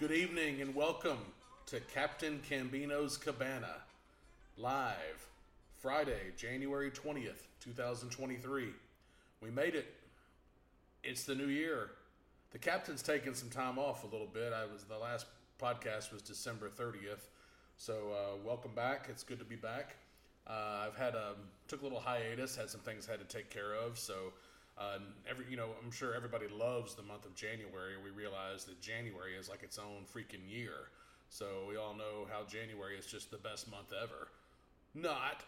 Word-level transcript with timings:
Good 0.00 0.12
evening 0.12 0.62
and 0.62 0.74
welcome 0.74 1.18
to 1.66 1.78
Captain 1.92 2.40
Cambino's 2.48 3.18
Cabana, 3.18 3.74
live 4.56 5.28
Friday, 5.76 6.32
January 6.38 6.90
20th, 6.90 7.42
2023. 7.60 8.68
We 9.42 9.50
made 9.50 9.74
it. 9.74 9.92
It's 11.04 11.24
the 11.24 11.34
new 11.34 11.48
year. 11.48 11.90
The 12.52 12.58
captain's 12.58 13.02
taking 13.02 13.34
some 13.34 13.50
time 13.50 13.78
off 13.78 14.02
a 14.04 14.06
little 14.06 14.26
bit. 14.26 14.54
I 14.54 14.64
was 14.72 14.84
the 14.84 14.96
last 14.96 15.26
podcast 15.60 16.14
was 16.14 16.22
December 16.22 16.70
30th. 16.70 17.28
So 17.76 18.14
uh, 18.14 18.36
welcome 18.42 18.74
back. 18.74 19.08
It's 19.10 19.22
good 19.22 19.38
to 19.38 19.44
be 19.44 19.56
back. 19.56 19.96
Uh, 20.46 20.86
I've 20.86 20.96
had 20.96 21.14
a 21.14 21.34
took 21.68 21.82
a 21.82 21.84
little 21.84 22.00
hiatus, 22.00 22.56
had 22.56 22.70
some 22.70 22.80
things 22.80 23.06
I 23.06 23.10
had 23.10 23.20
to 23.20 23.36
take 23.36 23.50
care 23.50 23.74
of. 23.74 23.98
So 23.98 24.32
uh, 24.80 24.98
every 25.28 25.44
you 25.50 25.56
know, 25.56 25.68
I'm 25.84 25.90
sure 25.90 26.14
everybody 26.14 26.46
loves 26.48 26.94
the 26.94 27.02
month 27.02 27.26
of 27.26 27.34
January. 27.34 27.94
We 28.02 28.10
realize 28.10 28.64
that 28.64 28.80
January 28.80 29.36
is 29.38 29.48
like 29.48 29.62
its 29.62 29.78
own 29.78 30.04
freaking 30.12 30.48
year. 30.48 30.88
So 31.28 31.46
we 31.68 31.76
all 31.76 31.94
know 31.94 32.26
how 32.30 32.44
January 32.44 32.96
is 32.96 33.06
just 33.06 33.30
the 33.30 33.36
best 33.36 33.70
month 33.70 33.92
ever. 34.02 34.28
Not, 34.94 35.44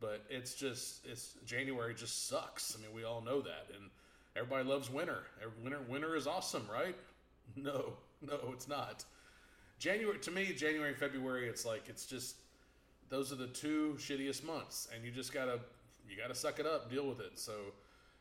but 0.00 0.24
it's 0.28 0.54
just 0.54 1.06
it's 1.06 1.36
January 1.46 1.94
just 1.94 2.28
sucks. 2.28 2.76
I 2.76 2.82
mean, 2.82 2.94
we 2.94 3.04
all 3.04 3.20
know 3.20 3.40
that, 3.40 3.66
and 3.74 3.88
everybody 4.36 4.68
loves 4.68 4.90
winter. 4.90 5.22
Winter 5.62 5.80
winter 5.88 6.16
is 6.16 6.26
awesome, 6.26 6.66
right? 6.72 6.96
No, 7.56 7.94
no, 8.20 8.38
it's 8.52 8.68
not. 8.68 9.06
January 9.78 10.18
to 10.18 10.30
me, 10.30 10.52
January 10.52 10.90
and 10.90 10.98
February, 10.98 11.48
it's 11.48 11.64
like 11.64 11.84
it's 11.88 12.04
just 12.04 12.36
those 13.08 13.32
are 13.32 13.36
the 13.36 13.46
two 13.46 13.96
shittiest 13.98 14.44
months, 14.44 14.86
and 14.94 15.02
you 15.02 15.10
just 15.10 15.32
gotta 15.32 15.58
you 16.06 16.14
gotta 16.14 16.34
suck 16.34 16.58
it 16.58 16.66
up, 16.66 16.90
deal 16.90 17.08
with 17.08 17.20
it. 17.20 17.38
So 17.38 17.52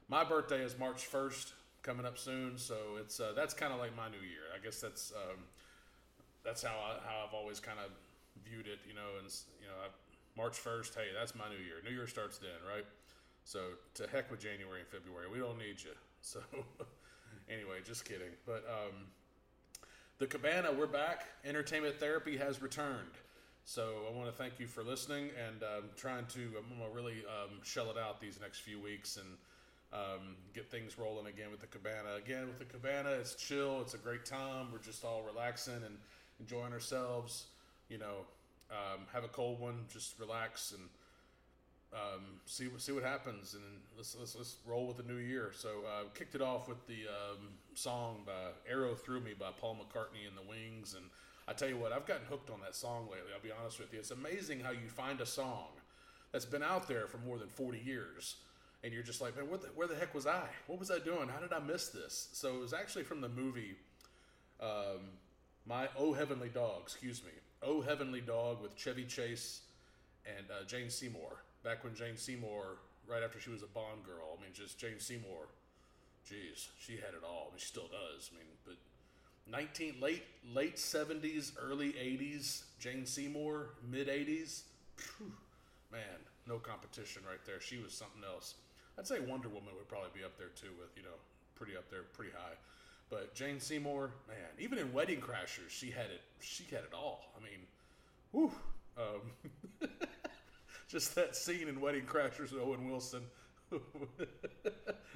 my 0.09 0.23
birthday 0.23 0.63
is 0.63 0.77
March 0.77 1.05
first, 1.05 1.53
coming 1.87 2.05
up 2.05 2.17
soon, 2.17 2.57
so 2.57 2.75
it's 2.99 3.19
uh, 3.19 3.31
that's 3.35 3.53
kind 3.53 3.71
of 3.71 3.79
like 3.79 3.95
my 3.95 4.09
new 4.09 4.25
year. 4.25 4.51
I 4.53 4.63
guess 4.63 4.81
that's 4.81 5.13
um, 5.15 5.39
that's 6.43 6.61
how 6.61 6.75
I, 6.75 7.07
how 7.07 7.25
I've 7.25 7.33
always 7.33 7.59
kind 7.59 7.79
of 7.79 7.91
viewed 8.43 8.67
it, 8.67 8.79
you 8.87 8.93
know. 8.93 9.17
And 9.19 9.27
you 9.61 9.67
know, 9.67 9.79
I, 9.83 9.87
March 10.35 10.57
first, 10.57 10.95
hey, 10.95 11.07
that's 11.17 11.33
my 11.33 11.47
new 11.49 11.63
year. 11.63 11.75
New 11.83 11.95
year 11.95 12.07
starts 12.07 12.37
then, 12.37 12.59
right? 12.67 12.85
So 13.45 13.59
to 13.95 14.07
heck 14.07 14.29
with 14.29 14.41
January 14.41 14.81
and 14.81 14.89
February, 14.89 15.27
we 15.31 15.39
don't 15.39 15.57
need 15.57 15.81
you. 15.83 15.91
So 16.19 16.41
anyway, 17.47 17.77
just 17.85 18.03
kidding. 18.03 18.31
But 18.45 18.65
um, 18.67 19.05
the 20.17 20.25
Cabana, 20.25 20.73
we're 20.73 20.87
back. 20.87 21.27
Entertainment 21.45 21.99
therapy 21.99 22.35
has 22.35 22.59
returned. 22.59 23.13
So 23.63 23.99
I 24.09 24.17
want 24.17 24.27
to 24.27 24.35
thank 24.35 24.59
you 24.59 24.65
for 24.65 24.83
listening, 24.83 25.29
and 25.47 25.61
I'm 25.61 25.89
trying 25.95 26.25
to 26.25 26.39
I'm 26.57 26.77
gonna 26.77 26.91
really 26.91 27.23
um, 27.27 27.59
shell 27.63 27.91
it 27.91 27.97
out 27.97 28.19
these 28.19 28.39
next 28.41 28.59
few 28.59 28.79
weeks 28.79 29.17
and 29.17 29.27
um, 29.93 30.35
get 30.53 30.69
things 30.69 30.97
rolling 30.97 31.27
again 31.27 31.51
with 31.51 31.61
the 31.61 31.67
Cabana. 31.67 32.15
Again 32.17 32.47
with 32.47 32.59
the 32.59 32.65
Cabana, 32.65 33.11
it's 33.11 33.35
chill. 33.35 33.81
It's 33.81 33.93
a 33.93 33.97
great 33.97 34.25
time. 34.25 34.67
We're 34.71 34.79
just 34.79 35.03
all 35.05 35.23
relaxing 35.23 35.81
and 35.85 35.97
enjoying 36.39 36.73
ourselves. 36.73 37.45
You 37.89 37.99
know, 37.99 38.25
um, 38.69 39.01
have 39.13 39.23
a 39.23 39.29
cold 39.29 39.59
one, 39.59 39.85
just 39.91 40.19
relax 40.19 40.73
and 40.73 40.89
um, 41.93 42.21
see 42.45 42.67
see 42.77 42.91
what 42.91 43.03
happens, 43.03 43.53
and 43.53 43.63
let's 43.95 44.15
let's 44.19 44.35
let's 44.35 44.55
roll 44.65 44.87
with 44.87 44.97
the 44.97 45.03
new 45.03 45.19
year. 45.19 45.51
So 45.55 45.69
uh, 45.87 46.03
kicked 46.13 46.35
it 46.35 46.41
off 46.41 46.67
with 46.67 46.85
the 46.87 47.07
um, 47.07 47.47
song 47.75 48.23
by 48.25 48.51
"Arrow 48.69 48.93
Through 48.93 49.21
Me" 49.21 49.33
by 49.39 49.51
Paul 49.57 49.77
McCartney 49.77 50.27
and 50.27 50.35
the 50.37 50.49
Wings, 50.49 50.95
and 50.95 51.05
I 51.47 51.53
tell 51.53 51.69
you 51.69 51.77
what, 51.77 51.93
I've 51.93 52.05
gotten 52.05 52.25
hooked 52.29 52.49
on 52.49 52.59
that 52.59 52.75
song 52.75 53.03
lately. 53.03 53.31
I'll 53.33 53.41
be 53.41 53.53
honest 53.57 53.79
with 53.79 53.93
you. 53.93 53.99
It's 53.99 54.11
amazing 54.11 54.59
how 54.59 54.71
you 54.71 54.89
find 54.89 55.21
a 55.21 55.25
song 55.25 55.67
that's 56.33 56.45
been 56.45 56.63
out 56.63 56.89
there 56.89 57.07
for 57.07 57.19
more 57.19 57.37
than 57.37 57.47
forty 57.47 57.79
years, 57.79 58.35
and 58.83 58.93
you're 58.93 59.03
just 59.03 59.21
like, 59.21 59.35
man, 59.35 59.47
the, 59.49 59.67
where 59.75 59.87
the 59.87 59.95
heck 59.95 60.13
was 60.13 60.27
I? 60.27 60.47
What 60.67 60.79
was 60.79 60.91
I 60.91 60.99
doing? 60.99 61.29
How 61.29 61.39
did 61.39 61.53
I 61.53 61.59
miss 61.59 61.89
this? 61.89 62.29
So 62.33 62.55
it 62.55 62.59
was 62.59 62.73
actually 62.73 63.03
from 63.03 63.21
the 63.21 63.29
movie. 63.29 63.75
Um, 64.61 65.01
my 65.65 65.87
Oh 65.97 66.13
Heavenly 66.13 66.49
Dog, 66.49 66.81
excuse 66.83 67.23
me, 67.23 67.31
Oh 67.61 67.81
Heavenly 67.81 68.21
Dog 68.21 68.61
with 68.61 68.75
Chevy 68.75 69.05
Chase 69.05 69.61
and 70.25 70.45
uh, 70.49 70.65
Jane 70.65 70.89
Seymour 70.89 71.37
back 71.67 71.83
when 71.83 71.93
Jane 71.95 72.15
Seymour, 72.15 72.77
right 73.07 73.21
after 73.23 73.39
she 73.39 73.49
was 73.49 73.61
a 73.61 73.67
Bond 73.67 74.05
girl, 74.05 74.37
I 74.37 74.41
mean, 74.41 74.51
just 74.53 74.79
Jane 74.79 74.99
Seymour, 74.99 75.47
geez, 76.27 76.69
she 76.79 76.93
had 76.93 77.13
it 77.13 77.23
all. 77.25 77.47
I 77.47 77.51
mean, 77.51 77.57
she 77.59 77.65
still 77.65 77.89
does. 77.89 78.31
I 78.33 78.37
mean, 78.37 78.47
but 78.65 78.75
19 79.51 79.95
late 79.99 80.23
late 80.53 80.77
70s, 80.77 81.51
early 81.61 81.91
80s, 81.91 82.63
Jane 82.79 83.05
Seymour, 83.05 83.71
mid 83.89 84.07
80s, 84.07 84.61
man, 85.91 86.01
no 86.47 86.57
competition 86.57 87.21
right 87.29 87.43
there. 87.45 87.59
She 87.59 87.77
was 87.77 87.91
something 87.91 88.23
else. 88.23 88.55
I'd 88.97 89.07
say 89.07 89.19
Wonder 89.19 89.49
Woman 89.49 89.69
would 89.77 89.87
probably 89.87 90.09
be 90.13 90.23
up 90.23 90.37
there 90.37 90.49
too, 90.49 90.71
with 90.79 90.89
you 90.95 91.03
know, 91.03 91.17
pretty 91.55 91.77
up 91.77 91.89
there, 91.89 92.03
pretty 92.13 92.31
high. 92.31 92.55
But 93.09 93.33
Jane 93.33 93.59
Seymour, 93.59 94.11
man, 94.27 94.37
even 94.59 94.77
in 94.77 94.91
Wedding 94.91 95.21
Crashers, 95.21 95.69
she 95.69 95.91
had 95.91 96.07
it. 96.07 96.21
She 96.39 96.63
had 96.65 96.81
it 96.81 96.93
all. 96.93 97.31
I 97.37 97.43
mean, 97.43 97.61
whew. 98.31 98.51
Um, 98.97 99.89
just 100.87 101.15
that 101.15 101.35
scene 101.35 101.67
in 101.67 101.79
Wedding 101.79 102.05
Crashers 102.05 102.51
with 102.51 102.61
Owen 102.61 102.89
Wilson. 102.89 103.21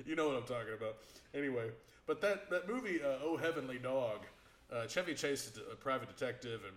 you 0.05 0.15
know 0.15 0.27
what 0.27 0.37
I'm 0.37 0.43
talking 0.43 0.73
about. 0.77 0.97
Anyway, 1.33 1.69
but 2.05 2.21
that 2.21 2.49
that 2.49 2.67
movie, 2.69 3.01
uh, 3.01 3.17
Oh 3.23 3.37
Heavenly 3.37 3.77
Dog, 3.77 4.19
uh, 4.71 4.87
Chevy 4.87 5.13
Chase 5.13 5.47
is 5.47 5.59
a 5.71 5.75
private 5.75 6.07
detective, 6.07 6.61
and 6.65 6.75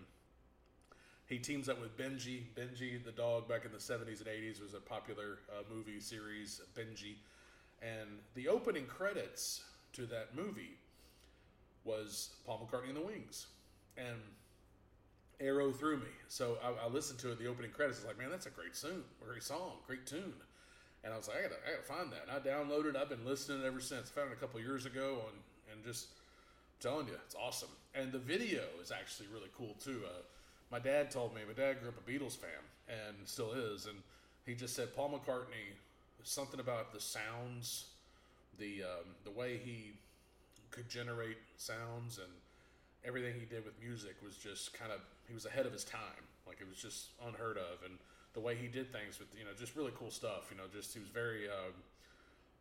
he 1.27 1.39
teams 1.39 1.69
up 1.69 1.81
with 1.81 1.97
Benji. 1.97 2.43
Benji, 2.57 3.03
the 3.03 3.12
dog, 3.12 3.49
back 3.49 3.65
in 3.65 3.73
the 3.73 3.79
70s 3.79 4.19
and 4.19 4.29
80s, 4.29 4.62
was 4.62 4.75
a 4.75 4.81
popular 4.81 5.39
uh, 5.51 5.62
movie 5.73 6.01
series. 6.01 6.61
Benji, 6.77 7.15
and 7.83 8.19
the 8.35 8.49
opening 8.49 8.87
credits 8.87 9.63
to 9.95 10.07
that 10.07 10.34
movie 10.34 10.77
was 11.84 12.31
Paul 12.47 12.69
McCartney 12.69 12.89
and 12.89 12.97
the 12.97 13.03
Wings, 13.03 13.47
and 13.97 14.17
arrow 15.41 15.73
through 15.73 15.99
me. 15.99 16.13
So 16.29 16.59
I, 16.63 16.87
I, 16.87 16.89
listened 16.89 17.19
to 17.21 17.33
it. 17.33 17.39
The 17.39 17.47
opening 17.47 17.71
credits 17.71 17.99
is 17.99 18.05
like, 18.05 18.19
man, 18.19 18.31
that's 18.31 18.47
a 18.47 18.51
great 18.51 18.75
tune, 18.75 19.03
great 19.21 19.43
song, 19.43 19.73
great 19.87 20.07
tune. 20.07 20.33
And 21.03 21.13
I 21.13 21.17
was 21.17 21.29
like, 21.29 21.39
I 21.39 21.43
gotta, 21.43 21.55
I 21.67 21.71
gotta 21.73 21.83
find 21.83 22.13
that. 22.13 22.23
And 22.29 22.31
I 22.31 22.41
downloaded. 22.41 22.97
I've 22.97 23.11
been 23.11 23.25
listening 23.27 23.63
ever 23.65 23.81
since. 23.81 24.11
I 24.11 24.21
found 24.21 24.31
it 24.31 24.39
a 24.39 24.41
couple 24.41 24.59
years 24.61 24.87
ago, 24.87 25.19
and 25.29 25.39
and 25.73 25.84
just 25.84 26.09
telling 26.81 27.07
you, 27.07 27.15
it's 27.27 27.34
awesome. 27.34 27.69
And 27.95 28.13
the 28.13 28.19
video 28.19 28.63
is 28.83 28.91
actually 28.91 29.29
really 29.33 29.51
cool 29.57 29.75
too. 29.83 30.03
Uh, 30.05 30.23
my 30.71 30.79
dad 30.79 31.11
told 31.11 31.35
me. 31.35 31.43
My 31.47 31.55
dad 31.55 31.81
grew 31.81 31.89
up 31.89 31.97
a 31.97 32.11
Beatles 32.11 32.37
fan 32.37 32.51
and 32.89 33.17
still 33.27 33.53
is, 33.53 33.87
and 33.87 33.97
he 34.47 34.55
just 34.55 34.75
said 34.75 34.95
Paul 34.95 35.11
McCartney 35.11 35.75
something 36.23 36.61
about 36.61 36.93
the 36.93 37.01
sounds, 37.01 37.87
the 38.59 38.83
um, 38.83 39.07
the 39.25 39.31
way 39.31 39.61
he 39.63 39.93
could 40.71 40.89
generate 40.89 41.39
sounds 41.57 42.19
and 42.19 42.33
everything 43.05 43.35
he 43.39 43.47
did 43.47 43.65
with 43.65 43.75
music 43.81 44.17
was 44.25 44.37
just 44.37 44.73
kind 44.75 44.91
of 44.91 45.01
he 45.29 45.35
was 45.35 45.47
ahead 45.47 45.67
of 45.67 45.73
his 45.73 45.85
time. 45.85 46.25
Like 46.47 46.61
it 46.61 46.69
was 46.69 46.79
just 46.79 47.13
unheard 47.27 47.57
of, 47.57 47.85
and 47.85 47.97
the 48.35 48.41
way 48.41 48.55
he 48.57 48.67
did 48.67 48.93
things 48.93 49.19
with 49.19 49.29
you 49.39 49.45
know 49.45 49.53
just 49.57 49.77
really 49.77 49.93
cool 49.97 50.11
stuff. 50.11 50.49
You 50.51 50.57
know, 50.57 50.65
just 50.73 50.93
he 50.93 51.01
was 51.01 51.09
very 51.09 51.49
um, 51.49 51.73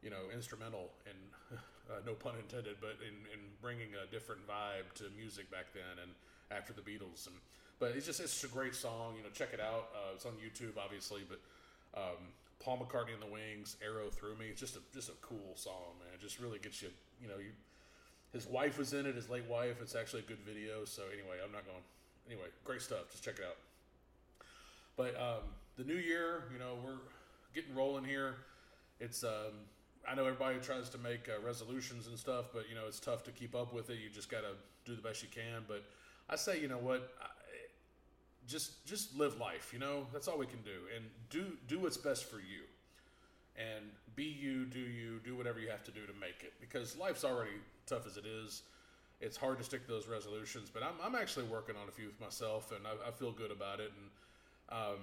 you 0.04 0.10
know 0.10 0.32
instrumental 0.34 0.92
in 1.08 1.18
uh, 1.92 2.00
no 2.06 2.14
pun 2.14 2.36
intended, 2.40 2.78
but 2.80 2.96
in, 3.02 3.16
in 3.32 3.40
bringing 3.62 3.96
a 4.00 4.10
different 4.12 4.46
vibe 4.48 4.92
to 4.96 5.06
music 5.18 5.50
back 5.52 5.74
then 5.74 6.04
and 6.04 6.12
after 6.52 6.72
the 6.72 6.82
Beatles. 6.82 7.28
And 7.28 7.36
but 7.80 7.92
it's 7.96 8.06
just 8.06 8.20
it's 8.20 8.44
a 8.44 8.48
great 8.48 8.76
song. 8.76 9.16
You 9.18 9.24
know, 9.24 9.30
check 9.34 9.50
it 9.54 9.60
out. 9.60 9.90
Uh, 9.96 10.16
it's 10.16 10.26
on 10.26 10.34
YouTube, 10.34 10.78
obviously, 10.78 11.22
but. 11.28 11.40
Um, 11.96 12.34
Paul 12.60 12.78
McCartney 12.78 13.14
and 13.14 13.22
the 13.22 13.28
Wings, 13.28 13.76
"Arrow 13.84 14.10
Through 14.10 14.38
Me." 14.38 14.46
It's 14.48 14.60
just 14.62 14.78
a 14.78 14.80
just 14.94 15.10
a 15.10 15.14
cool 15.22 15.52
song, 15.54 16.00
man. 16.00 16.08
It 16.14 16.22
just 16.22 16.40
really 16.40 16.60
gets 16.60 16.82
you. 16.82 16.90
You 17.22 17.28
know, 17.28 17.38
you 17.38 17.52
his 18.34 18.48
wife 18.48 18.78
was 18.78 18.94
in 18.94 19.06
it, 19.06 19.16
his 19.16 19.30
late 19.30 19.46
wife. 19.46 19.78
It's 19.82 19.96
actually 19.96 20.22
a 20.22 20.26
good 20.26 20.40
video. 20.40 20.86
So 20.86 21.04
anyway, 21.14 21.38
I'm 21.44 21.52
not 21.52 21.66
going. 21.66 21.84
Anyway, 22.28 22.48
great 22.66 22.82
stuff. 22.82 23.12
Just 23.12 23.24
check 23.24 23.36
it 23.38 23.46
out. 23.46 23.58
But 24.98 25.20
um, 25.22 25.44
the 25.78 25.84
new 25.84 26.00
year, 26.00 26.46
you 26.52 26.60
know, 26.60 26.76
we're 26.84 27.00
getting 27.54 27.76
rolling 27.76 28.06
here. 28.06 28.36
It's 29.00 29.24
um, 29.24 29.54
I 30.10 30.16
know 30.16 30.26
everybody 30.26 30.58
tries 30.60 30.90
to 30.90 30.98
make 30.98 31.30
uh, 31.30 31.46
resolutions 31.46 32.08
and 32.08 32.18
stuff, 32.18 32.46
but 32.54 32.68
you 32.70 32.76
know 32.76 32.88
it's 32.88 33.00
tough 33.00 33.24
to 33.26 33.32
keep 33.32 33.56
up 33.56 33.74
with 33.74 33.90
it. 33.90 34.00
You 34.04 34.10
just 34.10 34.30
got 34.30 34.42
to 34.42 34.56
do 34.90 34.96
the 34.96 35.02
best 35.02 35.22
you 35.22 35.30
can. 35.30 35.64
But 35.68 35.84
I 36.30 36.36
say, 36.36 36.60
you 36.60 36.68
know 36.68 36.78
what, 36.78 37.14
just 38.48 38.86
just 38.86 39.16
live 39.18 39.40
life. 39.40 39.72
You 39.74 39.80
know 39.80 40.08
that's 40.12 40.28
all 40.28 40.38
we 40.38 40.48
can 40.48 40.62
do, 40.62 40.80
and 40.96 41.06
do 41.30 41.58
do 41.68 41.80
what's 41.80 41.98
best 41.98 42.26
for 42.26 42.38
you 42.38 42.64
and 43.56 43.86
be 44.16 44.24
you, 44.24 44.66
do 44.66 44.80
you, 44.80 45.20
do 45.24 45.36
whatever 45.36 45.60
you 45.60 45.70
have 45.70 45.84
to 45.84 45.92
do 45.92 46.06
to 46.06 46.14
make 46.20 46.42
it. 46.42 46.54
Because 46.60 46.98
life's 46.98 47.24
already 47.24 47.58
tough 47.86 48.06
as 48.08 48.18
it 48.18 48.26
is. 48.26 48.64
It's 49.22 49.38
hard 49.38 49.58
to 49.60 49.64
stick 49.64 49.86
to 49.86 49.92
those 49.92 50.08
resolutions, 50.08 50.70
but 50.70 50.84
I'm, 50.84 50.96
I'm 51.04 51.16
actually 51.16 51.46
working 51.46 51.76
on 51.82 51.88
a 51.88 51.92
few 51.92 52.08
with 52.08 52.20
myself, 52.20 52.74
and 52.76 52.86
I, 52.86 53.10
I 53.10 53.12
feel 53.12 53.32
good 53.32 53.52
about 53.52 53.80
it. 53.80 53.92
And 53.96 54.78
um, 54.78 55.00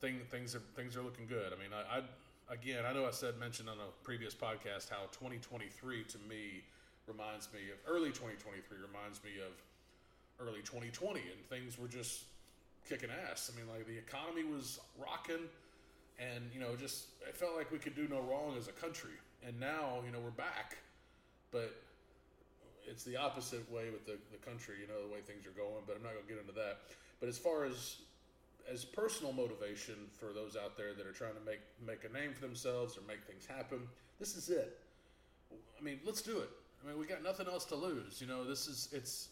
thing, 0.00 0.20
things 0.30 0.54
are 0.54 0.62
things 0.74 0.96
are 0.96 1.02
looking 1.02 1.26
good. 1.26 1.52
I 1.52 1.56
mean, 1.56 1.72
I, 1.72 1.98
I 1.98 2.52
again, 2.52 2.84
I 2.84 2.92
know 2.92 3.06
I 3.06 3.12
said 3.12 3.38
mentioned 3.38 3.70
on 3.70 3.76
a 3.78 4.04
previous 4.04 4.34
podcast 4.34 4.90
how 4.90 5.06
2023 5.12 6.04
to 6.04 6.18
me 6.28 6.62
reminds 7.06 7.48
me 7.52 7.60
of 7.72 7.78
early 7.88 8.10
2023 8.10 8.76
reminds 8.76 9.22
me 9.24 9.30
of 9.40 9.54
early 10.46 10.60
2020, 10.60 11.20
and 11.20 11.46
things 11.48 11.78
were 11.78 11.88
just 11.88 12.24
kicking 12.88 13.10
ass. 13.30 13.50
I 13.52 13.58
mean, 13.58 13.68
like 13.68 13.86
the 13.86 13.98
economy 13.98 14.44
was 14.44 14.80
rocking 14.98 15.48
and 16.18 16.44
you 16.54 16.60
know 16.60 16.74
just 16.76 17.08
it 17.28 17.36
felt 17.36 17.56
like 17.56 17.70
we 17.70 17.78
could 17.78 17.94
do 17.94 18.08
no 18.08 18.20
wrong 18.20 18.54
as 18.56 18.68
a 18.68 18.72
country 18.72 19.12
and 19.46 19.60
now 19.60 20.00
you 20.06 20.10
know 20.10 20.18
we're 20.18 20.30
back 20.30 20.78
but 21.52 21.76
it's 22.86 23.04
the 23.04 23.16
opposite 23.16 23.70
way 23.70 23.90
with 23.90 24.06
the, 24.06 24.16
the 24.30 24.38
country, 24.38 24.76
you 24.80 24.86
know, 24.86 25.06
the 25.06 25.12
way 25.12 25.20
things 25.20 25.46
are 25.46 25.56
going, 25.58 25.82
but 25.86 25.96
I'm 25.96 26.02
not 26.02 26.12
going 26.12 26.24
to 26.24 26.32
get 26.32 26.40
into 26.40 26.52
that. 26.54 26.78
But 27.20 27.28
as 27.28 27.38
far 27.38 27.64
as 27.64 27.96
as 28.72 28.84
personal 28.84 29.32
motivation 29.32 29.94
for 30.18 30.32
those 30.32 30.56
out 30.56 30.76
there 30.76 30.92
that 30.92 31.06
are 31.06 31.12
trying 31.12 31.34
to 31.34 31.44
make 31.46 31.60
make 31.86 32.08
a 32.08 32.12
name 32.12 32.32
for 32.32 32.40
themselves 32.40 32.96
or 32.96 33.00
make 33.06 33.24
things 33.24 33.46
happen, 33.46 33.78
this 34.18 34.36
is 34.36 34.48
it. 34.48 34.78
I 35.78 35.82
mean, 35.82 36.00
let's 36.04 36.22
do 36.22 36.38
it. 36.38 36.50
I 36.82 36.88
mean, 36.88 36.98
we 36.98 37.06
got 37.06 37.22
nothing 37.22 37.46
else 37.46 37.64
to 37.66 37.76
lose. 37.76 38.20
You 38.20 38.26
know, 38.26 38.44
this 38.44 38.66
is 38.66 38.88
it's 38.92 39.28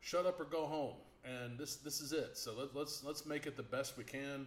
shut 0.00 0.26
up 0.26 0.40
or 0.40 0.44
go 0.44 0.66
home, 0.66 0.96
and 1.24 1.58
this 1.58 1.76
this 1.76 2.00
is 2.00 2.12
it. 2.12 2.36
So 2.36 2.52
let, 2.56 2.74
let's 2.74 3.04
let's 3.04 3.26
make 3.26 3.46
it 3.46 3.56
the 3.56 3.62
best 3.62 3.96
we 3.96 4.04
can. 4.04 4.46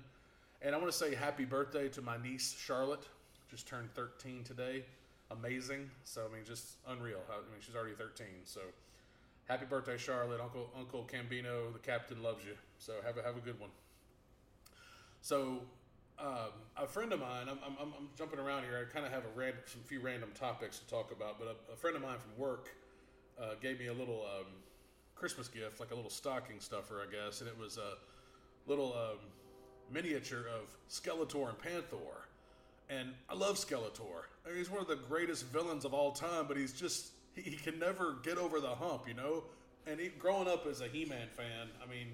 And 0.61 0.75
I 0.75 0.77
want 0.77 0.91
to 0.91 0.97
say 0.97 1.15
happy 1.15 1.45
birthday 1.45 1.89
to 1.89 2.01
my 2.01 2.17
niece 2.17 2.55
Charlotte, 2.57 3.07
just 3.49 3.67
turned 3.67 3.93
13 3.95 4.43
today. 4.43 4.83
Amazing. 5.31 5.89
So 6.03 6.27
I 6.29 6.33
mean, 6.33 6.45
just 6.45 6.75
unreal. 6.87 7.21
I 7.29 7.37
mean, 7.51 7.61
she's 7.61 7.75
already 7.75 7.95
13. 7.95 8.27
So 8.45 8.61
happy 9.47 9.65
birthday, 9.65 9.97
Charlotte. 9.97 10.41
Uncle 10.41 10.69
Uncle 10.77 11.07
Cambino, 11.11 11.71
the 11.73 11.79
captain 11.79 12.21
loves 12.21 12.43
you. 12.45 12.53
So 12.77 12.93
have 13.05 13.17
a 13.17 13.23
have 13.23 13.37
a 13.37 13.41
good 13.41 13.59
one. 13.59 13.69
So 15.21 15.61
um, 16.19 16.51
a 16.77 16.87
friend 16.87 17.11
of 17.13 17.19
mine, 17.19 17.47
I'm, 17.49 17.57
I'm, 17.65 17.75
I'm 17.79 18.09
jumping 18.15 18.39
around 18.39 18.63
here. 18.63 18.87
I 18.87 18.93
kind 18.93 19.05
of 19.05 19.11
have 19.11 19.23
a 19.23 19.39
ran, 19.39 19.53
some 19.65 19.81
few 19.81 19.99
random 19.99 20.29
topics 20.35 20.79
to 20.79 20.87
talk 20.87 21.11
about, 21.11 21.39
but 21.39 21.47
a, 21.47 21.73
a 21.73 21.75
friend 21.75 21.95
of 21.95 22.01
mine 22.03 22.17
from 22.19 22.37
work 22.41 22.69
uh, 23.41 23.55
gave 23.61 23.79
me 23.79 23.87
a 23.87 23.93
little 23.93 24.25
um, 24.37 24.45
Christmas 25.21 25.47
gift, 25.47 25.79
like 25.79 25.91
a 25.91 25.95
little 25.95 26.09
stocking 26.09 26.59
stuffer, 26.59 26.99
I 26.99 27.05
guess, 27.11 27.41
and 27.41 27.47
it 27.47 27.55
was 27.55 27.77
a 27.77 27.93
little 28.65 28.93
um, 28.93 29.19
miniature 29.93 30.45
of 30.47 30.75
Skeletor 30.89 31.47
and 31.47 31.57
Panthor. 31.59 32.25
And 32.89 33.09
I 33.29 33.35
love 33.35 33.57
Skeletor. 33.57 34.23
I 34.43 34.49
mean, 34.49 34.57
he's 34.57 34.71
one 34.71 34.81
of 34.81 34.87
the 34.87 34.95
greatest 34.95 35.45
villains 35.45 35.85
of 35.85 35.93
all 35.93 36.11
time, 36.11 36.45
but 36.47 36.57
he's 36.57 36.73
just 36.73 37.11
he, 37.35 37.43
he 37.43 37.55
can 37.55 37.77
never 37.77 38.15
get 38.23 38.39
over 38.39 38.59
the 38.59 38.73
hump, 38.73 39.07
you 39.07 39.13
know. 39.13 39.43
And 39.85 39.99
he, 39.99 40.07
growing 40.07 40.47
up 40.47 40.65
as 40.65 40.81
a 40.81 40.87
He-Man 40.87 41.27
fan, 41.29 41.67
I 41.83 41.87
mean, 41.87 42.07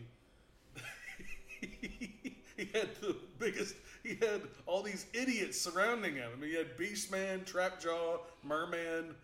he 1.62 2.65
had 2.74 2.94
the 3.00 3.15
biggest. 3.39 3.75
He 4.03 4.15
had 4.15 4.42
all 4.65 4.83
these 4.83 5.06
idiots 5.13 5.60
surrounding 5.60 6.15
him. 6.15 6.30
I 6.36 6.42
mean, 6.42 6.50
he 6.50 6.57
had 6.57 6.75
Beastman, 6.77 7.45
Trapjaw, 7.45 8.19
Merman, 8.44 9.15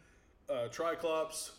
uh, 0.50 0.70
Triclops, 0.72 1.52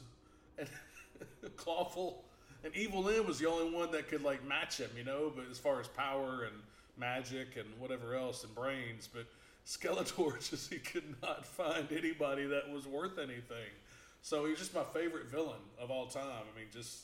and 0.57 0.69
Clawful. 1.57 2.25
And 2.65 2.75
Evil 2.75 3.03
Lyn 3.03 3.27
was 3.27 3.39
the 3.39 3.49
only 3.49 3.75
one 3.75 3.91
that 3.93 4.09
could 4.09 4.23
like 4.23 4.45
match 4.47 4.79
him, 4.79 4.91
you 4.97 5.05
know. 5.05 5.33
But 5.35 5.47
as 5.51 5.59
far 5.59 5.81
as 5.81 5.89
power 5.89 6.45
and 6.45 6.57
magic 6.97 7.57
and 7.57 7.67
whatever 7.79 8.15
else 8.15 8.45
and 8.45 8.55
brains, 8.55 9.09
but 9.13 9.27
Skeletor 9.67 10.39
just 10.51 10.73
he 10.73 10.79
could 10.79 11.15
not 11.23 11.45
find 11.47 11.89
anybody 11.93 12.47
that 12.47 12.71
was 12.71 12.87
worth 12.87 13.19
anything. 13.19 13.71
So 14.23 14.47
he's 14.47 14.59
just 14.59 14.75
my 14.75 14.85
favorite 14.85 15.27
villain 15.27 15.61
of 15.79 15.91
all 15.91 16.07
time. 16.07 16.25
I 16.25 16.59
mean, 16.59 16.69
just 16.73 17.03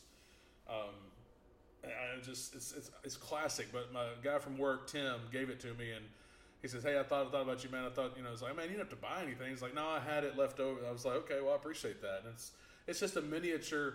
um, 0.68 0.94
I 1.84 2.20
just 2.22 2.54
it's, 2.54 2.72
it's 2.72 2.90
it's 3.04 3.16
classic. 3.16 3.66
But 3.72 3.92
my 3.92 4.06
guy 4.22 4.38
from 4.38 4.56
work, 4.56 4.90
Tim, 4.90 5.16
gave 5.32 5.50
it 5.50 5.60
to 5.60 5.74
me, 5.74 5.92
and 5.92 6.04
he 6.62 6.68
says, 6.68 6.82
"Hey, 6.82 6.98
I 6.98 7.02
thought 7.02 7.26
I 7.26 7.30
thought 7.30 7.42
about 7.42 7.64
you, 7.64 7.70
man. 7.70 7.84
I 7.84 7.90
thought 7.90 8.16
you 8.16 8.22
know, 8.22 8.30
it's 8.32 8.42
like, 8.42 8.56
man, 8.56 8.66
you 8.66 8.72
don't 8.72 8.80
have 8.80 8.90
to 8.90 8.96
buy 8.96 9.22
anything." 9.22 9.50
He's 9.50 9.62
like, 9.62 9.74
"No, 9.74 9.86
I 9.86 10.00
had 10.00 10.24
it 10.24 10.36
left 10.36 10.60
over." 10.60 10.80
I 10.86 10.92
was 10.92 11.04
like, 11.04 11.16
"Okay, 11.16 11.40
well, 11.42 11.52
I 11.52 11.56
appreciate 11.56 12.00
that." 12.02 12.20
And 12.24 12.34
it's 12.34 12.52
it's 12.90 12.98
just 13.00 13.16
a 13.16 13.22
miniature 13.22 13.94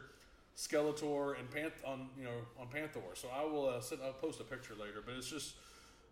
Skeletor 0.58 1.38
and 1.38 1.52
Panth 1.52 1.74
on 1.86 2.08
you 2.18 2.24
know 2.24 2.38
on 2.60 2.68
Panthor. 2.68 3.16
So 3.16 3.28
I 3.36 3.44
will 3.44 3.68
uh, 3.68 3.82
send, 3.82 4.02
I'll 4.04 4.14
post 4.14 4.40
a 4.40 4.46
picture 4.46 4.74
later, 4.74 5.04
but 5.06 5.16
it's 5.16 5.30
just 5.30 5.56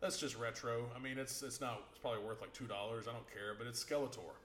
that's 0.01 0.19
just 0.19 0.37
retro. 0.37 0.83
I 0.95 0.99
mean, 0.99 1.17
it's 1.17 1.41
it's 1.41 1.61
not 1.61 1.81
it's 1.89 1.99
probably 1.99 2.23
worth 2.23 2.41
like 2.41 2.53
two 2.53 2.67
dollars. 2.67 3.07
I 3.07 3.13
don't 3.13 3.31
care, 3.31 3.55
but 3.57 3.67
it's 3.67 3.83
Skeletor, 3.83 4.35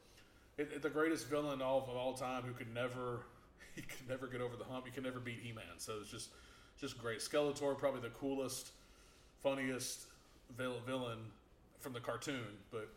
it, 0.57 0.71
it, 0.77 0.83
the 0.83 0.91
greatest 0.91 1.29
villain 1.29 1.61
of, 1.61 1.89
of 1.89 1.97
all 1.97 2.15
time 2.15 2.45
who 2.45 2.53
could 2.53 2.73
never 2.73 3.23
he 3.75 3.83
could 3.83 4.09
never 4.09 4.29
get 4.29 4.41
over 4.41 4.57
the 4.57 4.65
hump. 4.65 4.87
He 4.87 4.93
could 4.93 5.05
never 5.05 5.19
beat 5.19 5.41
He 5.43 5.53
Man. 5.53 5.65
So 5.79 5.95
it's 6.01 6.11
just 6.11 6.31
just 6.81 6.97
great. 6.97 7.19
Skeletor, 7.19 7.77
probably 7.77 8.01
the 8.01 8.11
coolest, 8.11 8.71
funniest 9.43 10.03
villain 10.57 11.19
from 11.81 11.93
the 11.93 12.01
cartoon. 12.01 12.57
But 12.71 12.89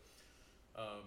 um, 0.76 1.02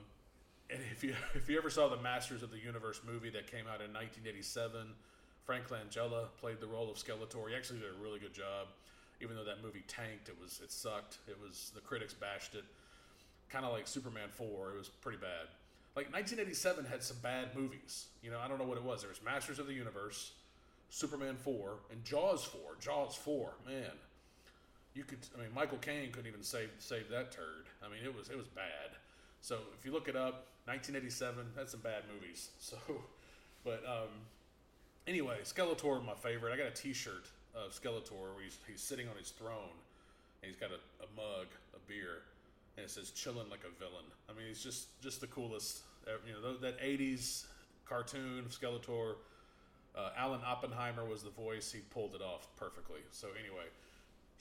and 0.69 0.79
if 0.91 1.03
you 1.03 1.13
if 1.35 1.49
you 1.49 1.57
ever 1.57 1.69
saw 1.69 1.87
the 1.87 2.01
Masters 2.01 2.43
of 2.43 2.51
the 2.51 2.59
Universe 2.59 3.01
movie 3.05 3.29
that 3.31 3.47
came 3.47 3.67
out 3.67 3.81
in 3.81 3.93
1987, 3.93 4.87
Frank 5.45 5.65
Langella 5.69 6.27
played 6.39 6.59
the 6.59 6.67
role 6.67 6.89
of 6.89 6.97
Skeletor. 6.97 7.49
He 7.49 7.55
actually 7.55 7.79
did 7.79 7.89
a 7.89 8.03
really 8.03 8.19
good 8.19 8.33
job. 8.33 8.67
Even 9.21 9.37
though 9.37 9.45
that 9.45 9.63
movie 9.63 9.83
tanked, 9.87 10.27
it 10.27 10.35
was 10.41 10.59
it 10.63 10.71
sucked. 10.71 11.17
It 11.27 11.37
was 11.41 11.71
the 11.73 11.81
critics 11.81 12.13
bashed 12.13 12.55
it. 12.55 12.65
Kind 13.49 13.65
of 13.65 13.71
like 13.71 13.87
Superman 13.87 14.29
4. 14.29 14.71
It 14.71 14.77
was 14.77 14.89
pretty 14.89 15.19
bad. 15.19 15.47
Like 15.95 16.11
1987 16.11 16.83
had 16.83 17.01
some 17.01 17.17
bad 17.23 17.55
movies. 17.55 18.07
You 18.21 18.31
know, 18.31 18.39
I 18.39 18.49
don't 18.49 18.59
know 18.59 18.65
what 18.65 18.77
it 18.77 18.83
was. 18.83 19.01
There 19.01 19.09
was 19.09 19.23
Masters 19.23 19.59
of 19.59 19.67
the 19.67 19.73
Universe, 19.73 20.33
Superman 20.89 21.37
4, 21.37 21.75
and 21.91 22.03
Jaws 22.03 22.43
4. 22.43 22.59
Jaws 22.81 23.15
4, 23.15 23.53
man. 23.65 23.91
You 24.93 25.03
could 25.03 25.19
I 25.37 25.41
mean 25.41 25.53
Michael 25.53 25.77
Caine 25.77 26.11
couldn't 26.11 26.27
even 26.27 26.43
save 26.43 26.71
save 26.79 27.09
that 27.09 27.31
turd. 27.31 27.67
I 27.85 27.89
mean 27.89 28.03
it 28.03 28.15
was 28.15 28.29
it 28.29 28.37
was 28.37 28.47
bad. 28.47 28.97
So 29.45 29.59
if 29.77 29.85
you 29.85 29.91
look 29.91 30.07
it 30.07 30.15
up, 30.15 30.47
1987, 30.65 31.53
that's 31.55 31.73
some 31.73 31.81
bad 31.81 32.01
movies. 32.11 32.49
So 32.59 32.77
but 33.63 33.83
um 33.85 34.09
anyway, 35.05 35.37
Skeletor 35.43 36.03
my 36.03 36.15
favorite. 36.15 36.51
I 36.51 36.57
got 36.57 36.65
a 36.65 36.71
t-shirt 36.71 37.29
of 37.53 37.69
Skeletor 37.69 38.33
where 38.33 38.43
he's, 38.43 38.57
he's 38.67 38.81
sitting 38.81 39.07
on 39.07 39.15
his 39.15 39.29
throne 39.29 39.77
and 40.41 40.49
he's 40.49 40.59
got 40.59 40.71
a, 40.71 40.81
a 41.05 41.07
mug 41.15 41.45
a 41.75 41.79
beer 41.87 42.25
and 42.75 42.85
it 42.85 42.89
says 42.89 43.11
chilling 43.11 43.47
like 43.51 43.61
a 43.69 43.73
villain. 43.77 44.09
I 44.27 44.33
mean, 44.33 44.47
he's 44.47 44.63
just 44.63 44.87
just 44.99 45.21
the 45.21 45.27
coolest. 45.27 45.81
You 46.25 46.33
know, 46.33 46.57
that 46.57 46.81
80s 46.81 47.45
cartoon 47.85 48.39
of 48.39 48.51
Skeletor 48.51 49.17
uh, 49.95 50.09
Alan 50.17 50.41
Oppenheimer 50.43 51.05
was 51.05 51.21
the 51.21 51.29
voice. 51.29 51.71
He 51.71 51.81
pulled 51.93 52.15
it 52.15 52.21
off 52.21 52.47
perfectly. 52.57 53.01
So 53.11 53.27
anyway, 53.39 53.69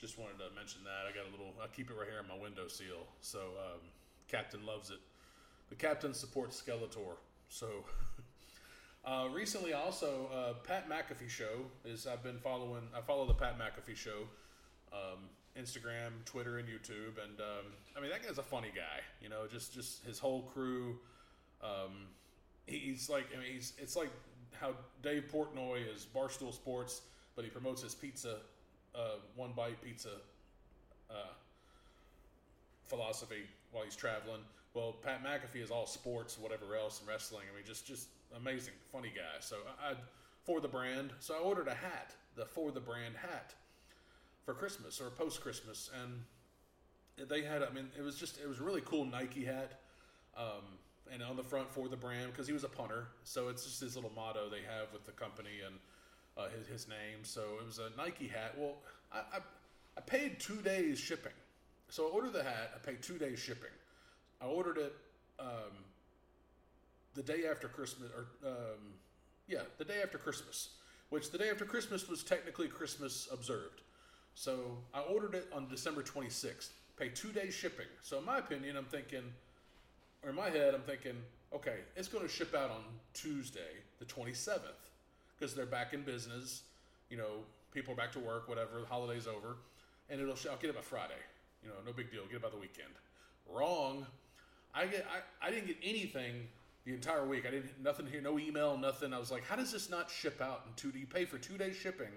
just 0.00 0.18
wanted 0.18 0.38
to 0.38 0.48
mention 0.56 0.80
that. 0.84 1.04
I 1.04 1.12
got 1.14 1.28
a 1.28 1.30
little. 1.30 1.52
I 1.62 1.66
keep 1.68 1.90
it 1.90 1.94
right 1.94 2.08
here 2.08 2.20
on 2.24 2.26
my 2.26 2.42
window 2.42 2.68
seal. 2.68 3.04
So 3.20 3.40
um, 3.60 3.84
Captain 4.28 4.64
loves 4.66 4.90
it. 4.90 4.98
The 5.68 5.74
Captain 5.74 6.14
supports 6.14 6.60
Skeletor. 6.60 7.16
So 7.48 7.68
uh, 9.04 9.28
recently, 9.32 9.72
also 9.72 10.28
uh, 10.32 10.52
Pat 10.66 10.88
McAfee 10.88 11.28
show 11.28 11.66
is. 11.84 12.06
I've 12.06 12.22
been 12.22 12.38
following. 12.38 12.82
I 12.96 13.00
follow 13.00 13.26
the 13.26 13.34
Pat 13.34 13.58
McAfee 13.58 13.96
show. 13.96 14.28
Um, 14.92 15.28
Instagram, 15.58 16.24
Twitter, 16.24 16.58
and 16.58 16.68
YouTube, 16.68 17.22
and 17.22 17.40
um, 17.40 17.66
I 17.96 18.00
mean 18.00 18.10
that 18.10 18.26
guy's 18.26 18.38
a 18.38 18.42
funny 18.42 18.72
guy. 18.74 19.00
You 19.20 19.28
know, 19.28 19.46
just 19.50 19.72
just 19.72 20.04
his 20.04 20.18
whole 20.18 20.42
crew. 20.42 20.98
Um, 21.62 22.08
he's 22.66 23.08
like, 23.08 23.26
I 23.34 23.40
mean, 23.40 23.52
he's 23.52 23.72
it's 23.78 23.96
like 23.96 24.10
how 24.60 24.74
Dave 25.02 25.24
Portnoy 25.32 25.82
is 25.92 26.06
Barstool 26.14 26.52
Sports, 26.52 27.02
but 27.36 27.44
he 27.44 27.50
promotes 27.50 27.82
his 27.82 27.94
pizza, 27.94 28.38
uh, 28.94 29.16
one 29.36 29.52
bite 29.52 29.80
pizza 29.82 30.10
uh, 31.10 31.32
philosophy 32.84 33.44
while 33.74 33.84
he's 33.84 33.96
traveling. 33.96 34.40
Well, 34.72 34.92
Pat 35.02 35.22
McAfee 35.22 35.62
is 35.62 35.70
all 35.70 35.86
sports, 35.86 36.38
whatever 36.38 36.74
else, 36.76 37.00
and 37.00 37.08
wrestling. 37.08 37.44
I 37.52 37.56
mean, 37.56 37.64
just 37.66 37.86
just 37.86 38.08
amazing, 38.36 38.74
funny 38.92 39.12
guy. 39.14 39.40
So 39.40 39.56
I, 39.82 39.90
I 39.90 39.94
for 40.44 40.60
the 40.60 40.68
brand. 40.68 41.10
So 41.20 41.34
I 41.34 41.38
ordered 41.38 41.68
a 41.68 41.74
hat, 41.74 42.14
the 42.36 42.46
for 42.46 42.70
the 42.70 42.80
brand 42.80 43.14
hat, 43.16 43.54
for 44.44 44.54
Christmas 44.54 45.00
or 45.00 45.10
post 45.10 45.40
Christmas, 45.40 45.90
and 46.02 47.28
they 47.28 47.42
had. 47.42 47.62
I 47.62 47.70
mean, 47.70 47.88
it 47.98 48.02
was 48.02 48.16
just 48.16 48.40
it 48.40 48.48
was 48.48 48.60
a 48.60 48.62
really 48.62 48.82
cool 48.82 49.04
Nike 49.04 49.44
hat. 49.44 49.80
Um, 50.36 50.64
and 51.12 51.22
on 51.22 51.36
the 51.36 51.42
front 51.42 51.70
for 51.70 51.88
the 51.88 51.96
brand 51.96 52.32
because 52.32 52.46
he 52.46 52.52
was 52.52 52.64
a 52.64 52.68
punter. 52.68 53.08
So 53.24 53.48
it's 53.48 53.64
just 53.64 53.80
his 53.80 53.94
little 53.94 54.12
motto 54.14 54.48
they 54.48 54.62
have 54.62 54.92
with 54.92 55.04
the 55.04 55.12
company 55.12 55.60
and 55.64 55.76
uh, 56.36 56.48
his, 56.56 56.66
his 56.66 56.88
name. 56.88 57.22
So 57.22 57.42
it 57.60 57.66
was 57.66 57.78
a 57.78 57.90
Nike 57.96 58.28
hat. 58.28 58.54
Well, 58.56 58.76
I, 59.12 59.18
I, 59.18 59.38
I, 59.96 60.00
paid 60.00 60.40
two 60.40 60.60
days 60.62 60.98
shipping. 60.98 61.32
So 61.88 62.06
I 62.06 62.10
ordered 62.10 62.32
the 62.32 62.42
hat. 62.42 62.72
I 62.74 62.78
paid 62.84 63.02
two 63.02 63.18
days 63.18 63.38
shipping. 63.38 63.70
I 64.40 64.46
ordered 64.46 64.78
it 64.78 64.94
um, 65.38 65.72
the 67.14 67.22
day 67.22 67.44
after 67.50 67.68
Christmas, 67.68 68.10
or 68.16 68.26
um, 68.48 68.80
yeah, 69.46 69.62
the 69.78 69.84
day 69.84 70.00
after 70.02 70.18
Christmas, 70.18 70.70
which 71.10 71.30
the 71.30 71.38
day 71.38 71.50
after 71.50 71.64
Christmas 71.64 72.08
was 72.08 72.22
technically 72.22 72.68
Christmas 72.68 73.28
observed. 73.32 73.82
So 74.34 74.78
I 74.92 75.00
ordered 75.00 75.34
it 75.34 75.48
on 75.54 75.68
December 75.68 76.02
26th. 76.02 76.70
Paid 76.98 77.14
two 77.14 77.32
days 77.32 77.54
shipping. 77.54 77.86
So 78.02 78.18
in 78.18 78.24
my 78.24 78.38
opinion, 78.38 78.76
I'm 78.76 78.84
thinking 78.84 79.22
or 80.24 80.30
in 80.30 80.36
my 80.36 80.48
head, 80.48 80.74
I'm 80.74 80.82
thinking, 80.82 81.16
okay, 81.54 81.80
it's 81.96 82.08
going 82.08 82.24
to 82.24 82.32
ship 82.32 82.54
out 82.54 82.70
on 82.70 82.82
Tuesday, 83.12 83.82
the 83.98 84.06
27th, 84.06 84.58
because 85.38 85.54
they're 85.54 85.66
back 85.66 85.92
in 85.92 86.02
business. 86.02 86.62
You 87.10 87.18
know, 87.18 87.44
people 87.72 87.92
are 87.92 87.96
back 87.96 88.12
to 88.12 88.18
work, 88.18 88.48
whatever. 88.48 88.80
The 88.80 88.86
holiday's 88.86 89.26
over, 89.26 89.58
and 90.08 90.20
it'll. 90.20 90.36
I'll 90.50 90.56
get 90.56 90.70
it 90.70 90.76
by 90.76 90.82
Friday. 90.82 91.14
You 91.64 91.70
know, 91.70 91.76
no 91.86 91.92
big 91.92 92.10
deal. 92.10 92.22
Get 92.26 92.36
it 92.36 92.42
by 92.42 92.50
the 92.50 92.56
weekend. 92.56 92.90
Wrong. 93.50 94.06
I 94.74 94.86
get. 94.86 95.06
I, 95.10 95.46
I 95.46 95.50
didn't 95.50 95.66
get 95.66 95.76
anything 95.82 96.46
the 96.84 96.92
entire 96.92 97.26
week. 97.26 97.46
I 97.46 97.50
didn't 97.50 97.82
nothing 97.82 98.06
here, 98.06 98.20
no 98.20 98.38
email, 98.38 98.76
nothing. 98.76 99.14
I 99.14 99.18
was 99.18 99.30
like, 99.30 99.44
how 99.44 99.56
does 99.56 99.72
this 99.72 99.88
not 99.88 100.10
ship 100.10 100.40
out 100.40 100.62
in 100.66 100.74
two? 100.74 100.92
Do 100.92 100.98
You 100.98 101.06
pay 101.06 101.24
for 101.24 101.38
two 101.38 101.56
days 101.56 101.76
shipping, 101.76 102.12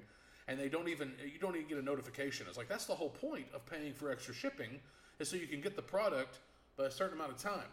and 0.48 0.60
they 0.60 0.70
don't 0.70 0.90
even 0.90 1.14
you 1.24 1.40
don't 1.40 1.56
even 1.56 1.68
get 1.68 1.78
a 1.78 1.82
notification. 1.82 2.46
It's 2.50 2.58
like 2.58 2.68
that's 2.68 2.86
the 2.86 2.96
whole 2.96 3.10
point 3.10 3.48
of 3.54 3.66
paying 3.66 3.94
for 3.94 4.12
extra 4.12 4.34
shipping 4.34 4.80
is 5.20 5.30
so 5.30 5.38
you 5.38 5.48
can 5.48 5.62
get 5.62 5.76
the 5.76 5.82
product 5.82 6.40
by 6.78 6.86
a 6.86 6.92
certain 6.92 7.16
amount 7.16 7.32
of 7.32 7.38
time. 7.38 7.70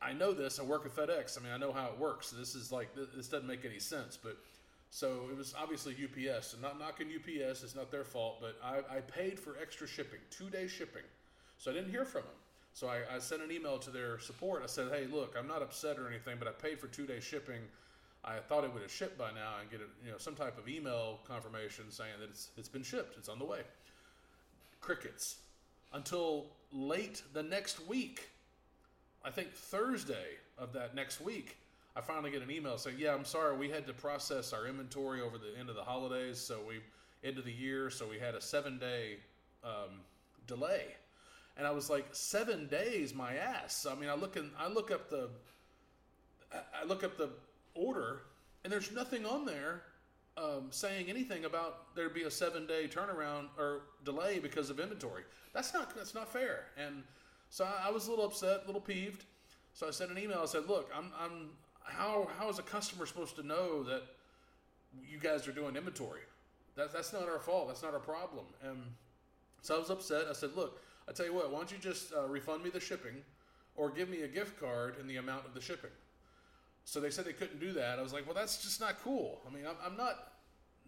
I 0.00 0.12
know 0.12 0.32
this. 0.32 0.60
I 0.60 0.62
work 0.62 0.86
at 0.86 0.94
FedEx. 0.94 1.38
I 1.38 1.42
mean, 1.42 1.52
I 1.52 1.56
know 1.56 1.72
how 1.72 1.86
it 1.86 1.98
works. 1.98 2.30
This 2.30 2.54
is 2.54 2.70
like 2.70 2.90
this 2.94 3.28
doesn't 3.28 3.48
make 3.48 3.64
any 3.64 3.80
sense. 3.80 4.16
But 4.20 4.36
so 4.90 5.28
it 5.30 5.36
was 5.36 5.54
obviously 5.58 5.94
UPS, 5.94 6.54
and 6.54 6.62
not 6.62 6.78
knocking 6.78 7.08
UPS. 7.08 7.62
It's 7.62 7.74
not 7.74 7.90
their 7.90 8.04
fault. 8.04 8.40
But 8.40 8.56
I, 8.64 8.96
I 8.96 9.00
paid 9.00 9.38
for 9.38 9.56
extra 9.60 9.86
shipping, 9.86 10.20
two 10.30 10.50
day 10.50 10.66
shipping. 10.66 11.02
So 11.58 11.70
I 11.70 11.74
didn't 11.74 11.90
hear 11.90 12.04
from 12.04 12.22
them. 12.22 12.30
So 12.72 12.88
I, 12.88 13.00
I 13.14 13.18
sent 13.18 13.42
an 13.42 13.50
email 13.50 13.78
to 13.78 13.90
their 13.90 14.18
support. 14.18 14.62
I 14.62 14.66
said, 14.66 14.88
"Hey, 14.90 15.06
look, 15.10 15.34
I'm 15.38 15.48
not 15.48 15.62
upset 15.62 15.98
or 15.98 16.08
anything, 16.08 16.36
but 16.38 16.48
I 16.48 16.52
paid 16.52 16.80
for 16.80 16.86
two 16.86 17.06
day 17.06 17.20
shipping. 17.20 17.60
I 18.24 18.38
thought 18.38 18.64
it 18.64 18.72
would 18.72 18.82
have 18.82 18.90
shipped 18.90 19.16
by 19.16 19.30
now 19.32 19.54
and 19.60 19.70
get 19.70 19.80
a, 19.80 20.04
you 20.04 20.10
know 20.10 20.18
some 20.18 20.34
type 20.34 20.58
of 20.58 20.68
email 20.68 21.20
confirmation 21.26 21.90
saying 21.90 22.12
that 22.20 22.28
it's 22.28 22.50
it's 22.56 22.68
been 22.68 22.82
shipped. 22.82 23.16
It's 23.18 23.28
on 23.28 23.38
the 23.38 23.44
way." 23.44 23.60
Crickets 24.80 25.38
until 25.92 26.46
late 26.72 27.22
the 27.32 27.42
next 27.42 27.86
week. 27.88 28.28
I 29.24 29.30
think 29.30 29.52
Thursday 29.52 30.36
of 30.56 30.72
that 30.74 30.94
next 30.94 31.20
week, 31.20 31.56
I 31.98 32.00
finally 32.00 32.30
get 32.30 32.42
an 32.42 32.50
email 32.50 32.78
saying, 32.78 32.96
"Yeah, 33.00 33.12
I'm 33.12 33.24
sorry, 33.24 33.56
we 33.56 33.68
had 33.68 33.84
to 33.88 33.92
process 33.92 34.52
our 34.52 34.66
inventory 34.66 35.20
over 35.20 35.36
the 35.36 35.58
end 35.58 35.68
of 35.68 35.74
the 35.74 35.82
holidays, 35.82 36.38
so 36.38 36.60
we 36.66 36.78
end 37.24 37.38
of 37.38 37.44
the 37.44 37.52
year, 37.52 37.90
so 37.90 38.06
we 38.06 38.20
had 38.20 38.36
a 38.36 38.40
seven 38.40 38.78
day 38.78 39.16
um, 39.64 40.00
delay." 40.46 40.94
And 41.56 41.66
I 41.66 41.72
was 41.72 41.90
like, 41.90 42.06
seven 42.12 42.68
days, 42.68 43.12
my 43.12 43.34
ass. 43.34 43.84
I 43.84 43.96
mean, 43.96 44.08
I 44.08 44.14
look 44.14 44.36
and 44.36 44.52
I 44.56 44.68
look 44.68 44.92
up 44.92 45.10
the, 45.10 45.28
I 46.52 46.84
look 46.86 47.02
up 47.02 47.18
the 47.18 47.30
order, 47.74 48.22
and 48.62 48.72
there's 48.72 48.92
nothing 48.92 49.26
on 49.26 49.44
there 49.44 49.82
um, 50.36 50.68
saying 50.70 51.08
anything 51.08 51.46
about 51.46 51.96
there'd 51.96 52.14
be 52.14 52.22
a 52.22 52.30
seven 52.30 52.64
day 52.64 52.86
turnaround 52.86 53.48
or 53.58 53.80
delay 54.04 54.38
because 54.38 54.70
of 54.70 54.78
inventory. 54.78 55.24
That's 55.52 55.74
not 55.74 55.96
that's 55.96 56.14
not 56.14 56.32
fair. 56.32 56.66
And 56.76 57.02
so 57.50 57.64
I, 57.64 57.88
I 57.88 57.90
was 57.90 58.06
a 58.06 58.10
little 58.10 58.26
upset, 58.26 58.62
a 58.62 58.66
little 58.66 58.80
peeved. 58.80 59.24
So 59.72 59.88
I 59.88 59.90
sent 59.90 60.12
an 60.12 60.18
email. 60.18 60.40
I 60.42 60.46
said, 60.46 60.68
"Look, 60.68 60.90
I'm 60.96 61.10
I'm 61.20 61.50
how 61.88 62.28
how 62.38 62.48
is 62.48 62.58
a 62.58 62.62
customer 62.62 63.06
supposed 63.06 63.36
to 63.36 63.42
know 63.42 63.82
that 63.84 64.02
you 65.08 65.18
guys 65.18 65.48
are 65.48 65.52
doing 65.52 65.76
inventory? 65.76 66.22
That, 66.76 66.92
that's 66.92 67.12
not 67.12 67.28
our 67.28 67.38
fault. 67.40 67.68
That's 67.68 67.82
not 67.82 67.94
our 67.94 68.00
problem." 68.00 68.46
And 68.62 68.78
so 69.62 69.76
I 69.76 69.78
was 69.78 69.90
upset. 69.90 70.26
I 70.28 70.32
said, 70.32 70.50
"Look." 70.56 70.80
I 71.08 71.12
tell 71.12 71.24
you 71.24 71.32
what, 71.32 71.50
why 71.50 71.58
don't 71.58 71.72
you 71.72 71.78
just 71.78 72.12
uh, 72.12 72.26
refund 72.26 72.62
me 72.62 72.70
the 72.70 72.80
shipping, 72.80 73.22
or 73.76 73.88
give 73.88 74.10
me 74.10 74.22
a 74.22 74.28
gift 74.28 74.60
card 74.60 74.96
in 75.00 75.06
the 75.06 75.16
amount 75.16 75.46
of 75.46 75.54
the 75.54 75.60
shipping? 75.60 75.90
So 76.84 77.00
they 77.00 77.10
said 77.10 77.24
they 77.24 77.32
couldn't 77.32 77.60
do 77.60 77.72
that. 77.72 77.98
I 77.98 78.02
was 78.02 78.12
like, 78.12 78.26
well, 78.26 78.34
that's 78.34 78.62
just 78.62 78.80
not 78.80 79.02
cool. 79.02 79.40
I 79.46 79.54
mean, 79.54 79.64
I'm, 79.66 79.76
I'm 79.84 79.96
not 79.96 80.32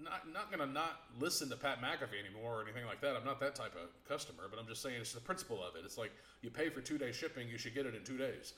not 0.03 0.33
not 0.33 0.51
gonna 0.51 0.67
not 0.67 1.01
listen 1.19 1.49
to 1.51 1.57
Pat 1.57 1.81
McAfee 1.81 2.19
anymore 2.25 2.61
or 2.61 2.63
anything 2.63 2.87
like 2.87 3.01
that. 3.01 3.17
I'm 3.17 3.25
not 3.25 3.41
that 3.41 3.55
type 3.55 3.75
of 3.75 3.89
customer, 4.09 4.45
but 4.51 4.59
I'm 4.59 4.67
just 4.67 4.83
saying 4.83 4.97
it's 5.01 5.13
the 5.13 5.21
principle 5.21 5.63
of 5.63 5.75
it. 5.77 5.83
It's 5.85 5.99
like 5.99 6.13
you 6.43 6.51
pay 6.51 6.69
for 6.69 6.81
two 6.81 6.99
day 6.99 7.13
shipping, 7.13 7.49
you 7.49 7.59
should 7.59 7.75
get 7.75 7.87
it 7.87 7.95
in 7.95 8.05
two 8.05 8.19
days. 8.19 8.55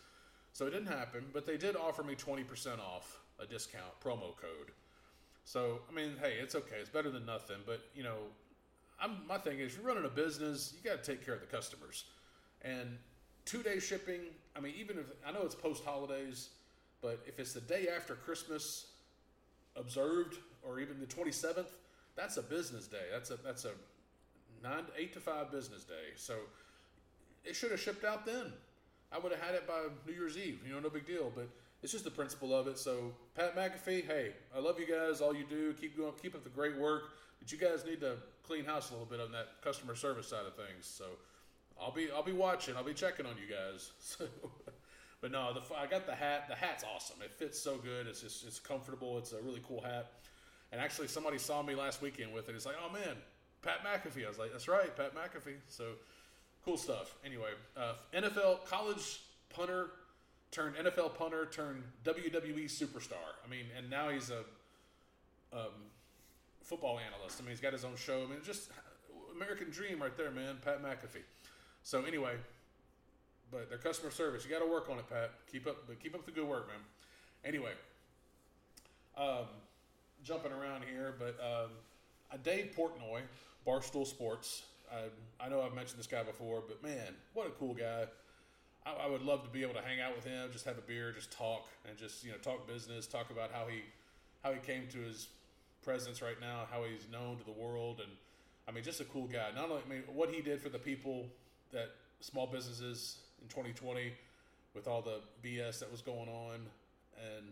So 0.52 0.66
it 0.66 0.70
didn't 0.70 0.88
happen, 0.88 1.24
but 1.32 1.46
they 1.46 1.56
did 1.56 1.76
offer 1.76 2.02
me 2.02 2.14
20% 2.14 2.78
off 2.78 3.20
a 3.40 3.46
discount 3.46 3.98
promo 4.04 4.36
code. 4.36 4.72
So 5.44 5.80
I 5.90 5.94
mean, 5.94 6.12
hey, 6.20 6.36
it's 6.40 6.54
okay. 6.54 6.76
It's 6.80 6.90
better 6.90 7.10
than 7.10 7.26
nothing. 7.26 7.56
But 7.66 7.80
you 7.94 8.02
know, 8.02 8.16
I'm, 9.00 9.26
my 9.26 9.38
thing 9.38 9.58
is, 9.58 9.74
you're 9.74 9.84
running 9.84 10.04
a 10.04 10.08
business, 10.08 10.74
you 10.76 10.88
got 10.88 11.02
to 11.02 11.10
take 11.10 11.24
care 11.24 11.34
of 11.34 11.40
the 11.40 11.46
customers. 11.46 12.04
And 12.62 12.98
two 13.44 13.62
day 13.62 13.78
shipping, 13.78 14.20
I 14.54 14.60
mean, 14.60 14.74
even 14.78 14.98
if 14.98 15.06
I 15.26 15.32
know 15.32 15.42
it's 15.42 15.54
post 15.54 15.84
holidays, 15.84 16.50
but 17.00 17.20
if 17.26 17.38
it's 17.40 17.52
the 17.52 17.60
day 17.60 17.88
after 17.94 18.14
Christmas 18.14 18.86
observed, 19.74 20.36
or 20.62 20.78
even 20.78 21.00
the 21.00 21.06
27th, 21.06 21.66
that's 22.14 22.36
a 22.36 22.42
business 22.42 22.86
day. 22.86 23.06
That's 23.10 23.30
a 23.30 23.36
that's 23.44 23.64
a 23.64 23.72
nine 24.62 24.84
eight 24.96 25.12
to 25.14 25.20
five 25.20 25.50
business 25.50 25.84
day. 25.84 26.12
So 26.16 26.34
it 27.44 27.56
should 27.56 27.70
have 27.70 27.80
shipped 27.80 28.04
out 28.04 28.26
then. 28.26 28.52
I 29.14 29.18
would 29.18 29.32
have 29.32 29.40
had 29.40 29.54
it 29.54 29.66
by 29.66 29.80
New 30.06 30.12
Year's 30.12 30.36
Eve. 30.36 30.60
You 30.66 30.72
know, 30.72 30.80
no 30.80 30.90
big 30.90 31.06
deal. 31.06 31.30
But 31.34 31.48
it's 31.82 31.92
just 31.92 32.04
the 32.04 32.10
principle 32.10 32.54
of 32.54 32.66
it. 32.66 32.78
So 32.78 33.12
Pat 33.34 33.56
McAfee, 33.56 34.06
hey, 34.06 34.32
I 34.54 34.60
love 34.60 34.78
you 34.78 34.86
guys. 34.86 35.20
All 35.20 35.34
you 35.34 35.44
do, 35.44 35.74
keep 35.74 35.96
going, 35.96 36.12
keep 36.20 36.34
up 36.34 36.44
the 36.44 36.50
great 36.50 36.76
work. 36.76 37.02
But 37.38 37.50
you 37.50 37.58
guys 37.58 37.84
need 37.84 38.00
to 38.00 38.16
clean 38.46 38.64
house 38.64 38.90
a 38.90 38.92
little 38.92 39.06
bit 39.06 39.20
on 39.20 39.32
that 39.32 39.60
customer 39.62 39.94
service 39.94 40.28
side 40.28 40.46
of 40.46 40.54
things. 40.54 40.86
So 40.86 41.04
I'll 41.80 41.92
be 41.92 42.08
I'll 42.14 42.22
be 42.22 42.32
watching. 42.32 42.76
I'll 42.76 42.84
be 42.84 42.94
checking 42.94 43.26
on 43.26 43.34
you 43.36 43.54
guys. 43.54 43.90
So, 44.00 44.26
but 45.20 45.30
no, 45.30 45.54
the 45.54 45.60
I 45.76 45.86
got 45.86 46.06
the 46.06 46.16
hat. 46.16 46.48
The 46.48 46.56
hat's 46.56 46.82
awesome. 46.82 47.16
It 47.22 47.32
fits 47.32 47.56
so 47.56 47.76
good. 47.76 48.08
It's 48.08 48.20
just 48.20 48.44
it's 48.44 48.58
comfortable. 48.58 49.18
It's 49.18 49.32
a 49.32 49.40
really 49.40 49.62
cool 49.66 49.80
hat. 49.80 50.10
And 50.72 50.80
actually, 50.80 51.06
somebody 51.06 51.38
saw 51.38 51.62
me 51.62 51.76
last 51.76 52.02
weekend 52.02 52.34
with 52.34 52.48
it. 52.48 52.56
It's 52.56 52.66
like, 52.66 52.74
oh 52.84 52.92
man, 52.92 53.16
Pat 53.62 53.84
McAfee. 53.84 54.24
I 54.24 54.28
was 54.28 54.38
like, 54.38 54.50
that's 54.50 54.66
right, 54.66 54.94
Pat 54.96 55.14
McAfee. 55.14 55.58
So 55.68 55.92
cool 56.64 56.76
stuff. 56.76 57.16
Anyway, 57.24 57.50
uh, 57.76 57.94
NFL 58.14 58.64
college 58.66 59.22
punter 59.50 59.90
turned 60.50 60.76
NFL 60.76 61.14
punter 61.16 61.46
turned 61.46 61.82
WWE 62.04 62.64
superstar. 62.64 63.36
I 63.44 63.50
mean, 63.50 63.66
and 63.76 63.88
now 63.90 64.10
he's 64.10 64.30
a 64.30 64.40
um, 65.52 65.72
football 66.62 66.98
analyst. 66.98 67.40
I 67.40 67.42
mean, 67.42 67.50
he's 67.50 67.60
got 67.60 67.72
his 67.72 67.84
own 67.84 67.96
show. 67.96 68.22
I 68.22 68.30
mean, 68.30 68.38
just 68.44 68.70
American 69.34 69.70
dream 69.70 70.00
right 70.00 70.16
there, 70.16 70.30
man. 70.30 70.58
Pat 70.64 70.82
McAfee. 70.82 71.24
So 71.82 72.04
anyway, 72.04 72.34
but 73.50 73.68
their 73.68 73.78
customer 73.78 74.10
service, 74.10 74.44
you 74.44 74.50
got 74.50 74.64
to 74.64 74.70
work 74.70 74.88
on 74.90 74.98
it, 74.98 75.08
Pat. 75.08 75.32
Keep 75.50 75.66
up, 75.66 75.86
but 75.86 76.00
keep 76.00 76.14
up 76.14 76.24
the 76.24 76.32
good 76.32 76.46
work, 76.46 76.68
man. 76.68 76.78
Anyway, 77.44 77.72
um, 79.16 79.46
jumping 80.22 80.52
around 80.52 80.84
here, 80.84 81.14
but 81.18 81.36
um, 81.42 81.70
Dave 82.42 82.72
Portnoy, 82.76 83.20
Barstool 83.66 84.06
Sports. 84.06 84.62
I, 84.92 85.44
I 85.44 85.48
know 85.48 85.62
I've 85.62 85.74
mentioned 85.74 85.98
this 85.98 86.06
guy 86.06 86.22
before, 86.22 86.62
but 86.66 86.82
man, 86.82 87.14
what 87.34 87.46
a 87.46 87.50
cool 87.50 87.74
guy. 87.74 88.04
I, 88.84 89.04
I, 89.04 89.06
would 89.08 89.22
love 89.22 89.44
to 89.44 89.48
be 89.48 89.62
able 89.62 89.74
to 89.74 89.80
hang 89.80 90.00
out 90.00 90.14
with 90.14 90.24
him, 90.24 90.50
just 90.52 90.64
have 90.64 90.76
a 90.76 90.82
beer, 90.82 91.12
just 91.12 91.30
talk, 91.30 91.68
and 91.88 91.96
just 91.96 92.24
you 92.24 92.30
know 92.30 92.36
talk 92.38 92.66
business, 92.66 93.06
talk 93.06 93.30
about 93.30 93.50
how 93.52 93.66
he 93.66 93.82
how 94.42 94.52
he 94.52 94.60
came 94.60 94.88
to 94.88 94.98
his 94.98 95.28
presence 95.82 96.20
right 96.20 96.40
now, 96.40 96.66
how 96.70 96.82
he's 96.84 97.06
known 97.10 97.38
to 97.38 97.44
the 97.44 97.52
world, 97.52 98.00
and 98.00 98.10
I 98.68 98.72
mean, 98.72 98.84
just 98.84 99.00
a 99.00 99.04
cool 99.04 99.26
guy. 99.26 99.48
Not 99.54 99.70
only, 99.70 99.82
I 99.86 99.88
mean, 99.88 100.02
what 100.12 100.30
he 100.30 100.40
did 100.40 100.60
for 100.60 100.68
the 100.68 100.78
people 100.78 101.26
that 101.72 101.90
small 102.20 102.46
businesses 102.46 103.18
in 103.40 103.48
2020 103.48 104.12
with 104.74 104.86
all 104.86 105.02
the 105.02 105.20
BS 105.44 105.80
that 105.80 105.90
was 105.90 106.00
going 106.02 106.28
on, 106.28 106.60
and 107.16 107.46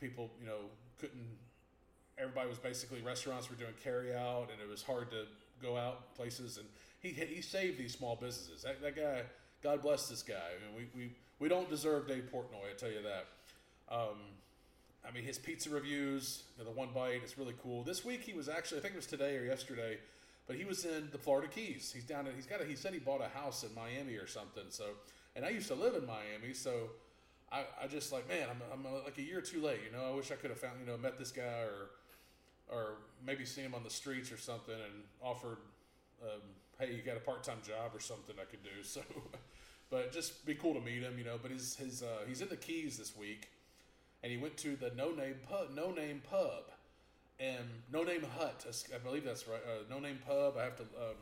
people, 0.00 0.30
you 0.40 0.46
know, 0.46 0.58
couldn't. 0.98 1.26
Everybody 2.18 2.48
was 2.48 2.58
basically 2.58 3.02
restaurants 3.02 3.50
were 3.50 3.56
doing 3.56 3.74
carry 3.84 4.14
out, 4.14 4.48
and 4.52 4.60
it 4.60 4.68
was 4.68 4.82
hard 4.82 5.10
to 5.10 5.26
go 5.62 5.76
out 5.76 6.14
places. 6.14 6.58
And 6.58 6.66
he 7.00 7.10
he 7.10 7.42
saved 7.42 7.78
these 7.78 7.94
small 7.94 8.16
businesses. 8.16 8.62
That, 8.62 8.82
that 8.82 8.96
guy, 8.96 9.22
God 9.62 9.82
bless 9.82 10.08
this 10.08 10.22
guy. 10.22 10.34
I 10.34 10.66
mean, 10.66 10.88
we 10.94 11.00
we 11.00 11.10
we 11.38 11.48
don't 11.48 11.68
deserve 11.68 12.08
Dave 12.08 12.28
Portnoy. 12.32 12.70
I 12.70 12.76
tell 12.76 12.90
you 12.90 13.02
that. 13.02 13.26
Um, 13.94 14.16
I 15.08 15.12
mean, 15.12 15.22
his 15.22 15.38
pizza 15.38 15.70
reviews, 15.70 16.42
you 16.58 16.64
know, 16.64 16.70
the 16.70 16.76
one 16.76 16.88
bite, 16.92 17.20
it's 17.22 17.38
really 17.38 17.54
cool. 17.62 17.84
This 17.84 18.04
week 18.04 18.22
he 18.22 18.32
was 18.32 18.48
actually, 18.48 18.78
I 18.78 18.82
think 18.82 18.94
it 18.94 18.96
was 18.96 19.06
today 19.06 19.36
or 19.36 19.44
yesterday, 19.44 19.98
but 20.48 20.56
he 20.56 20.64
was 20.64 20.84
in 20.84 21.08
the 21.12 21.18
Florida 21.18 21.46
Keys. 21.46 21.92
He's 21.94 22.04
down. 22.04 22.26
In, 22.26 22.34
he's 22.34 22.46
got. 22.46 22.60
A, 22.60 22.64
he 22.64 22.74
said 22.74 22.92
he 22.92 22.98
bought 22.98 23.20
a 23.20 23.28
house 23.38 23.62
in 23.62 23.72
Miami 23.74 24.16
or 24.16 24.26
something. 24.26 24.64
So, 24.70 24.84
and 25.36 25.44
I 25.44 25.50
used 25.50 25.68
to 25.68 25.74
live 25.74 25.94
in 25.94 26.06
Miami, 26.06 26.54
so 26.54 26.90
I, 27.52 27.64
I 27.80 27.86
just 27.86 28.12
like, 28.12 28.28
man, 28.28 28.48
I'm, 28.50 28.60
I'm 28.72 28.92
like 29.04 29.18
a 29.18 29.22
year 29.22 29.40
too 29.40 29.60
late. 29.62 29.80
You 29.86 29.96
know, 29.96 30.04
I 30.10 30.14
wish 30.14 30.32
I 30.32 30.34
could 30.34 30.50
have 30.50 30.58
found, 30.58 30.80
you 30.80 30.86
know, 30.86 30.98
met 30.98 31.18
this 31.18 31.30
guy 31.30 31.42
or, 31.42 31.90
or 32.68 32.94
maybe 33.24 33.44
seen 33.44 33.64
him 33.64 33.74
on 33.74 33.82
the 33.84 33.90
streets 33.90 34.32
or 34.32 34.36
something 34.36 34.74
and 34.74 35.04
offered, 35.22 35.58
um, 36.22 36.40
hey, 36.78 36.92
you 36.94 37.02
got 37.02 37.16
a 37.16 37.20
part 37.20 37.42
time 37.44 37.58
job 37.66 37.92
or 37.94 38.00
something 38.00 38.34
I 38.40 38.44
could 38.44 38.62
do. 38.62 38.70
So, 38.82 39.00
but 39.88 40.12
just 40.12 40.44
be 40.44 40.54
cool 40.54 40.74
to 40.74 40.80
meet 40.80 41.02
him, 41.02 41.16
you 41.16 41.24
know. 41.24 41.38
But 41.40 41.52
his 41.52 41.76
his 41.76 42.02
uh, 42.02 42.24
he's 42.26 42.40
in 42.40 42.48
the 42.48 42.56
Keys 42.56 42.98
this 42.98 43.16
week 43.16 43.50
and 44.22 44.32
he 44.32 44.38
went 44.38 44.56
to 44.56 44.76
the 44.76 44.90
No 44.96 45.10
Name 45.10 45.36
Pub, 45.48 45.68
No 45.74 45.92
Name 45.92 46.22
Pub, 46.28 46.64
and 47.38 47.64
No 47.92 48.02
Name 48.02 48.24
Hut. 48.36 48.66
I 48.92 48.98
believe 48.98 49.24
that's 49.24 49.46
right. 49.46 49.60
Uh, 49.64 49.84
no 49.88 50.00
Name 50.00 50.18
Pub. 50.26 50.56
I 50.58 50.64
have 50.64 50.76
to 50.76 50.82
um, 50.82 51.16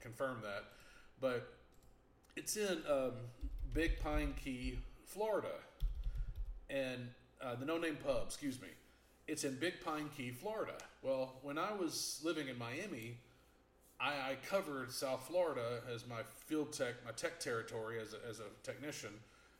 confirm 0.00 0.38
that, 0.42 0.64
but 1.20 1.52
it's 2.36 2.56
in 2.56 2.82
um, 2.90 3.12
Big 3.72 4.00
Pine 4.00 4.34
Key, 4.42 4.80
Florida, 5.04 5.54
and 6.68 7.08
uh, 7.40 7.54
the 7.54 7.66
No 7.66 7.78
Name 7.78 7.98
Pub. 8.04 8.24
Excuse 8.26 8.60
me. 8.60 8.68
It's 9.30 9.44
in 9.44 9.54
Big 9.54 9.80
Pine 9.84 10.10
Key, 10.16 10.32
Florida. 10.32 10.72
Well, 11.02 11.34
when 11.42 11.56
I 11.56 11.72
was 11.72 12.20
living 12.24 12.48
in 12.48 12.58
Miami, 12.58 13.16
I, 14.00 14.08
I 14.08 14.36
covered 14.44 14.90
South 14.90 15.24
Florida 15.28 15.82
as 15.94 16.04
my 16.04 16.22
field 16.46 16.72
tech, 16.72 16.94
my 17.04 17.12
tech 17.12 17.38
territory 17.38 18.00
as 18.00 18.12
a, 18.12 18.28
as 18.28 18.40
a 18.40 18.50
technician, 18.64 19.12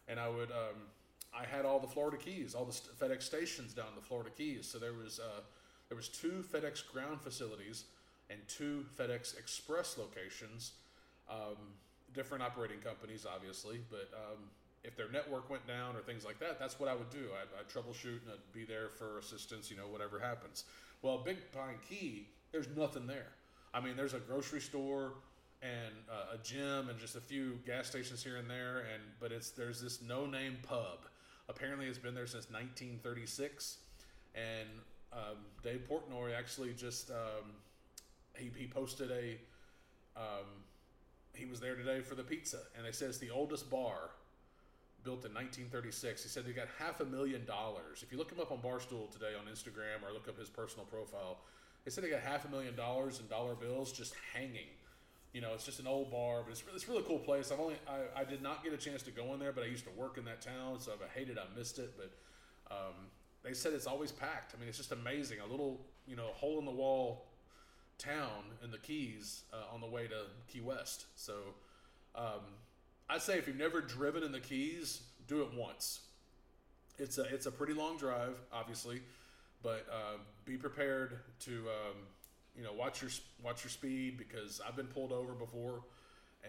and 0.08 0.18
I 0.18 0.28
would. 0.28 0.50
Um, 0.50 0.88
I 1.32 1.44
had 1.44 1.64
all 1.64 1.78
the 1.78 1.86
Florida 1.86 2.16
Keys, 2.16 2.56
all 2.56 2.64
the 2.64 2.72
FedEx 2.72 3.22
stations 3.22 3.72
down 3.72 3.86
the 3.94 4.02
Florida 4.02 4.30
Keys. 4.36 4.66
So 4.66 4.80
there 4.80 4.92
was 4.92 5.20
uh, 5.20 5.42
there 5.88 5.96
was 5.96 6.08
two 6.08 6.44
FedEx 6.52 6.84
ground 6.92 7.20
facilities 7.20 7.84
and 8.28 8.40
two 8.48 8.84
FedEx 8.98 9.38
Express 9.38 9.96
locations. 9.96 10.72
Um, 11.30 11.54
different 12.12 12.42
operating 12.42 12.80
companies, 12.80 13.24
obviously, 13.24 13.82
but 13.88 14.10
um, 14.16 14.40
if 14.82 14.96
their 14.96 15.10
network 15.10 15.50
went 15.50 15.66
down 15.66 15.96
or 15.96 16.00
things 16.00 16.24
like 16.24 16.38
that, 16.40 16.58
that's 16.58 16.80
what 16.80 16.88
I 16.88 16.94
would 16.94 17.10
do. 17.10 17.28
I'd, 17.40 17.60
I'd 17.60 17.68
troubleshoot 17.68 18.22
and 18.22 18.32
I'd 18.32 18.52
be 18.52 18.64
there 18.64 18.88
for 18.88 19.18
assistance, 19.18 19.70
you 19.70 19.76
know, 19.76 19.86
whatever 19.86 20.18
happens. 20.18 20.64
Well, 21.02 21.18
Big 21.18 21.36
Pine 21.52 21.76
Key, 21.88 22.28
there's 22.52 22.68
nothing 22.76 23.06
there. 23.06 23.28
I 23.74 23.80
mean, 23.80 23.96
there's 23.96 24.14
a 24.14 24.18
grocery 24.18 24.60
store 24.60 25.12
and 25.62 25.94
uh, 26.10 26.34
a 26.34 26.38
gym 26.38 26.88
and 26.88 26.98
just 26.98 27.16
a 27.16 27.20
few 27.20 27.58
gas 27.66 27.86
stations 27.86 28.22
here 28.24 28.36
and 28.36 28.48
there. 28.48 28.78
And 28.92 29.02
but 29.20 29.32
it's 29.32 29.50
there's 29.50 29.80
this 29.80 30.00
no 30.02 30.26
name 30.26 30.58
pub. 30.62 31.06
Apparently, 31.48 31.86
it's 31.86 31.98
been 31.98 32.14
there 32.14 32.26
since 32.26 32.50
1936. 32.50 33.78
And 34.34 34.68
um, 35.12 35.38
Dave 35.62 35.82
Portnoy 35.90 36.36
actually 36.36 36.72
just 36.72 37.10
um, 37.10 37.52
he 38.36 38.50
he 38.56 38.66
posted 38.66 39.10
a 39.10 39.36
um, 40.16 40.46
he 41.34 41.46
was 41.46 41.60
there 41.60 41.76
today 41.76 42.00
for 42.00 42.14
the 42.14 42.22
pizza, 42.22 42.58
and 42.76 42.86
they 42.86 42.92
said 42.92 43.08
it's 43.08 43.18
the 43.18 43.30
oldest 43.30 43.70
bar 43.70 44.10
built 45.04 45.24
in 45.24 45.34
1936. 45.34 46.22
He 46.22 46.28
said 46.28 46.46
they 46.46 46.52
got 46.52 46.68
half 46.78 47.00
a 47.00 47.04
million 47.04 47.44
dollars. 47.44 48.02
If 48.02 48.12
you 48.12 48.18
look 48.18 48.30
him 48.30 48.40
up 48.40 48.52
on 48.52 48.58
Barstool 48.58 49.10
today 49.10 49.32
on 49.38 49.52
Instagram 49.52 50.06
or 50.06 50.12
look 50.12 50.28
up 50.28 50.38
his 50.38 50.48
personal 50.48 50.84
profile, 50.86 51.38
they 51.84 51.90
said 51.90 52.04
they 52.04 52.10
got 52.10 52.20
half 52.20 52.44
a 52.44 52.48
million 52.48 52.76
dollars 52.76 53.20
in 53.20 53.26
dollar 53.28 53.54
bills 53.54 53.92
just 53.92 54.14
hanging. 54.34 54.68
You 55.32 55.40
know, 55.40 55.54
it's 55.54 55.64
just 55.64 55.78
an 55.78 55.86
old 55.86 56.10
bar, 56.10 56.42
but 56.42 56.50
it's 56.52 56.62
it's 56.74 56.88
a 56.88 56.90
really 56.90 57.04
cool 57.04 57.18
place. 57.18 57.52
I've 57.52 57.60
only 57.60 57.76
I, 57.88 58.20
I 58.20 58.24
did 58.24 58.42
not 58.42 58.64
get 58.64 58.72
a 58.72 58.76
chance 58.76 59.02
to 59.02 59.10
go 59.10 59.32
in 59.34 59.40
there, 59.40 59.52
but 59.52 59.62
I 59.62 59.66
used 59.68 59.84
to 59.84 59.90
work 59.90 60.18
in 60.18 60.24
that 60.24 60.40
town, 60.40 60.80
so 60.80 60.92
I 60.92 61.18
hated 61.18 61.38
I 61.38 61.44
missed 61.56 61.78
it. 61.78 61.94
But 61.96 62.74
um, 62.74 62.94
they 63.42 63.52
said 63.52 63.72
it's 63.72 63.86
always 63.86 64.10
packed. 64.10 64.54
I 64.54 64.58
mean, 64.58 64.68
it's 64.68 64.78
just 64.78 64.92
amazing. 64.92 65.38
A 65.40 65.46
little 65.46 65.80
you 66.06 66.16
know 66.16 66.28
hole 66.34 66.58
in 66.58 66.64
the 66.64 66.72
wall 66.72 67.26
town 67.98 68.44
in 68.64 68.70
the 68.70 68.78
Keys 68.78 69.44
uh, 69.52 69.72
on 69.72 69.80
the 69.80 69.86
way 69.86 70.08
to 70.08 70.24
Key 70.48 70.62
West. 70.62 71.06
So 71.14 71.34
um, 72.14 72.42
I'd 73.10 73.22
say 73.22 73.38
if 73.38 73.48
you've 73.48 73.56
never 73.56 73.80
driven 73.80 74.22
in 74.22 74.30
the 74.30 74.38
Keys, 74.38 75.00
do 75.26 75.42
it 75.42 75.48
once. 75.56 76.02
It's 76.96 77.18
a 77.18 77.22
it's 77.22 77.46
a 77.46 77.50
pretty 77.50 77.72
long 77.72 77.96
drive, 77.96 78.36
obviously, 78.52 79.00
but 79.64 79.84
uh, 79.90 80.18
be 80.44 80.56
prepared 80.56 81.18
to 81.40 81.52
um, 81.52 81.96
you 82.56 82.62
know 82.62 82.72
watch 82.72 83.02
your 83.02 83.10
watch 83.42 83.64
your 83.64 83.70
speed 83.70 84.16
because 84.16 84.60
I've 84.66 84.76
been 84.76 84.86
pulled 84.86 85.10
over 85.10 85.32
before, 85.32 85.82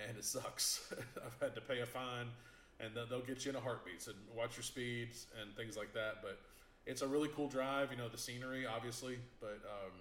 and 0.07 0.15
it 0.15 0.23
sucks. 0.23 0.93
I've 1.25 1.41
had 1.41 1.55
to 1.55 1.61
pay 1.61 1.79
a 1.79 1.85
fine, 1.85 2.27
and 2.79 2.91
they'll 3.09 3.21
get 3.21 3.43
you 3.43 3.49
in 3.49 3.55
a 3.55 3.61
heartbeat. 3.61 4.03
So 4.03 4.11
watch 4.35 4.55
your 4.55 4.63
speeds 4.63 5.25
and 5.41 5.55
things 5.55 5.75
like 5.75 5.93
that. 5.93 6.17
But 6.21 6.37
it's 6.85 7.01
a 7.01 7.07
really 7.07 7.29
cool 7.35 7.47
drive. 7.47 7.91
You 7.91 7.97
know 7.97 8.09
the 8.09 8.19
scenery, 8.19 8.67
obviously, 8.67 9.17
but 9.39 9.61
um, 9.65 9.93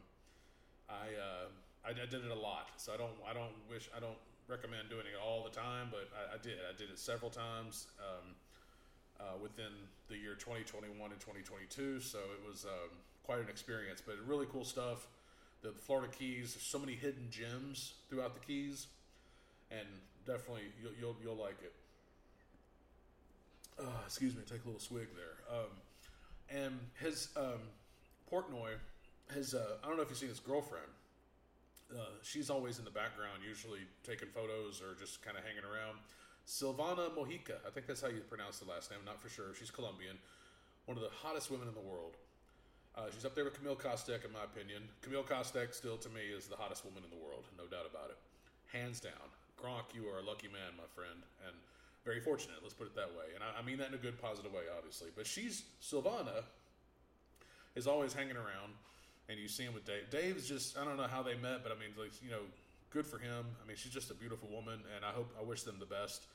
I, 0.90 0.93
uh, 0.93 1.88
I 1.88 1.90
I 1.90 2.07
did 2.07 2.23
it 2.23 2.31
a 2.31 2.35
lot. 2.35 2.69
So 2.76 2.93
I 2.93 2.99
don't 2.99 3.17
I 3.26 3.33
don't 3.33 3.55
wish 3.71 3.88
I 3.97 4.00
don't 4.00 4.19
recommend 4.50 4.90
doing 4.90 5.07
it 5.07 5.19
all 5.23 5.45
the 5.45 5.54
time, 5.54 5.88
but 5.90 6.11
I, 6.12 6.35
I 6.35 6.38
did. 6.42 6.59
I 6.69 6.76
did 6.76 6.90
it 6.90 6.99
several 6.99 7.30
times 7.30 7.87
um, 8.00 8.35
uh, 9.21 9.38
within 9.40 9.73
the 10.09 10.16
year 10.16 10.35
2021 10.35 10.90
and 11.11 11.21
2022. 11.21 12.00
So 12.00 12.19
it 12.19 12.42
was 12.47 12.64
um, 12.64 12.90
quite 13.25 13.38
an 13.38 13.49
experience, 13.49 14.02
but 14.04 14.16
really 14.26 14.47
cool 14.50 14.64
stuff. 14.64 15.07
The 15.62 15.73
Florida 15.73 16.11
Keys, 16.11 16.54
there's 16.54 16.64
so 16.64 16.78
many 16.78 16.95
hidden 16.95 17.28
gems 17.30 17.95
throughout 18.09 18.35
the 18.35 18.40
Keys, 18.40 18.88
and 19.71 19.87
definitely 20.26 20.64
you'll 20.83 20.92
you'll, 21.00 21.16
you'll 21.23 21.42
like 21.42 21.59
it. 21.62 21.73
Uh, 23.78 23.85
excuse 24.04 24.35
me, 24.35 24.42
take 24.50 24.64
a 24.64 24.66
little 24.66 24.80
swig 24.80 25.09
there. 25.14 25.57
Um, 25.59 25.71
and 26.50 26.80
his 27.00 27.28
um, 27.37 27.61
Portnoy, 28.30 28.73
his 29.33 29.54
uh, 29.54 29.76
I 29.83 29.87
don't 29.87 29.97
know 29.97 30.02
if 30.02 30.09
you've 30.11 30.19
seen 30.19 30.28
his 30.28 30.40
girlfriend 30.40 30.90
uh, 31.94 32.16
she's 32.23 32.50
always 32.50 32.78
in 32.78 32.85
the 32.85 32.90
background, 32.90 33.42
usually 33.47 33.80
taking 34.04 34.28
photos 34.28 34.80
or 34.80 34.94
just 34.98 35.22
kind 35.22 35.37
of 35.37 35.44
hanging 35.44 35.64
around. 35.64 35.98
Silvana 36.46 37.11
Mojica, 37.14 37.62
I 37.66 37.70
think 37.70 37.87
that's 37.87 38.00
how 38.00 38.09
you 38.09 38.20
pronounce 38.29 38.59
the 38.59 38.68
last 38.70 38.90
name. 38.90 39.00
Not 39.05 39.20
for 39.20 39.29
sure. 39.29 39.55
She's 39.59 39.70
Colombian, 39.70 40.18
one 40.87 40.96
of 40.96 41.03
the 41.03 41.11
hottest 41.11 41.50
women 41.50 41.68
in 41.68 41.74
the 41.74 41.85
world. 41.85 42.16
Uh, 42.96 43.07
she's 43.14 43.24
up 43.24 43.35
there 43.35 43.44
with 43.44 43.55
Camille 43.55 43.79
Kostek, 43.79 44.24
in 44.24 44.33
my 44.33 44.42
opinion. 44.42 44.83
Camille 45.00 45.22
Kostek, 45.22 45.74
still 45.74 45.96
to 45.98 46.09
me, 46.11 46.26
is 46.35 46.46
the 46.46 46.57
hottest 46.57 46.85
woman 46.85 47.03
in 47.07 47.11
the 47.11 47.22
world, 47.22 47.46
no 47.57 47.64
doubt 47.70 47.87
about 47.87 48.11
it. 48.11 48.18
Hands 48.74 48.98
down. 48.98 49.31
Gronk, 49.55 49.94
you 49.94 50.09
are 50.11 50.18
a 50.18 50.26
lucky 50.26 50.48
man, 50.48 50.74
my 50.76 50.88
friend, 50.94 51.22
and 51.46 51.55
very 52.05 52.20
fortunate, 52.20 52.57
let's 52.62 52.74
put 52.74 52.87
it 52.87 52.96
that 52.96 53.11
way. 53.12 53.31
And 53.35 53.44
I, 53.44 53.61
I 53.61 53.62
mean 53.62 53.79
that 53.79 53.88
in 53.88 53.94
a 53.94 54.03
good, 54.03 54.20
positive 54.20 54.53
way, 54.53 54.66
obviously. 54.76 55.09
But 55.14 55.26
she's, 55.26 55.62
Silvana, 55.83 56.42
is 57.76 57.87
always 57.87 58.12
hanging 58.12 58.37
around 58.37 58.74
and 59.31 59.38
you 59.38 59.49
see 59.49 59.62
him 59.62 59.75
with 59.75 59.85
Dave. 59.85 60.11
Dave's 60.11 60.49
just 60.49 60.77
I 60.77 60.85
don't 60.85 60.97
know 60.97 61.07
how 61.07 61.23
they 61.23 61.35
met, 61.35 61.62
but 61.62 61.73
I 61.73 61.77
mean, 61.77 61.90
like 61.99 62.12
you 62.23 62.31
know, 62.31 62.43
good 62.90 63.07
for 63.07 63.19
him. 63.19 63.47
I 63.62 63.66
mean, 63.66 63.77
she's 63.77 63.93
just 63.93 64.11
a 64.11 64.14
beautiful 64.14 64.49
woman, 64.49 64.81
and 64.97 65.05
I 65.05 65.11
hope 65.11 65.33
I 65.38 65.45
wish 65.45 65.62
them 65.62 65.77
the 65.79 65.87
best. 65.87 66.27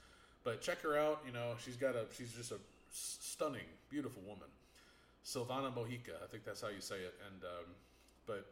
But 0.44 0.62
check 0.62 0.82
her 0.82 0.98
out. 0.98 1.22
You 1.26 1.34
know, 1.34 1.54
she's 1.64 1.76
got 1.76 1.96
a 1.96 2.06
she's 2.18 2.32
just 2.32 2.52
a 2.52 2.58
stunning, 2.92 3.68
beautiful 3.90 4.22
woman. 4.24 4.48
Silvana 5.26 5.74
Mojica, 5.74 6.22
I 6.24 6.28
think 6.30 6.46
that's 6.46 6.62
how 6.62 6.70
you 6.70 6.82
say 6.82 6.98
it. 6.98 7.16
And 7.32 7.44
um, 7.44 7.66
but 8.26 8.46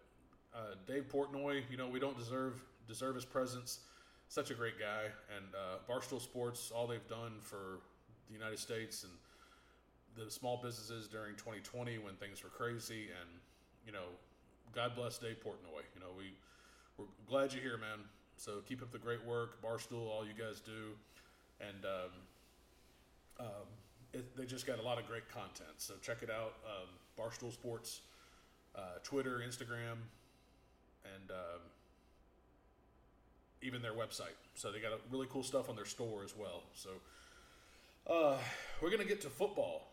uh, 0.54 0.76
Dave 0.88 1.08
Portnoy, 1.08 1.64
you 1.70 1.78
know, 1.78 1.88
we 1.88 2.00
don't 2.00 2.18
deserve 2.18 2.62
deserve 2.88 3.16
his 3.16 3.26
presence. 3.26 3.80
Such 4.28 4.50
a 4.50 4.56
great 4.56 4.80
guy, 4.80 5.04
and 5.36 5.46
uh, 5.54 5.92
Barstool 5.92 6.20
Sports, 6.20 6.72
all 6.76 6.88
they've 6.88 7.08
done 7.08 7.34
for 7.42 7.80
the 8.28 8.34
United 8.34 8.58
States 8.58 9.04
and 9.04 9.12
the 10.16 10.32
small 10.32 10.60
businesses 10.64 11.08
during 11.08 11.36
2020 11.36 11.98
when 12.00 12.16
things 12.16 12.44
were 12.44 12.50
crazy, 12.50 13.10
and 13.20 13.30
you 13.86 13.92
know, 13.92 14.10
God 14.76 14.96
bless 14.96 15.18
Dave 15.20 15.38
Portnoy. 15.46 15.84
You 15.94 16.02
know, 16.02 16.08
we 16.18 16.34
we're 16.98 17.06
glad 17.28 17.54
you're 17.54 17.62
here, 17.62 17.78
man. 17.78 18.00
So 18.38 18.62
keep 18.68 18.82
up 18.82 18.92
the 18.92 18.98
great 18.98 19.24
work, 19.26 19.62
Barstool, 19.62 20.08
all 20.08 20.26
you 20.26 20.34
guys 20.34 20.60
do, 20.60 20.96
and 21.62 21.86
um, 21.86 23.46
um, 23.46 23.68
it, 24.14 24.36
they 24.36 24.46
just 24.46 24.66
got 24.66 24.80
a 24.80 24.82
lot 24.82 25.00
of 25.00 25.08
great 25.08 25.30
content. 25.30 25.70
So 25.78 25.94
check 26.02 26.24
it 26.24 26.30
out, 26.32 26.56
um, 26.66 26.90
Barstool 27.18 27.54
Sports, 27.54 28.02
uh, 28.76 28.98
Twitter, 29.04 29.44
Instagram, 29.48 29.98
and 31.06 31.30
um, 31.30 31.62
even 33.62 33.82
their 33.82 33.94
website. 33.94 34.36
So 34.56 34.72
they 34.72 34.80
got 34.80 34.92
really 35.12 35.28
cool 35.30 35.44
stuff 35.44 35.70
on 35.70 35.76
their 35.76 35.86
store 35.86 36.24
as 36.24 36.36
well. 36.36 36.64
So 36.74 36.90
uh, 38.12 38.38
we're 38.82 38.90
gonna 38.90 39.06
get 39.06 39.22
to 39.22 39.30
football. 39.30 39.93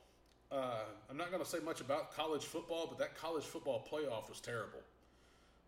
Uh, 0.52 0.82
I'm 1.08 1.16
not 1.16 1.30
going 1.30 1.42
to 1.42 1.48
say 1.48 1.58
much 1.64 1.80
about 1.80 2.14
college 2.14 2.44
football, 2.44 2.86
but 2.88 2.98
that 2.98 3.16
college 3.16 3.44
football 3.44 3.86
playoff 3.90 4.28
was 4.28 4.40
terrible. 4.40 4.80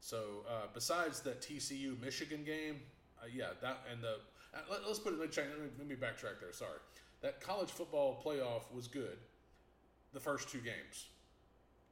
So 0.01 0.45
uh, 0.49 0.67
besides 0.75 1.21
that 1.21 1.41
TCU 1.41 2.01
Michigan 2.01 2.43
game, 2.45 2.81
uh, 3.23 3.27
yeah, 3.33 3.51
that 3.61 3.79
and 3.91 4.03
the 4.03 4.17
uh, 4.55 4.59
let, 4.69 4.83
us 4.83 4.99
put 4.99 5.13
it. 5.13 5.21
Let 5.21 5.37
me, 5.37 5.69
let 5.79 5.87
me 5.87 5.95
backtrack 5.95 6.41
there. 6.41 6.53
Sorry, 6.53 6.79
that 7.21 7.41
college 7.41 7.71
football 7.71 8.21
playoff 8.25 8.63
was 8.75 8.89
good. 8.89 9.17
The 10.13 10.21
first 10.21 10.51
two 10.51 10.59
games, 10.59 11.07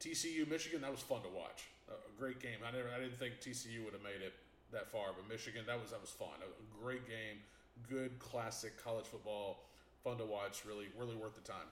TCU 0.01 0.49
Michigan, 0.51 0.83
that 0.83 0.91
was 0.91 1.01
fun 1.01 1.23
to 1.23 1.29
watch. 1.29 1.65
A 1.89 2.21
great 2.21 2.41
game. 2.41 2.59
I 2.67 2.71
never, 2.71 2.89
I 2.95 3.01
didn't 3.01 3.19
think 3.19 3.41
TCU 3.41 3.85
would 3.85 3.95
have 3.95 4.03
made 4.03 4.23
it 4.25 4.35
that 4.73 4.91
far, 4.91 5.09
but 5.17 5.29
Michigan, 5.29 5.63
that 5.67 5.81
was 5.81 5.91
that 5.91 6.01
was 6.01 6.11
fun. 6.11 6.35
A 6.43 6.83
great 6.83 7.07
game, 7.07 7.39
good 7.89 8.19
classic 8.19 8.83
college 8.83 9.07
football, 9.07 9.63
fun 10.03 10.19
to 10.19 10.25
watch. 10.25 10.65
Really, 10.67 10.87
really 10.99 11.15
worth 11.15 11.37
the 11.37 11.47
time. 11.47 11.71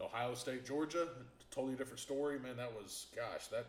Ohio 0.00 0.34
State, 0.34 0.66
Georgia, 0.66 1.08
totally 1.50 1.74
different 1.74 2.00
story, 2.00 2.38
man. 2.38 2.56
That 2.56 2.72
was, 2.72 3.06
gosh, 3.14 3.46
that 3.48 3.66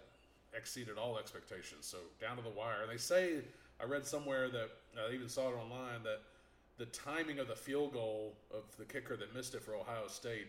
exceeded 0.53 0.97
all 0.97 1.17
expectations. 1.17 1.85
So 1.85 1.97
down 2.19 2.37
to 2.37 2.43
the 2.43 2.49
wire. 2.49 2.85
They 2.89 2.97
say, 2.97 3.39
I 3.81 3.85
read 3.85 4.05
somewhere 4.05 4.49
that 4.49 4.69
I 4.97 5.13
even 5.13 5.29
saw 5.29 5.49
it 5.49 5.55
online 5.55 6.03
that 6.03 6.21
the 6.77 6.85
timing 6.87 7.39
of 7.39 7.47
the 7.47 7.55
field 7.55 7.93
goal 7.93 8.35
of 8.53 8.63
the 8.77 8.85
kicker 8.85 9.15
that 9.17 9.35
missed 9.35 9.55
it 9.55 9.63
for 9.63 9.75
Ohio 9.75 10.07
State 10.07 10.47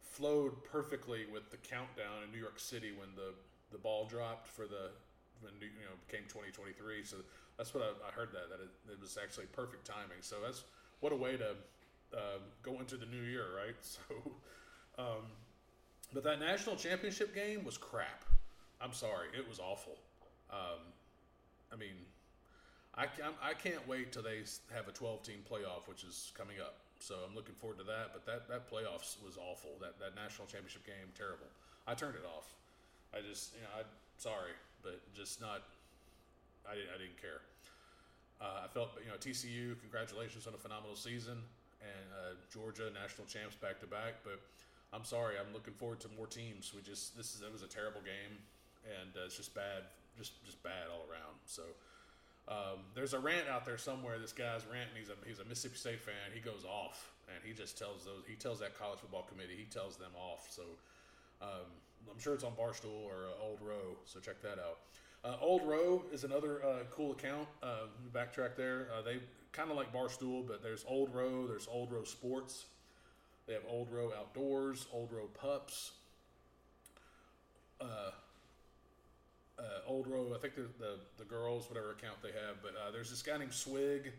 flowed 0.00 0.64
perfectly 0.64 1.26
with 1.32 1.50
the 1.50 1.56
countdown 1.58 2.22
in 2.24 2.32
New 2.32 2.40
York 2.40 2.58
City 2.58 2.92
when 2.96 3.08
the, 3.16 3.34
the 3.72 3.78
ball 3.78 4.06
dropped 4.06 4.46
for 4.46 4.66
the 4.66 4.90
when 5.42 5.52
you 5.60 5.84
know 5.84 5.96
became 6.06 6.24
2023. 6.28 7.04
So 7.04 7.16
that's 7.58 7.74
what 7.74 7.84
I, 7.84 8.08
I 8.08 8.10
heard 8.12 8.32
that 8.32 8.48
that 8.48 8.60
it, 8.62 8.92
it, 8.92 9.00
was 9.00 9.18
actually 9.22 9.46
perfect 9.52 9.84
timing. 9.86 10.22
So 10.22 10.36
that's 10.42 10.64
what 11.00 11.12
a 11.12 11.16
way 11.16 11.36
to 11.36 11.50
uh, 12.16 12.40
go 12.62 12.80
into 12.80 12.96
the 12.96 13.06
new 13.06 13.22
year, 13.22 13.46
right? 13.56 13.76
So 13.82 14.32
um, 14.98 15.24
but 16.12 16.24
that 16.24 16.40
national 16.40 16.76
championship 16.76 17.34
game 17.34 17.64
was 17.64 17.76
crap. 17.76 18.24
I'm 18.80 18.92
sorry, 18.92 19.28
it 19.36 19.48
was 19.48 19.58
awful. 19.58 19.96
Um, 20.50 20.80
I 21.72 21.76
mean, 21.76 21.96
I, 22.94 23.06
I 23.42 23.54
can't 23.54 23.86
wait 23.88 24.12
till 24.12 24.22
they 24.22 24.40
have 24.74 24.88
a 24.88 24.92
12 24.92 25.22
team 25.22 25.40
playoff, 25.50 25.88
which 25.88 26.04
is 26.04 26.32
coming 26.36 26.56
up. 26.60 26.78
So 26.98 27.16
I'm 27.26 27.34
looking 27.34 27.54
forward 27.54 27.78
to 27.78 27.84
that. 27.84 28.12
But 28.12 28.24
that, 28.24 28.48
that 28.48 28.70
playoffs 28.70 29.20
was 29.24 29.36
awful. 29.36 29.76
That, 29.80 29.98
that 30.00 30.16
national 30.16 30.48
championship 30.48 30.86
game, 30.86 31.12
terrible. 31.16 31.46
I 31.86 31.94
turned 31.94 32.16
it 32.16 32.24
off. 32.24 32.54
I 33.12 33.20
just, 33.20 33.54
you 33.54 33.62
know, 33.62 33.68
I 33.76 33.82
sorry, 34.18 34.56
but 34.82 35.00
just 35.14 35.40
not. 35.40 35.62
I, 36.68 36.74
didn't, 36.74 36.90
I 36.94 36.98
didn't 36.98 37.20
care. 37.20 37.44
Uh, 38.40 38.64
I 38.64 38.68
felt, 38.68 38.96
you 39.00 39.08
know, 39.08 39.16
TCU. 39.20 39.78
Congratulations 39.80 40.46
on 40.46 40.54
a 40.54 40.58
phenomenal 40.58 40.96
season, 40.96 41.38
and 41.80 42.08
uh, 42.12 42.34
Georgia 42.52 42.90
national 42.90 43.28
champs 43.28 43.54
back 43.54 43.78
to 43.80 43.86
back. 43.86 44.24
But 44.24 44.40
I'm 44.96 45.04
sorry. 45.04 45.34
I'm 45.38 45.52
looking 45.52 45.74
forward 45.74 46.00
to 46.00 46.08
more 46.16 46.26
teams. 46.26 46.72
We 46.74 46.80
just 46.80 47.16
this 47.16 47.34
is 47.34 47.42
it 47.42 47.52
was 47.52 47.62
a 47.62 47.68
terrible 47.68 48.00
game, 48.00 48.40
and 48.88 49.10
uh, 49.14 49.26
it's 49.26 49.36
just 49.36 49.54
bad, 49.54 49.84
just 50.16 50.42
just 50.44 50.62
bad 50.62 50.88
all 50.90 51.04
around. 51.04 51.36
So 51.44 51.62
um, 52.48 52.80
there's 52.94 53.12
a 53.12 53.18
rant 53.18 53.48
out 53.48 53.66
there 53.66 53.76
somewhere. 53.76 54.18
This 54.18 54.32
guy's 54.32 54.64
ranting. 54.64 54.96
He's 54.98 55.10
a 55.10 55.16
he's 55.26 55.38
a 55.38 55.44
Mississippi 55.44 55.76
State 55.76 56.00
fan. 56.00 56.32
He 56.32 56.40
goes 56.40 56.64
off, 56.64 57.12
and 57.28 57.44
he 57.44 57.52
just 57.52 57.76
tells 57.76 58.04
those 58.04 58.24
he 58.26 58.36
tells 58.36 58.58
that 58.60 58.78
college 58.78 59.00
football 59.00 59.28
committee 59.28 59.56
he 59.58 59.66
tells 59.66 59.96
them 59.96 60.12
off. 60.16 60.48
So 60.50 60.62
um, 61.42 61.68
I'm 62.10 62.18
sure 62.18 62.34
it's 62.34 62.44
on 62.44 62.52
Barstool 62.52 63.04
or 63.04 63.28
uh, 63.28 63.44
Old 63.44 63.60
Row. 63.60 64.00
So 64.06 64.18
check 64.20 64.40
that 64.42 64.58
out. 64.58 64.78
Uh, 65.24 65.36
Old 65.40 65.62
Row 65.66 66.04
is 66.12 66.24
another 66.24 66.64
uh, 66.64 66.84
cool 66.90 67.12
account. 67.12 67.48
Uh, 67.62 67.86
backtrack 68.14 68.56
there. 68.56 68.88
Uh, 68.96 69.02
they 69.02 69.18
kind 69.52 69.70
of 69.70 69.76
like 69.76 69.92
Barstool, 69.92 70.46
but 70.46 70.62
there's 70.62 70.84
Old 70.88 71.12
Row. 71.12 71.46
There's 71.46 71.68
Old 71.70 71.92
Row 71.92 72.04
Sports. 72.04 72.66
They 73.46 73.54
have 73.54 73.62
Old 73.68 73.90
Row 73.90 74.12
Outdoors, 74.18 74.86
Old 74.92 75.12
Row 75.12 75.28
Pups. 75.40 75.92
Uh, 77.80 78.10
uh, 79.58 79.62
Old 79.86 80.06
Row, 80.06 80.32
I 80.34 80.38
think 80.38 80.54
the, 80.54 80.66
the 80.78 80.98
the 81.18 81.24
girls, 81.24 81.68
whatever 81.68 81.92
account 81.92 82.16
they 82.22 82.32
have, 82.32 82.62
but 82.62 82.72
uh, 82.72 82.90
there's 82.90 83.08
this 83.08 83.22
guy 83.22 83.38
named 83.38 83.52
Swig, 83.52 84.12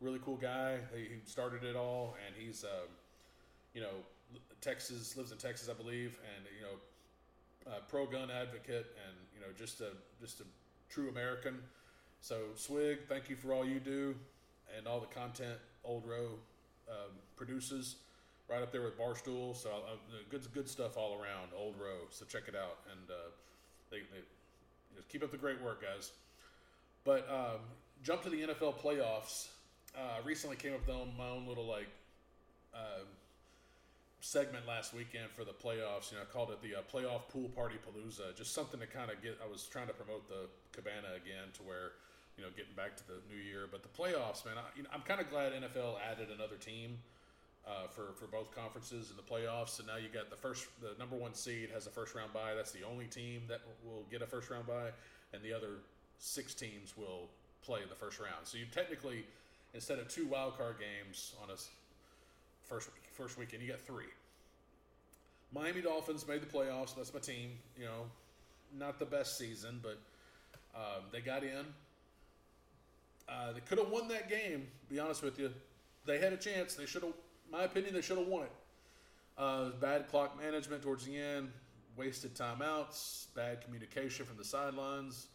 really 0.00 0.20
cool 0.24 0.36
guy. 0.36 0.78
He, 0.94 1.00
he 1.02 1.20
started 1.24 1.64
it 1.64 1.76
all, 1.76 2.16
and 2.26 2.34
he's 2.38 2.64
uh, 2.64 2.86
you 3.74 3.80
know 3.80 3.90
Texas 4.60 5.16
lives 5.16 5.32
in 5.32 5.38
Texas, 5.38 5.68
I 5.68 5.74
believe, 5.74 6.18
and 6.36 6.46
you 6.56 6.64
know 6.64 7.78
pro 7.88 8.06
gun 8.06 8.30
advocate, 8.30 8.86
and 9.06 9.16
you 9.34 9.40
know 9.40 9.52
just 9.58 9.80
a 9.80 9.90
just 10.20 10.40
a 10.40 10.44
true 10.88 11.08
American. 11.08 11.58
So 12.20 12.36
Swig, 12.54 13.00
thank 13.08 13.28
you 13.28 13.36
for 13.36 13.52
all 13.52 13.66
you 13.66 13.80
do, 13.80 14.14
and 14.76 14.86
all 14.86 15.00
the 15.00 15.06
content 15.06 15.58
Old 15.84 16.06
Row 16.06 16.30
um, 16.88 17.12
produces. 17.36 17.96
Right 18.48 18.62
up 18.62 18.72
there 18.72 18.82
with 18.82 18.98
Barstool, 18.98 19.54
so 19.54 19.68
uh, 19.68 19.96
good 20.30 20.42
good 20.54 20.68
stuff 20.68 20.96
all 20.96 21.20
around. 21.20 21.50
Old 21.54 21.74
Row, 21.78 22.08
so 22.10 22.24
check 22.24 22.44
it 22.48 22.56
out, 22.56 22.78
and 22.90 23.10
uh, 23.10 23.28
they, 23.90 23.98
they 23.98 24.24
keep 25.10 25.22
up 25.22 25.30
the 25.30 25.36
great 25.36 25.60
work, 25.62 25.82
guys. 25.82 26.12
But 27.04 27.28
um, 27.30 27.60
jump 28.02 28.22
to 28.22 28.30
the 28.30 28.42
NFL 28.42 28.80
playoffs. 28.80 29.48
Uh, 29.96 30.22
recently 30.24 30.56
came 30.56 30.72
up 30.72 30.86
with 30.86 30.96
my 31.18 31.28
own 31.28 31.46
little 31.46 31.66
like 31.66 31.88
uh, 32.74 33.04
segment 34.20 34.66
last 34.66 34.94
weekend 34.94 35.30
for 35.36 35.44
the 35.44 35.52
playoffs. 35.52 36.10
You 36.10 36.18
know, 36.18 36.22
I 36.22 36.32
called 36.32 36.50
it 36.50 36.62
the 36.62 36.76
uh, 36.76 36.82
playoff 36.92 37.28
pool 37.28 37.48
party 37.50 37.76
palooza. 37.76 38.36
Just 38.36 38.54
something 38.54 38.80
to 38.80 38.86
kind 38.86 39.10
of 39.10 39.22
get. 39.22 39.38
I 39.44 39.50
was 39.50 39.64
trying 39.64 39.88
to 39.88 39.94
promote 39.94 40.28
the 40.28 40.48
cabana 40.72 41.16
again 41.16 41.52
to 41.54 41.62
where 41.62 41.92
you 42.36 42.44
know 42.44 42.50
getting 42.56 42.74
back 42.74 42.96
to 42.96 43.06
the 43.06 43.20
new 43.28 43.40
year. 43.40 43.68
But 43.70 43.82
the 43.82 43.88
playoffs, 43.88 44.44
man, 44.44 44.54
I, 44.56 44.64
you 44.76 44.84
know, 44.84 44.90
I'm 44.92 45.02
kind 45.02 45.20
of 45.20 45.30
glad 45.30 45.52
NFL 45.52 45.96
added 46.00 46.28
another 46.34 46.56
team 46.56 46.98
uh, 47.66 47.86
for 47.88 48.12
for 48.16 48.26
both 48.26 48.54
conferences 48.54 49.10
in 49.10 49.16
the 49.16 49.22
playoffs. 49.22 49.70
So 49.70 49.84
now 49.86 49.96
you 49.96 50.08
got 50.08 50.30
the 50.30 50.36
first, 50.36 50.66
the 50.80 50.98
number 50.98 51.16
one 51.16 51.34
seed 51.34 51.70
has 51.72 51.86
a 51.86 51.90
first 51.90 52.14
round 52.14 52.32
bye. 52.32 52.54
That's 52.54 52.72
the 52.72 52.84
only 52.84 53.06
team 53.06 53.42
that 53.48 53.60
will 53.84 54.04
get 54.10 54.22
a 54.22 54.26
first 54.26 54.50
round 54.50 54.66
bye, 54.66 54.90
and 55.32 55.42
the 55.42 55.52
other 55.52 55.80
six 56.18 56.54
teams 56.54 56.94
will 56.96 57.28
play 57.62 57.82
in 57.82 57.88
the 57.88 57.94
first 57.94 58.18
round. 58.18 58.44
So 58.44 58.58
you 58.58 58.64
technically, 58.72 59.24
instead 59.74 59.98
of 59.98 60.08
two 60.08 60.26
wild 60.26 60.56
card 60.56 60.76
games 60.78 61.34
on 61.42 61.50
a 61.50 61.56
first 62.68 62.90
first 63.12 63.38
weekend, 63.38 63.62
you 63.62 63.68
got 63.68 63.80
three. 63.80 64.12
Miami 65.52 65.80
Dolphins 65.80 66.26
made 66.28 66.42
the 66.42 66.46
playoffs. 66.46 66.94
That's 66.94 67.12
my 67.12 67.20
team. 67.20 67.50
You 67.78 67.86
know, 67.86 68.04
not 68.78 68.98
the 68.98 69.06
best 69.06 69.38
season, 69.38 69.80
but 69.82 69.98
um, 70.74 71.04
they 71.12 71.20
got 71.20 71.42
in. 71.42 71.64
Uh, 73.28 73.52
they 73.52 73.60
could 73.60 73.78
have 73.78 73.90
won 73.90 74.08
that 74.08 74.28
game. 74.28 74.66
Be 74.88 74.98
honest 74.98 75.22
with 75.22 75.38
you, 75.38 75.52
they 76.06 76.18
had 76.18 76.32
a 76.32 76.36
chance. 76.36 76.74
They 76.74 76.86
should 76.86 77.02
have 77.02 77.12
my 77.50 77.64
opinion, 77.64 77.94
they 77.94 78.00
should 78.00 78.18
have 78.18 78.26
won 78.26 78.44
it. 78.44 78.52
Uh, 79.36 79.70
bad 79.80 80.08
clock 80.08 80.40
management 80.40 80.82
towards 80.82 81.04
the 81.04 81.16
end, 81.16 81.50
wasted 81.96 82.34
timeouts, 82.34 83.26
bad 83.34 83.60
communication 83.60 84.26
from 84.26 84.36
the 84.36 84.44
sidelines, 84.44 85.28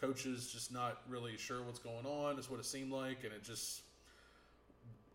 coaches 0.00 0.50
just 0.50 0.72
not 0.72 1.02
really 1.08 1.36
sure 1.36 1.62
what's 1.62 1.78
going 1.78 2.06
on. 2.06 2.38
Is 2.38 2.50
what 2.50 2.60
it 2.60 2.66
seemed 2.66 2.92
like, 2.92 3.24
and 3.24 3.32
it 3.32 3.42
just. 3.42 3.82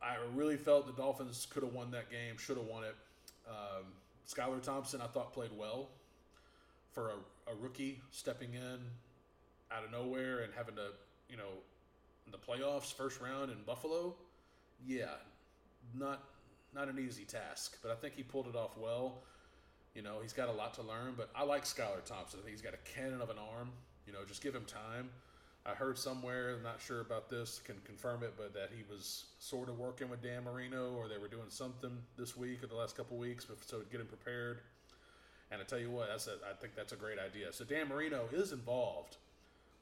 I 0.02 0.18
really 0.36 0.58
felt 0.58 0.86
the 0.86 1.02
Dolphins 1.02 1.48
could 1.50 1.64
have 1.64 1.74
won 1.74 1.90
that 1.92 2.12
game, 2.12 2.38
should 2.38 2.58
have 2.58 2.68
won 2.68 2.84
it. 2.84 2.96
Um, 3.50 3.86
Skylar 4.28 4.62
Thompson, 4.62 5.02
I 5.02 5.08
thought 5.08 5.34
played 5.34 5.52
well 5.58 5.90
for 6.94 7.10
a, 7.10 7.52
a 7.52 7.56
rookie 7.60 8.02
stepping 8.12 8.54
in 8.54 8.80
out 9.72 9.84
of 9.84 9.92
nowhere 9.92 10.42
and 10.42 10.54
having 10.56 10.76
to, 10.76 10.90
you 11.30 11.38
know, 11.38 11.50
in 12.26 12.32
the 12.32 12.38
playoffs, 12.38 12.94
first 12.94 13.20
round 13.20 13.52
in 13.52 13.58
Buffalo. 13.66 14.16
Yeah, 14.86 15.16
not 15.98 16.24
not 16.76 16.90
an 16.90 17.00
easy 17.00 17.24
task, 17.24 17.78
but 17.82 17.92
I 17.92 17.96
think 17.96 18.16
he 18.16 18.24
pulled 18.24 18.48
it 18.48 18.56
off 18.56 18.78
well. 18.78 19.24
You 19.96 20.02
know, 20.02 20.18
he's 20.22 20.34
got 20.34 20.50
a 20.50 20.52
lot 20.52 20.74
to 20.76 20.82
learn, 20.82 21.14
but 21.16 21.30
I 21.34 21.44
like 21.44 21.64
Skylar 21.64 22.04
Thompson. 22.04 22.40
I 22.42 22.44
think 22.44 22.52
he's 22.52 22.62
got 22.62 22.74
a 22.74 23.00
cannon 23.00 23.22
of 23.22 23.30
an 23.30 23.38
arm. 23.56 23.72
You 24.06 24.12
know, 24.12 24.20
just 24.28 24.44
give 24.44 24.54
him 24.54 24.66
time. 24.66 25.10
I 25.66 25.74
heard 25.74 25.98
somewhere, 25.98 26.54
I'm 26.56 26.64
not 26.64 26.80
sure 26.80 27.02
about 27.02 27.28
this, 27.28 27.60
can 27.64 27.76
confirm 27.86 28.22
it, 28.22 28.34
but 28.38 28.54
that 28.54 28.70
he 28.76 28.84
was 28.88 29.26
sort 29.40 29.68
of 29.68 29.80
working 29.80 30.10
with 30.10 30.22
Dan 30.22 30.44
Marino 30.44 30.94
or 30.94 31.08
they 31.08 31.18
were 31.18 31.30
doing 31.30 31.50
something 31.50 31.90
this 32.18 32.38
week 32.38 32.62
or 32.62 32.68
the 32.68 32.76
last 32.76 32.96
couple 32.96 33.18
weeks 33.18 33.48
so 33.66 33.82
get 33.92 34.00
him 34.00 34.06
prepared. 34.06 34.60
And 35.50 35.60
I 35.60 35.64
tell 35.64 35.80
you 35.80 35.90
what, 35.90 36.10
that's 36.10 36.28
a, 36.28 36.34
I 36.48 36.54
think 36.54 36.76
that's 36.76 36.94
a 36.94 36.96
great 36.96 37.18
idea. 37.18 37.52
So 37.52 37.64
Dan 37.64 37.88
Marino 37.88 38.26
is 38.32 38.52
involved 38.52 39.18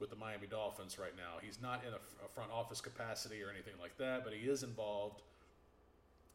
with 0.00 0.08
the 0.08 0.16
Miami 0.16 0.46
Dolphins 0.46 0.98
right 0.98 1.14
now. 1.16 1.38
He's 1.42 1.60
not 1.60 1.82
in 1.86 1.92
a, 1.92 2.24
a 2.24 2.28
front 2.34 2.50
office 2.50 2.80
capacity 2.80 3.42
or 3.42 3.50
anything 3.50 3.74
like 3.78 3.98
that, 3.98 4.24
but 4.24 4.32
he 4.32 4.48
is 4.48 4.62
involved– 4.62 5.20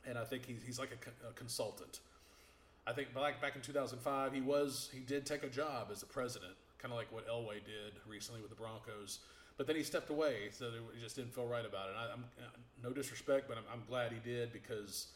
and 0.07 0.17
I 0.17 0.23
think 0.23 0.45
he's, 0.45 0.61
he's 0.65 0.79
like 0.79 0.91
a, 0.91 1.29
a 1.29 1.33
consultant. 1.33 1.99
I 2.87 2.93
think 2.93 3.13
back 3.13 3.41
back 3.41 3.55
in 3.55 3.61
2005, 3.61 4.33
he 4.33 4.41
was 4.41 4.89
he 4.93 4.99
did 4.99 5.25
take 5.25 5.43
a 5.43 5.49
job 5.49 5.89
as 5.91 6.01
a 6.01 6.05
president, 6.05 6.53
kind 6.79 6.91
of 6.91 6.97
like 6.97 7.11
what 7.11 7.27
Elway 7.27 7.63
did 7.65 7.93
recently 8.07 8.41
with 8.41 8.49
the 8.49 8.55
Broncos. 8.55 9.19
But 9.57 9.67
then 9.67 9.75
he 9.75 9.83
stepped 9.83 10.09
away, 10.09 10.49
so 10.51 10.71
he 10.95 11.01
just 11.01 11.17
didn't 11.17 11.35
feel 11.35 11.45
right 11.45 11.65
about 11.65 11.89
it. 11.89 11.95
And 11.99 11.99
I, 11.99 12.13
am 12.13 12.23
no 12.81 12.91
disrespect, 12.91 13.49
but 13.49 13.57
I'm, 13.57 13.65
I'm 13.73 13.83
glad 13.89 14.13
he 14.13 14.19
did 14.19 14.53
because 14.53 15.07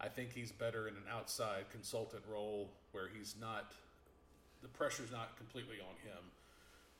I 0.00 0.08
think 0.08 0.32
he's 0.32 0.50
better 0.50 0.88
in 0.88 0.94
an 0.94 1.04
outside 1.08 1.70
consultant 1.70 2.24
role 2.28 2.68
where 2.90 3.08
he's 3.16 3.36
not 3.40 3.72
the 4.60 4.68
pressure's 4.68 5.12
not 5.12 5.36
completely 5.36 5.76
on 5.80 5.94
him 6.02 6.22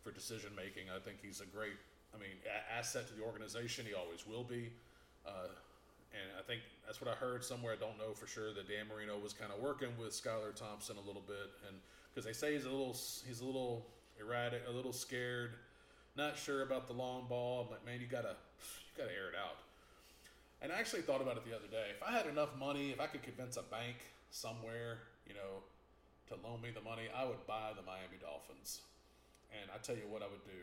for 0.03 0.11
decision 0.13 0.51
making. 0.57 0.91
I 0.95 0.99
think 0.99 1.19
he's 1.23 1.41
a 1.41 1.47
great, 1.47 1.79
I 2.15 2.19
mean, 2.19 2.39
a- 2.47 2.73
asset 2.73 3.09
to 3.09 3.15
the 3.15 3.23
organization. 3.23 3.87
He 3.87 3.95
always 3.95 4.27
will 4.27 4.45
be. 4.45 4.71
Uh, 5.27 5.49
and 6.12 6.29
I 6.38 6.42
think 6.42 6.61
that's 6.85 7.01
what 7.01 7.11
I 7.11 7.14
heard 7.14 7.42
somewhere. 7.42 7.72
I 7.72 7.81
don't 7.81 7.98
know 7.98 8.12
for 8.12 8.27
sure 8.27 8.53
that 8.53 8.68
Dan 8.68 8.87
Marino 8.88 9.18
was 9.18 9.33
kind 9.33 9.51
of 9.53 9.61
working 9.61 9.88
with 9.98 10.12
Skylar 10.12 10.55
Thompson 10.55 10.96
a 10.96 11.07
little 11.07 11.25
bit, 11.27 11.48
and 11.66 11.77
because 12.12 12.25
they 12.25 12.33
say 12.33 12.53
he's 12.53 12.64
a 12.64 12.70
little 12.70 12.96
he's 13.27 13.40
a 13.40 13.44
little 13.44 13.87
erratic, 14.20 14.62
a 14.68 14.72
little 14.72 14.92
scared, 14.92 15.53
not 16.16 16.37
sure 16.37 16.62
about 16.62 16.87
the 16.87 16.92
long 16.92 17.27
ball. 17.29 17.64
I'm 17.64 17.70
like, 17.70 17.85
man, 17.85 18.01
you 18.01 18.07
gotta 18.07 18.37
you 18.37 18.92
gotta 18.96 19.12
air 19.12 19.29
it 19.33 19.38
out. 19.38 19.57
And 20.61 20.70
I 20.70 20.79
actually 20.79 21.03
thought 21.03 21.20
about 21.20 21.37
it 21.37 21.44
the 21.44 21.57
other 21.57 21.66
day. 21.66 21.90
If 21.96 22.03
I 22.07 22.12
had 22.12 22.27
enough 22.27 22.51
money, 22.59 22.90
if 22.90 23.01
I 23.01 23.07
could 23.07 23.22
convince 23.22 23.57
a 23.57 23.62
bank 23.62 23.96
somewhere, 24.31 24.98
you 25.27 25.35
know, 25.35 25.64
to 26.29 26.35
loan 26.46 26.61
me 26.62 26.70
the 26.70 26.81
money, 26.81 27.11
I 27.11 27.25
would 27.25 27.44
buy 27.48 27.72
the 27.75 27.83
Miami 27.83 28.20
Dolphins. 28.20 28.81
And 29.51 29.68
I 29.75 29.79
tell 29.83 29.96
you 29.96 30.07
what 30.09 30.22
I 30.22 30.27
would 30.27 30.44
do. 30.44 30.62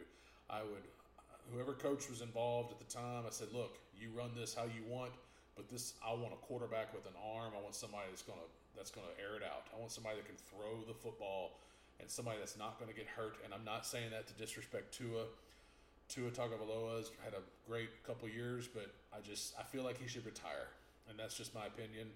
I 0.49 0.62
would, 0.63 0.88
whoever 1.51 1.73
coach 1.73 2.09
was 2.09 2.21
involved 2.21 2.71
at 2.71 2.79
the 2.79 2.88
time, 2.88 3.25
I 3.27 3.29
said, 3.29 3.49
look, 3.53 3.77
you 3.93 4.09
run 4.15 4.31
this 4.39 4.55
how 4.55 4.63
you 4.63 4.88
want 4.88 5.12
but 5.60 5.67
this, 5.67 6.00
I 6.00 6.15
want 6.15 6.32
a 6.32 6.39
quarterback 6.48 6.95
with 6.95 7.04
an 7.04 7.19
arm. 7.19 7.52
I 7.52 7.60
want 7.60 7.76
somebody 7.76 8.08
that's 8.08 8.24
gonna 8.24 8.48
that's 8.80 8.95
gonna 8.95 9.12
air 9.19 9.36
it 9.36 9.43
out. 9.43 9.67
I 9.76 9.78
want 9.78 9.91
somebody 9.91 10.15
that 10.15 10.26
can 10.26 10.39
throw 10.48 10.88
the 10.88 10.95
football 10.95 11.60
and 12.00 12.10
somebody 12.10 12.39
that's 12.39 12.58
not 12.58 12.80
to 12.80 12.95
get 12.95 13.08
hurt. 13.12 13.36
And 13.43 13.54
I'm 13.54 13.67
not 13.67 13.86
saying 13.86 14.12
that 14.15 14.24
to 14.28 14.34
disrespect 14.39 14.95
Tua. 14.95 15.28
Tua 16.08 16.32
Tagovailoa 16.32 16.95
has 17.04 17.12
had 17.19 17.34
a 17.36 17.43
great 17.67 17.91
couple 18.08 18.30
years, 18.30 18.72
but 18.72 18.88
I 19.12 19.19
just 19.19 19.54
I 19.60 19.63
feel 19.63 19.84
like 19.84 20.00
he 20.00 20.08
should 20.08 20.26
retire, 20.26 20.72
and 21.10 21.19
that's 21.19 21.36
just 21.36 21.54
my 21.54 21.67
opinion. 21.67 22.08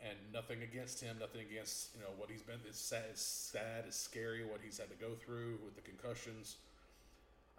And 0.00 0.16
nothing 0.32 0.62
against 0.62 1.02
him, 1.02 1.18
nothing 1.18 1.42
against 1.42 1.90
you 1.98 2.00
know 2.06 2.14
what 2.16 2.30
he's 2.30 2.40
been. 2.40 2.62
It's 2.70 2.78
sad, 2.78 3.10
it's 3.10 3.20
sad, 3.20 3.84
it's 3.90 3.98
scary 3.98 4.46
what 4.46 4.60
he's 4.62 4.78
had 4.78 4.88
to 4.94 4.96
go 4.96 5.18
through 5.18 5.58
with 5.66 5.74
the 5.74 5.82
concussions. 5.82 6.56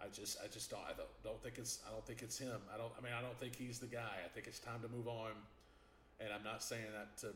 I 0.02 0.10
just 0.10 0.42
I 0.42 0.50
just 0.50 0.66
don't 0.66 0.82
I 0.82 0.98
don't, 0.98 1.10
don't 1.22 1.38
think 1.38 1.62
it's 1.62 1.78
I 1.86 1.94
don't 1.94 2.02
think 2.02 2.26
it's 2.26 2.36
him. 2.36 2.58
I 2.74 2.76
don't 2.76 2.90
I 2.98 3.00
mean 3.00 3.14
I 3.14 3.22
don't 3.22 3.38
think 3.38 3.54
he's 3.54 3.78
the 3.78 3.86
guy. 3.86 4.18
I 4.18 4.28
think 4.34 4.50
it's 4.50 4.58
time 4.58 4.82
to 4.82 4.90
move 4.90 5.06
on. 5.06 5.30
And 6.18 6.34
I'm 6.34 6.42
not 6.42 6.62
saying 6.62 6.90
that 6.90 7.14
to 7.22 7.30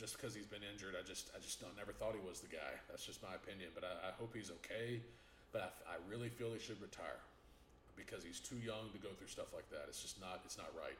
just 0.00 0.16
because 0.16 0.32
he's 0.32 0.48
been 0.48 0.64
injured. 0.64 0.96
I 0.96 1.04
just 1.04 1.28
I 1.36 1.38
just 1.44 1.60
don't 1.60 1.76
never 1.76 1.92
thought 1.92 2.16
he 2.16 2.24
was 2.24 2.40
the 2.40 2.48
guy. 2.48 2.72
That's 2.88 3.04
just 3.04 3.20
my 3.20 3.36
opinion. 3.36 3.76
But 3.76 3.84
I, 3.84 4.08
I 4.08 4.10
hope 4.16 4.32
he's 4.32 4.48
okay. 4.64 5.04
But 5.52 5.76
I, 5.84 6.00
I 6.00 6.08
really 6.08 6.32
feel 6.32 6.48
he 6.56 6.62
should 6.62 6.80
retire 6.80 7.20
because 7.92 8.24
he's 8.24 8.40
too 8.40 8.56
young 8.56 8.88
to 8.96 9.00
go 9.04 9.12
through 9.20 9.28
stuff 9.28 9.52
like 9.52 9.68
that. 9.68 9.84
It's 9.92 10.00
just 10.00 10.16
not 10.16 10.40
it's 10.48 10.56
not 10.56 10.72
right. 10.72 10.96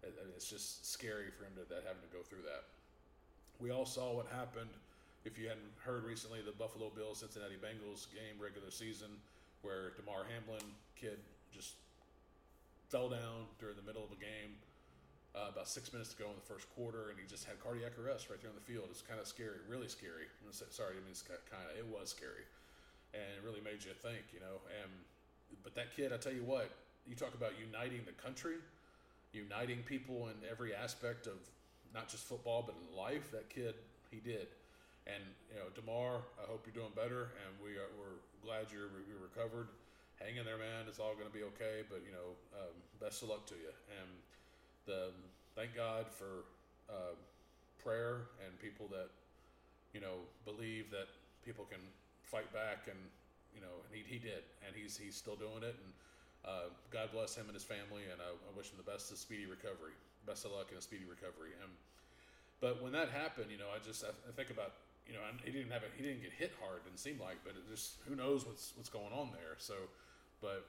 It, 0.00 0.16
it's 0.32 0.48
just 0.48 0.88
scary 0.88 1.28
for 1.28 1.44
him 1.44 1.60
to 1.60 1.68
that 1.68 1.84
having 1.84 2.00
to 2.00 2.12
go 2.16 2.24
through 2.24 2.48
that. 2.48 2.64
We 3.60 3.68
all 3.68 3.84
saw 3.84 4.16
what 4.16 4.32
happened. 4.32 4.72
If 5.28 5.36
you 5.36 5.48
hadn't 5.48 5.72
heard 5.80 6.04
recently, 6.04 6.40
the 6.44 6.52
Buffalo 6.52 6.92
Bills 6.92 7.20
Cincinnati 7.20 7.56
Bengals 7.56 8.08
game 8.12 8.36
regular 8.40 8.68
season 8.72 9.08
where 9.64 9.96
Damar 9.96 10.28
Hamlin 10.28 10.62
kid 10.94 11.18
just 11.50 11.80
fell 12.92 13.08
down 13.08 13.48
during 13.58 13.74
the 13.74 13.82
middle 13.82 14.04
of 14.04 14.12
a 14.12 14.20
game. 14.20 14.54
Uh, 15.34 15.50
about 15.50 15.66
six 15.66 15.90
minutes 15.90 16.14
to 16.14 16.22
go 16.22 16.30
in 16.30 16.36
the 16.38 16.46
first 16.46 16.70
quarter, 16.78 17.10
and 17.10 17.18
he 17.18 17.26
just 17.26 17.42
had 17.42 17.58
cardiac 17.58 17.98
arrest 17.98 18.30
right 18.30 18.38
there 18.38 18.52
on 18.52 18.54
the 18.54 18.62
field. 18.62 18.86
It's 18.86 19.02
kind 19.02 19.18
of 19.18 19.26
scary, 19.26 19.58
really 19.66 19.90
scary. 19.90 20.30
Sorry, 20.52 20.94
I 20.94 21.02
mean 21.02 21.10
it's 21.10 21.26
kind 21.26 21.66
of 21.66 21.74
it 21.74 21.82
was 21.90 22.14
scary, 22.14 22.46
and 23.10 23.26
it 23.34 23.42
really 23.42 23.58
made 23.58 23.82
you 23.82 23.90
think, 23.98 24.30
you 24.30 24.38
know. 24.38 24.62
And 24.78 24.90
but 25.66 25.74
that 25.74 25.90
kid, 25.90 26.14
I 26.14 26.22
tell 26.22 26.30
you 26.32 26.46
what, 26.46 26.70
you 27.02 27.16
talk 27.18 27.34
about 27.34 27.58
uniting 27.58 28.06
the 28.06 28.14
country, 28.14 28.62
uniting 29.32 29.82
people 29.82 30.30
in 30.30 30.38
every 30.46 30.70
aspect 30.70 31.26
of 31.26 31.42
not 31.90 32.06
just 32.06 32.22
football 32.22 32.62
but 32.62 32.76
in 32.78 32.96
life. 32.96 33.32
That 33.32 33.50
kid, 33.50 33.74
he 34.14 34.22
did, 34.22 34.46
And 35.06 35.22
you 35.52 35.60
know, 35.60 35.68
Damar, 35.76 36.24
I 36.40 36.48
hope 36.48 36.64
you're 36.64 36.76
doing 36.76 36.94
better, 36.96 37.34
and 37.44 37.52
we 37.60 37.76
are 37.76 37.92
we're 38.00 38.18
glad 38.40 38.72
you're, 38.72 38.88
you're 39.04 39.20
recovered. 39.20 39.68
Hang 40.16 40.36
in 40.36 40.44
there, 40.44 40.56
man. 40.56 40.88
It's 40.88 40.98
all 40.98 41.12
going 41.12 41.28
to 41.28 41.34
be 41.34 41.44
okay. 41.56 41.84
But 41.88 42.00
you 42.06 42.12
know, 42.12 42.32
um, 42.56 42.74
best 43.00 43.20
of 43.20 43.28
luck 43.28 43.44
to 43.52 43.56
you. 43.58 43.72
And 44.00 44.08
the 44.86 45.12
thank 45.54 45.74
God 45.76 46.06
for 46.08 46.48
uh, 46.88 47.16
prayer 47.84 48.32
and 48.40 48.56
people 48.58 48.88
that 48.90 49.12
you 49.92 50.00
know 50.00 50.24
believe 50.44 50.90
that 50.90 51.08
people 51.44 51.64
can 51.68 51.80
fight 52.24 52.50
back 52.52 52.88
and 52.88 52.98
you 53.54 53.60
know 53.60 53.84
and 53.86 53.92
he, 53.92 54.02
he 54.08 54.18
did 54.18 54.42
and 54.66 54.74
he's 54.74 54.96
he's 54.96 55.14
still 55.14 55.36
doing 55.36 55.62
it 55.62 55.76
and 55.76 55.92
uh, 56.44 56.68
God 56.92 57.08
bless 57.12 57.36
him 57.36 57.46
and 57.46 57.54
his 57.54 57.64
family 57.64 58.04
and 58.10 58.20
I, 58.20 58.28
I 58.32 58.50
wish 58.56 58.68
him 58.68 58.76
the 58.76 58.88
best 58.88 59.12
of 59.12 59.16
speedy 59.16 59.46
recovery 59.46 59.96
best 60.26 60.44
of 60.44 60.52
luck 60.52 60.72
in 60.72 60.76
a 60.76 60.82
speedy 60.82 61.04
recovery 61.04 61.52
and 61.60 61.70
but 62.60 62.82
when 62.82 62.92
that 62.92 63.08
happened 63.12 63.52
you 63.52 63.60
know 63.60 63.68
I 63.68 63.78
just 63.84 64.02
I, 64.02 64.12
I 64.28 64.32
think 64.32 64.50
about 64.50 64.72
you 65.06 65.14
know 65.14 65.20
he 65.44 65.50
didn't 65.50 65.70
have 65.70 65.82
a, 65.82 65.90
he 65.96 66.02
didn't 66.02 66.22
get 66.22 66.32
hit 66.32 66.52
hard 66.60 66.84
didn't 66.84 66.98
seem 66.98 67.18
like 67.20 67.36
but 67.44 67.52
it 67.52 67.68
just 67.68 67.96
who 68.08 68.14
knows 68.14 68.46
what's 68.46 68.72
what's 68.76 68.88
going 68.88 69.12
on 69.12 69.30
there 69.32 69.56
so 69.58 69.74
but 70.40 70.66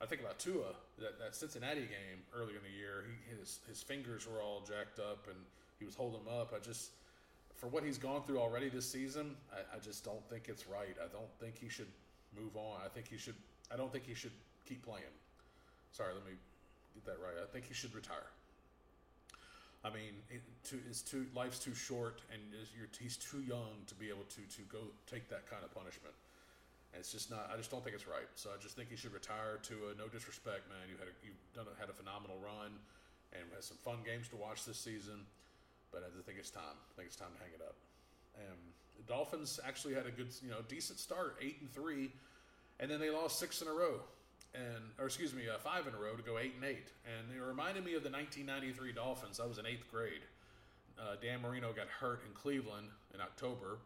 I 0.00 0.06
think 0.06 0.20
about 0.20 0.38
Tua 0.38 0.74
that, 0.98 1.18
that 1.18 1.34
Cincinnati 1.34 1.82
game 1.82 2.22
earlier 2.34 2.56
in 2.56 2.64
the 2.64 2.76
year 2.76 3.04
he 3.06 3.38
his 3.38 3.60
his 3.68 3.82
fingers 3.82 4.26
were 4.26 4.42
all 4.42 4.60
jacked 4.66 4.98
up 4.98 5.26
and 5.28 5.38
he 5.78 5.84
was 5.84 5.94
holding 5.94 6.24
them 6.24 6.32
up 6.32 6.52
I 6.54 6.58
just 6.58 6.90
for 7.58 7.66
what 7.66 7.82
he's 7.82 7.98
gone 7.98 8.22
through 8.22 8.38
already 8.38 8.68
this 8.68 8.88
season, 8.88 9.34
I, 9.52 9.76
I, 9.76 9.78
just 9.80 10.04
don't 10.04 10.24
think 10.30 10.44
it's 10.48 10.68
right. 10.68 10.94
I 11.02 11.08
don't 11.12 11.30
think 11.40 11.58
he 11.58 11.68
should 11.68 11.90
move 12.36 12.56
on. 12.56 12.80
I 12.84 12.88
think 12.88 13.08
he 13.08 13.18
should. 13.18 13.34
I 13.72 13.76
don't 13.76 13.92
think 13.92 14.06
he 14.06 14.14
should 14.14 14.32
keep 14.64 14.84
playing. 14.84 15.02
Sorry, 15.92 16.14
let 16.14 16.24
me 16.24 16.38
get 16.94 17.04
that 17.06 17.18
right. 17.20 17.34
I 17.42 17.46
think 17.52 17.66
he 17.66 17.74
should 17.74 17.94
retire. 17.94 18.30
I 19.84 19.90
mean, 19.90 20.18
it, 20.28 20.42
too, 20.64 20.80
it's 20.88 21.02
too 21.02 21.26
life's 21.34 21.58
too 21.58 21.74
short, 21.74 22.22
and 22.32 22.42
he's 22.98 23.16
too 23.16 23.40
young 23.46 23.86
to 23.86 23.94
be 23.94 24.08
able 24.08 24.26
to 24.36 24.42
to 24.42 24.62
go 24.66 24.82
take 25.06 25.28
that 25.30 25.46
kind 25.48 25.62
of 25.62 25.70
punishment. 25.74 26.14
And 26.92 27.00
it's 27.00 27.12
just 27.12 27.30
not. 27.30 27.50
I 27.52 27.56
just 27.56 27.70
don't 27.70 27.84
think 27.84 27.94
it's 27.94 28.08
right. 28.08 28.26
So 28.34 28.50
I 28.50 28.60
just 28.60 28.74
think 28.74 28.90
he 28.90 28.96
should 28.96 29.14
retire. 29.14 29.60
To 29.70 29.74
a, 29.90 29.98
no 29.98 30.08
disrespect, 30.08 30.66
man, 30.66 30.82
you 30.90 30.98
had 30.98 31.06
a, 31.06 31.14
you've 31.22 31.38
done 31.54 31.66
had 31.78 31.90
a 31.90 31.96
phenomenal 31.96 32.36
run, 32.42 32.74
and 33.32 33.42
had 33.54 33.62
some 33.62 33.78
fun 33.78 34.02
games 34.04 34.26
to 34.34 34.36
watch 34.36 34.64
this 34.64 34.78
season 34.78 35.22
but 35.92 36.02
I 36.04 36.22
think 36.22 36.38
it's 36.38 36.50
time. 36.50 36.76
I 36.76 36.92
think 36.96 37.08
it's 37.08 37.16
time 37.16 37.32
to 37.36 37.40
hang 37.42 37.52
it 37.54 37.62
up. 37.62 37.76
Um, 38.36 38.58
the 38.96 39.04
Dolphins 39.04 39.60
actually 39.66 39.94
had 39.94 40.06
a 40.06 40.10
good, 40.10 40.28
you 40.42 40.50
know, 40.50 40.60
decent 40.68 40.98
start, 40.98 41.36
eight 41.40 41.58
and 41.60 41.70
three, 41.72 42.10
and 42.80 42.90
then 42.90 43.00
they 43.00 43.10
lost 43.10 43.38
six 43.38 43.62
in 43.62 43.68
a 43.68 43.72
row, 43.72 44.00
and 44.54 44.84
or 44.98 45.06
excuse 45.06 45.34
me, 45.34 45.42
uh, 45.48 45.58
five 45.58 45.86
in 45.86 45.94
a 45.94 45.98
row 45.98 46.14
to 46.14 46.22
go 46.22 46.38
eight 46.38 46.54
and 46.54 46.64
eight, 46.64 46.88
and 47.04 47.34
it 47.34 47.40
reminded 47.40 47.84
me 47.84 47.94
of 47.94 48.02
the 48.02 48.10
1993 48.10 48.92
Dolphins. 48.92 49.40
I 49.40 49.46
was 49.46 49.58
in 49.58 49.66
eighth 49.66 49.90
grade. 49.90 50.22
Uh, 50.98 51.14
Dan 51.22 51.42
Marino 51.42 51.72
got 51.72 51.86
hurt 51.86 52.22
in 52.26 52.32
Cleveland 52.34 52.88
in 53.14 53.20
October, 53.20 53.78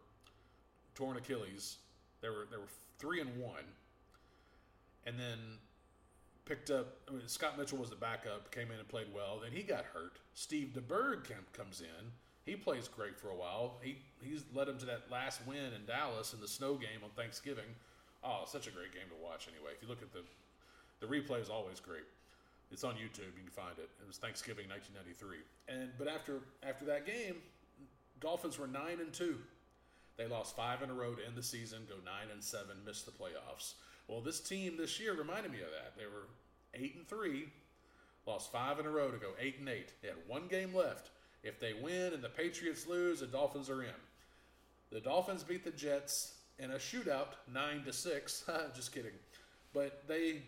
torn 0.94 1.16
Achilles. 1.16 1.78
They 2.20 2.28
were 2.28 2.46
they 2.50 2.56
were 2.56 2.70
three 2.98 3.20
and 3.20 3.36
one, 3.40 3.64
and 5.06 5.18
then 5.18 5.38
picked 6.44 6.70
up. 6.70 6.96
I 7.08 7.12
mean, 7.12 7.22
Scott 7.26 7.58
Mitchell 7.58 7.78
was 7.78 7.90
the 7.90 7.96
backup, 7.96 8.50
came 8.50 8.70
in 8.70 8.78
and 8.78 8.88
played 8.88 9.08
well. 9.14 9.40
Then 9.42 9.52
he 9.52 9.62
got 9.62 9.84
hurt. 9.84 10.18
Steve 10.34 10.72
DeBerg 10.74 11.26
comes 11.52 11.80
in. 11.80 12.10
He 12.44 12.56
plays 12.56 12.88
great 12.88 13.18
for 13.18 13.28
a 13.28 13.36
while. 13.36 13.78
He 13.82 13.98
he's 14.22 14.44
led 14.54 14.68
him 14.68 14.78
to 14.78 14.86
that 14.86 15.10
last 15.10 15.46
win 15.46 15.72
in 15.76 15.84
Dallas 15.86 16.32
in 16.32 16.40
the 16.40 16.48
snow 16.48 16.74
game 16.74 17.02
on 17.04 17.10
Thanksgiving. 17.10 17.76
Oh, 18.24 18.44
such 18.46 18.68
a 18.68 18.70
great 18.70 18.92
game 18.92 19.08
to 19.08 19.24
watch. 19.24 19.48
Anyway, 19.48 19.72
if 19.74 19.82
you 19.82 19.88
look 19.88 20.02
at 20.02 20.12
the 20.12 20.22
the 21.02 21.08
replay 21.08 21.42
is 21.42 21.50
always 21.50 21.80
great. 21.80 22.06
It's 22.70 22.84
on 22.84 22.94
YouTube. 22.94 23.36
You 23.36 23.42
can 23.44 23.52
find 23.52 23.76
it. 23.76 23.90
It 24.00 24.06
was 24.06 24.16
Thanksgiving 24.16 24.66
1993. 24.68 25.38
And 25.68 25.90
but 25.98 26.08
after 26.08 26.40
after 26.62 26.86
that 26.86 27.04
game, 27.04 27.36
Dolphins 28.20 28.58
were 28.58 28.66
nine 28.66 29.00
and 29.00 29.12
two. 29.12 29.36
They 30.16 30.26
lost 30.26 30.56
five 30.56 30.82
in 30.82 30.90
a 30.90 30.94
row 30.94 31.14
to 31.14 31.26
end 31.26 31.36
the 31.36 31.42
season, 31.42 31.80
go 31.88 31.96
nine 32.04 32.30
and 32.32 32.42
seven, 32.42 32.76
miss 32.86 33.02
the 33.02 33.10
playoffs. 33.10 33.74
Well, 34.08 34.20
this 34.20 34.40
team 34.40 34.76
this 34.76 35.00
year 35.00 35.14
reminded 35.14 35.52
me 35.52 35.58
of 35.58 35.70
that. 35.70 35.96
They 35.96 36.06
were 36.06 36.28
eight 36.74 36.96
and 36.96 37.06
three, 37.06 37.48
lost 38.26 38.52
five 38.52 38.78
in 38.78 38.86
a 38.86 38.90
row 38.90 39.10
to 39.10 39.18
go 39.18 39.32
eight 39.40 39.58
and 39.58 39.68
eight. 39.68 39.92
They 40.00 40.08
had 40.08 40.18
one 40.26 40.46
game 40.48 40.74
left. 40.74 41.10
If 41.42 41.58
they 41.58 41.72
win 41.74 42.14
and 42.14 42.22
the 42.22 42.28
Patriots 42.28 42.86
lose, 42.86 43.20
the 43.20 43.26
Dolphins 43.26 43.68
are 43.68 43.82
in. 43.82 44.00
The 44.90 45.00
Dolphins 45.00 45.42
beat 45.42 45.64
the 45.64 45.70
Jets 45.70 46.34
in 46.58 46.70
a 46.70 46.76
shootout, 46.76 47.34
nine 47.52 47.82
to 47.84 47.92
six. 47.92 48.44
Just 48.74 48.94
kidding, 48.94 49.12
but 49.72 50.06
they 50.06 50.42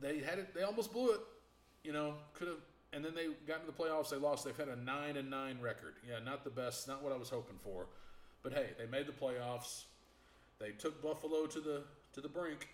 they 0.00 0.18
had 0.18 0.38
it. 0.38 0.54
They 0.54 0.62
almost 0.62 0.92
blew 0.92 1.10
it. 1.12 1.20
You 1.84 1.92
know, 1.92 2.14
could 2.34 2.48
have. 2.48 2.58
And 2.92 3.04
then 3.04 3.14
they 3.14 3.26
got 3.46 3.60
into 3.60 3.66
the 3.66 3.78
playoffs. 3.78 4.10
They 4.10 4.16
lost. 4.16 4.44
They've 4.44 4.56
had 4.56 4.68
a 4.68 4.76
nine 4.76 5.16
and 5.16 5.30
nine 5.30 5.58
record. 5.60 5.94
Yeah, 6.08 6.18
not 6.24 6.42
the 6.44 6.50
best. 6.50 6.88
Not 6.88 7.02
what 7.02 7.12
I 7.12 7.16
was 7.16 7.30
hoping 7.30 7.56
for. 7.62 7.86
But 8.42 8.52
hey, 8.52 8.70
they 8.78 8.86
made 8.86 9.06
the 9.06 9.12
playoffs. 9.12 9.84
They 10.58 10.70
took 10.70 11.02
Buffalo 11.02 11.46
to 11.46 11.60
the 11.60 11.82
to 12.14 12.20
the 12.20 12.28
brink. 12.28 12.68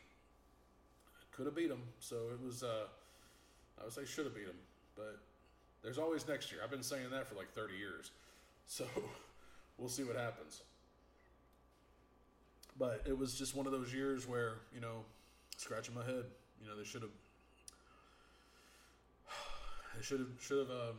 Could 1.32 1.46
have 1.46 1.54
beat 1.54 1.68
them. 1.68 1.82
So 2.00 2.16
it 2.32 2.42
was. 2.44 2.62
Uh, 2.62 2.86
I 3.80 3.84
would 3.84 3.92
say 3.92 4.04
should 4.06 4.24
have 4.24 4.34
beat 4.34 4.46
them, 4.46 4.56
but 4.96 5.18
there's 5.82 5.98
always 5.98 6.26
next 6.26 6.50
year. 6.50 6.62
I've 6.64 6.70
been 6.70 6.82
saying 6.82 7.10
that 7.10 7.28
for 7.28 7.34
like 7.34 7.52
30 7.54 7.74
years. 7.74 8.10
So 8.68 8.84
we'll 9.78 9.88
see 9.88 10.02
what 10.02 10.16
happens. 10.16 10.62
But 12.76 13.02
it 13.06 13.16
was 13.16 13.38
just 13.38 13.54
one 13.54 13.64
of 13.64 13.70
those 13.70 13.94
years 13.94 14.26
where 14.26 14.54
you 14.74 14.80
know, 14.80 15.04
scratching 15.56 15.94
my 15.94 16.04
head. 16.04 16.24
You 16.60 16.68
know, 16.68 16.76
they 16.76 16.84
should 16.84 17.02
have. 17.02 17.10
They 19.96 20.02
should 20.02 20.20
have 20.20 20.28
should 20.40 20.58
have 20.58 20.70
um, 20.70 20.96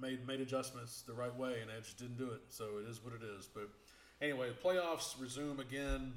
made 0.00 0.26
made 0.26 0.40
adjustments 0.40 1.02
the 1.06 1.12
right 1.12 1.34
way, 1.36 1.60
and 1.60 1.70
they 1.70 1.78
just 1.82 1.98
didn't 1.98 2.18
do 2.18 2.30
it. 2.30 2.40
So 2.48 2.78
it 2.78 2.88
is 2.90 3.02
what 3.04 3.14
it 3.14 3.22
is. 3.38 3.46
But 3.46 3.68
anyway, 4.20 4.48
the 4.50 4.68
playoffs 4.68 5.20
resume 5.20 5.60
again 5.60 6.12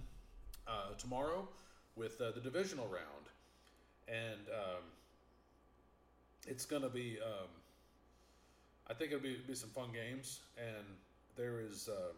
uh, 0.67 0.95
tomorrow 0.97 1.47
with 1.95 2.19
uh, 2.21 2.31
the 2.31 2.41
divisional 2.41 2.87
round, 2.87 3.29
and 4.07 4.47
um, 4.49 4.83
it's 6.47 6.65
going 6.65 6.81
to 6.81 6.89
be. 6.89 7.19
Um, 7.23 7.49
I 8.89 8.95
think 8.95 9.11
it'll 9.11 9.21
be, 9.21 9.37
be 9.47 9.53
some 9.53 9.69
fun 9.69 9.89
games, 9.93 10.39
and 10.57 10.85
there 11.35 11.59
is. 11.59 11.87
Um, 11.87 12.15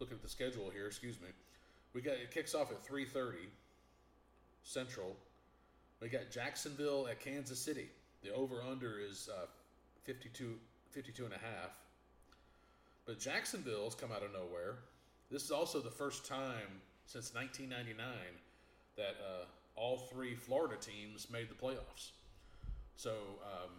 looking 0.00 0.16
at 0.16 0.22
the 0.22 0.28
schedule 0.28 0.70
here, 0.70 0.86
excuse 0.86 1.20
me. 1.20 1.28
We 1.94 2.00
got 2.00 2.14
it 2.14 2.30
kicks 2.32 2.54
off 2.54 2.70
at 2.70 2.84
three 2.84 3.04
thirty 3.04 3.48
Central. 4.64 5.16
We 6.00 6.08
got 6.08 6.30
Jacksonville 6.30 7.06
at 7.08 7.20
Kansas 7.20 7.58
City. 7.58 7.88
The 8.22 8.34
over 8.34 8.62
under 8.68 8.98
is 8.98 9.28
uh, 9.32 9.46
52, 10.04 10.56
52 10.90 11.24
and 11.24 11.32
a 11.32 11.38
half. 11.38 11.70
But 13.06 13.20
Jacksonville's 13.20 13.94
come 13.94 14.10
out 14.10 14.22
of 14.22 14.32
nowhere. 14.32 14.76
This 15.30 15.44
is 15.44 15.50
also 15.50 15.80
the 15.80 15.90
first 15.90 16.26
time 16.26 16.80
since 17.06 17.34
1999 17.34 18.06
that 18.96 19.16
uh, 19.20 19.44
all 19.76 19.98
three 19.98 20.34
Florida 20.34 20.76
teams 20.76 21.28
made 21.30 21.48
the 21.48 21.54
playoffs. 21.54 22.10
So 22.96 23.10
um, 23.42 23.70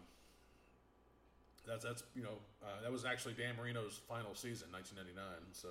that's 1.68 1.84
that's 1.84 2.04
you 2.16 2.24
know 2.24 2.38
uh, 2.64 2.82
that 2.84 2.92
was 2.92 3.06
actually 3.06 3.34
Dan 3.34 3.56
Marino's 3.58 4.00
final 4.08 4.36
season, 4.36 4.70
1999. 4.72 5.26
So, 5.54 5.70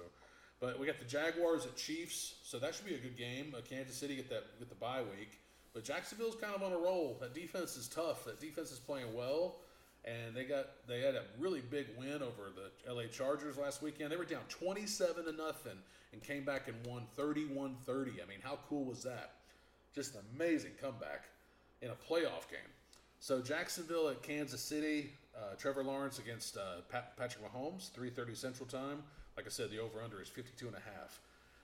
but 0.61 0.79
we 0.79 0.87
got 0.87 0.99
the 0.99 1.05
Jaguars 1.05 1.67
at 1.67 1.77
Chiefs, 1.77 2.37
so 2.43 2.59
that 2.59 2.75
should 2.75 2.87
be 2.87 2.95
a 2.95 2.99
good 2.99 3.17
game. 3.17 3.55
Uh, 3.57 3.61
Kansas 3.61 3.97
City 3.97 4.17
get 4.17 4.29
that 4.31 4.59
get 4.59 4.69
the 4.69 4.75
bye 4.75 5.03
week, 5.03 5.39
but 5.73 5.85
Jacksonville's 5.85 6.37
kind 6.37 6.55
of 6.55 6.63
on 6.63 6.73
a 6.73 6.79
roll. 6.79 7.17
That 7.21 7.35
defense 7.35 7.77
is 7.77 7.89
tough. 7.89 8.25
That 8.25 8.41
defense 8.41 8.71
is 8.71 8.79
playing 8.79 9.15
well 9.15 9.57
and 10.05 10.35
they 10.35 10.45
got 10.45 10.67
they 10.87 11.01
had 11.01 11.15
a 11.15 11.23
really 11.39 11.61
big 11.61 11.87
win 11.99 12.23
over 12.23 12.53
the 12.55 12.93
LA 12.93 13.05
Chargers 13.07 13.57
last 13.57 13.83
weekend. 13.83 14.13
They 14.13 14.17
were 14.17 14.25
down 14.25 14.43
27 14.49 15.25
to 15.25 15.33
nothing 15.33 15.79
and 16.13 16.23
came 16.23 16.45
back 16.45 16.69
and 16.69 16.77
won 16.87 17.07
31-30. 17.19 18.23
I 18.23 18.29
mean, 18.29 18.39
how 18.43 18.59
cool 18.69 18.85
was 18.85 19.03
that? 19.03 19.33
Just 19.95 20.15
an 20.15 20.21
amazing 20.35 20.73
comeback 20.81 21.25
in 21.83 21.91
a 21.91 21.95
playoff 21.95 22.49
game. 22.51 22.71
So 23.19 23.41
Jacksonville 23.41 24.09
at 24.11 24.23
Kansas 24.23 24.61
City, 24.61 25.13
uh, 25.37 25.55
Trevor 25.57 25.83
Lawrence 25.83 26.19
against 26.19 26.57
uh, 26.57 26.83
Pat, 26.91 27.17
Patrick 27.17 27.43
Mahomes, 27.45 27.91
3:30 27.91 28.37
Central 28.37 28.69
Time. 28.69 29.03
Like 29.37 29.47
I 29.47 29.51
said, 29.51 29.71
the 29.71 29.79
over/under 29.79 30.21
is 30.21 30.29
52 30.29 30.67
and 30.67 30.77
a 30.77 30.81
half. 30.81 31.21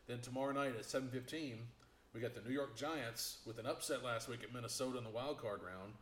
Then 0.07 0.21
tomorrow 0.21 0.53
night 0.53 0.75
at 0.77 0.85
7:15, 0.85 1.59
we 2.15 2.21
got 2.21 2.35
the 2.35 2.41
New 2.41 2.55
York 2.55 2.77
Giants 2.77 3.39
with 3.47 3.59
an 3.59 3.67
upset 3.67 4.03
last 4.03 4.29
week 4.29 4.43
at 4.43 4.53
Minnesota 4.53 4.99
in 4.99 5.05
the 5.05 5.11
wild 5.11 5.39
card 5.39 5.61
round 5.63 5.95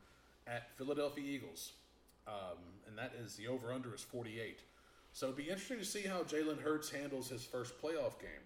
at 0.46 0.76
Philadelphia 0.76 1.24
Eagles 1.24 1.72
um, 2.28 2.59
and 2.87 2.98
that 2.98 3.12
is 3.24 3.37
the 3.37 3.48
over 3.48 3.72
under 3.72 3.94
is 3.94 4.02
48. 4.02 4.61
So 5.12 5.26
it'd 5.26 5.37
be 5.37 5.44
interesting 5.44 5.78
to 5.78 5.85
see 5.85 6.02
how 6.02 6.22
Jalen 6.22 6.61
Hurts 6.61 6.90
handles 6.90 7.28
his 7.28 7.42
first 7.42 7.81
playoff 7.81 8.20
game. 8.20 8.44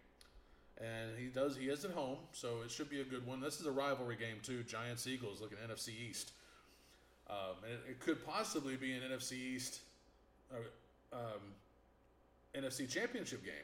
And 0.80 1.18
he 1.18 1.26
does. 1.26 1.56
He 1.56 1.66
is 1.66 1.84
at 1.84 1.90
home, 1.90 2.18
so 2.32 2.62
it 2.64 2.70
should 2.70 2.88
be 2.88 3.00
a 3.00 3.04
good 3.04 3.26
one. 3.26 3.40
This 3.40 3.60
is 3.60 3.66
a 3.66 3.70
rivalry 3.70 4.16
game 4.16 4.36
too. 4.42 4.62
Giants 4.64 5.06
Eagles 5.06 5.40
looking 5.40 5.58
NFC 5.58 5.90
East, 6.08 6.32
um, 7.28 7.56
and 7.62 7.72
it, 7.72 7.90
it, 7.90 8.00
could 8.00 8.24
possibly 8.26 8.76
be 8.76 8.92
an 8.92 9.02
NFC 9.02 9.32
East, 9.32 9.80
uh, 10.52 11.16
um, 11.16 11.40
NFC 12.54 12.88
Championship 12.88 13.44
game. 13.44 13.54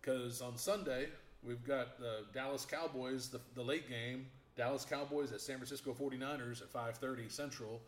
Because 0.00 0.40
on 0.40 0.56
Sunday 0.56 1.08
we've 1.42 1.64
got 1.64 1.98
the 1.98 2.24
Dallas 2.32 2.64
Cowboys, 2.64 3.28
the, 3.28 3.40
the 3.54 3.62
late 3.62 3.88
game. 3.88 4.26
Dallas 4.56 4.84
Cowboys 4.84 5.32
at 5.32 5.40
San 5.40 5.56
Francisco 5.56 5.92
49ers 5.92 6.62
at 6.62 6.72
5:30 6.72 7.30
Central 7.30 7.80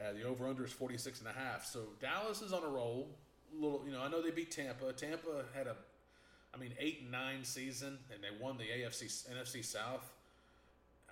uh, 0.00 0.12
the 0.12 0.22
over 0.22 0.46
under 0.46 0.64
is 0.64 0.72
46 0.72 1.20
and 1.20 1.28
a 1.28 1.32
half. 1.32 1.64
So 1.66 1.80
Dallas 2.00 2.40
is 2.40 2.52
on 2.52 2.62
a 2.62 2.68
roll. 2.68 3.08
little, 3.52 3.82
you 3.84 3.92
know, 3.92 4.00
I 4.00 4.08
know 4.08 4.22
they 4.22 4.30
beat 4.30 4.50
Tampa. 4.50 4.92
Tampa 4.92 5.44
had 5.54 5.66
a, 5.66 5.74
I 6.54 6.56
mean, 6.56 6.72
eight 6.78 7.00
and 7.02 7.10
nine 7.10 7.44
season, 7.44 7.98
and 8.12 8.22
they 8.22 8.42
won 8.42 8.56
the 8.56 8.64
AFC 8.64 9.26
NFC 9.28 9.64
South. 9.64 10.08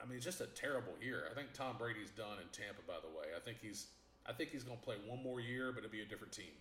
I 0.00 0.06
mean, 0.06 0.20
just 0.20 0.40
a 0.40 0.46
terrible 0.46 0.92
year. 1.00 1.24
I 1.30 1.34
think 1.34 1.52
Tom 1.52 1.76
Brady's 1.78 2.10
done 2.10 2.38
in 2.40 2.48
Tampa. 2.52 2.82
By 2.86 3.00
the 3.00 3.08
way, 3.08 3.26
I 3.34 3.40
think 3.40 3.58
he's, 3.60 3.88
I 4.26 4.32
think 4.32 4.50
he's 4.50 4.62
going 4.62 4.78
to 4.78 4.84
play 4.84 4.96
one 5.06 5.22
more 5.22 5.40
year, 5.40 5.72
but 5.72 5.78
it'll 5.78 5.90
be 5.90 6.02
a 6.02 6.06
different 6.06 6.32
team. 6.32 6.52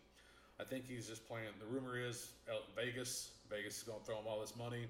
I 0.59 0.63
think 0.63 0.87
he's 0.87 1.07
just 1.07 1.27
playing. 1.27 1.51
The 1.59 1.65
rumor 1.65 1.97
is 1.97 2.29
Vegas. 2.75 3.31
Vegas 3.49 3.77
is 3.77 3.83
going 3.83 3.99
to 3.99 4.05
throw 4.05 4.19
him 4.19 4.25
all 4.27 4.39
this 4.39 4.55
money. 4.55 4.87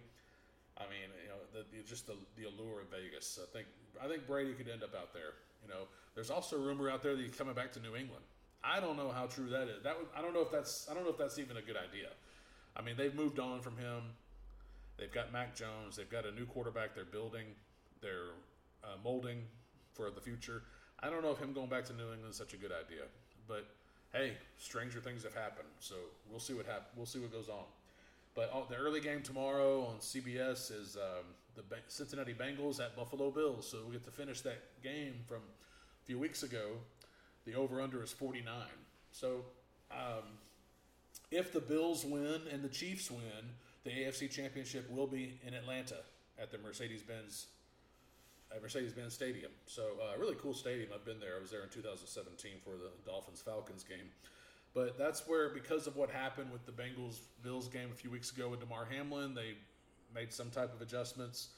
I 0.77 0.83
mean, 0.83 1.09
you 1.23 1.29
know, 1.29 1.39
the, 1.53 1.65
the, 1.75 1.83
just 1.87 2.07
the, 2.07 2.15
the 2.35 2.45
allure 2.45 2.81
of 2.81 2.91
Vegas. 2.91 3.39
I 3.41 3.47
think 3.51 3.67
I 4.03 4.07
think 4.07 4.27
Brady 4.27 4.53
could 4.53 4.67
end 4.67 4.83
up 4.83 4.93
out 4.93 5.13
there. 5.13 5.39
You 5.63 5.69
know, 5.69 5.87
there's 6.13 6.29
also 6.29 6.57
a 6.57 6.59
rumor 6.59 6.89
out 6.89 7.01
there 7.01 7.15
that 7.15 7.21
he's 7.21 7.35
coming 7.35 7.55
back 7.55 7.71
to 7.73 7.79
New 7.79 7.95
England. 7.95 8.23
I 8.63 8.79
don't 8.79 8.97
know 8.97 9.09
how 9.09 9.25
true 9.25 9.49
that 9.49 9.67
is. 9.69 9.83
That 9.83 9.97
would, 9.97 10.07
I 10.15 10.21
don't 10.21 10.33
know 10.33 10.41
if 10.41 10.51
that's 10.51 10.87
I 10.89 10.93
don't 10.93 11.03
know 11.03 11.11
if 11.11 11.17
that's 11.17 11.39
even 11.39 11.57
a 11.57 11.61
good 11.61 11.77
idea. 11.77 12.09
I 12.75 12.81
mean, 12.81 12.97
they've 12.97 13.15
moved 13.15 13.39
on 13.39 13.61
from 13.61 13.77
him. 13.77 14.01
They've 14.97 15.11
got 15.11 15.31
Mac 15.31 15.55
Jones. 15.55 15.95
They've 15.95 16.09
got 16.09 16.25
a 16.25 16.31
new 16.31 16.45
quarterback. 16.45 16.93
They're 16.93 17.05
building. 17.05 17.45
They're 18.01 18.35
uh, 18.83 18.97
molding 19.03 19.43
for 19.93 20.11
the 20.11 20.21
future. 20.21 20.63
I 20.99 21.09
don't 21.09 21.23
know 21.23 21.31
if 21.31 21.39
him 21.39 21.53
going 21.53 21.69
back 21.69 21.85
to 21.85 21.93
New 21.93 22.11
England 22.11 22.29
is 22.29 22.35
such 22.35 22.53
a 22.53 22.57
good 22.57 22.71
idea, 22.71 23.03
but 23.47 23.65
hey, 24.15 24.33
stranger 24.57 24.99
things 24.99 25.23
have 25.23 25.33
happened. 25.33 25.67
So 25.79 25.95
we'll 26.29 26.39
see 26.39 26.53
what 26.53 26.65
happens. 26.65 26.87
We'll 26.95 27.05
see 27.05 27.19
what 27.19 27.31
goes 27.31 27.49
on. 27.49 27.65
But 28.33 28.51
uh, 28.53 28.61
the 28.69 28.75
early 28.75 29.01
game 29.01 29.21
tomorrow 29.21 29.85
on 29.85 29.97
CBS 29.97 30.71
is 30.71 30.97
um, 30.97 31.25
the 31.55 31.63
Cincinnati 31.87 32.33
Bengals 32.33 32.79
at 32.79 32.95
Buffalo 32.95 33.31
Bills. 33.31 33.69
So 33.69 33.79
we 33.85 33.93
get 33.93 34.03
to 34.05 34.11
finish 34.11 34.41
that 34.41 34.61
game 34.83 35.15
from 35.27 35.37
a 35.37 36.05
few 36.05 36.19
weeks 36.19 36.43
ago 36.43 36.77
the 37.45 37.55
over 37.55 37.79
under 37.81 38.03
is 38.03 38.11
49. 38.11 38.53
So 39.11 39.45
um, 39.91 40.23
if 41.31 41.53
the 41.53 41.59
Bills 41.59 42.03
win 42.03 42.41
and 42.51 42.63
the 42.63 42.69
Chiefs 42.69 43.11
win, 43.11 43.21
the 43.83 43.91
AFC 43.91 44.29
Championship 44.29 44.89
will 44.89 45.07
be 45.07 45.39
in 45.45 45.53
Atlanta 45.53 45.97
at 46.41 46.51
the 46.51 46.57
Mercedes 46.57 47.03
Benz 47.03 47.47
at 48.53 48.61
Mercedes 48.61 48.93
Benz 48.93 49.13
Stadium. 49.13 49.51
So 49.65 49.83
uh, 50.01 50.17
really 50.19 50.35
cool 50.41 50.53
stadium. 50.53 50.89
I've 50.93 51.05
been 51.05 51.19
there. 51.19 51.35
I 51.37 51.41
was 51.41 51.51
there 51.51 51.63
in 51.63 51.69
2017 51.69 52.51
for 52.63 52.71
the 52.71 52.89
Dolphins 53.05 53.41
Falcons 53.41 53.83
game. 53.83 54.09
But 54.73 54.97
that's 54.97 55.25
where, 55.27 55.49
because 55.49 55.87
of 55.87 55.95
what 55.95 56.09
happened 56.09 56.51
with 56.51 56.65
the 56.65 56.71
Bengals 56.71 57.19
Bills 57.43 57.69
game 57.69 57.89
a 57.91 57.95
few 57.95 58.11
weeks 58.11 58.31
ago 58.31 58.49
with 58.49 58.59
Damar 58.59 58.85
Hamlin, 58.91 59.33
they 59.33 59.53
made 60.13 60.33
some 60.33 60.49
type 60.49 60.73
of 60.73 60.81
adjustments. 60.81 61.49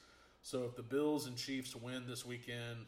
So 0.42 0.64
if 0.64 0.76
the 0.76 0.82
Bills 0.82 1.26
and 1.26 1.36
Chiefs 1.36 1.74
win 1.74 2.04
this 2.06 2.24
weekend, 2.24 2.86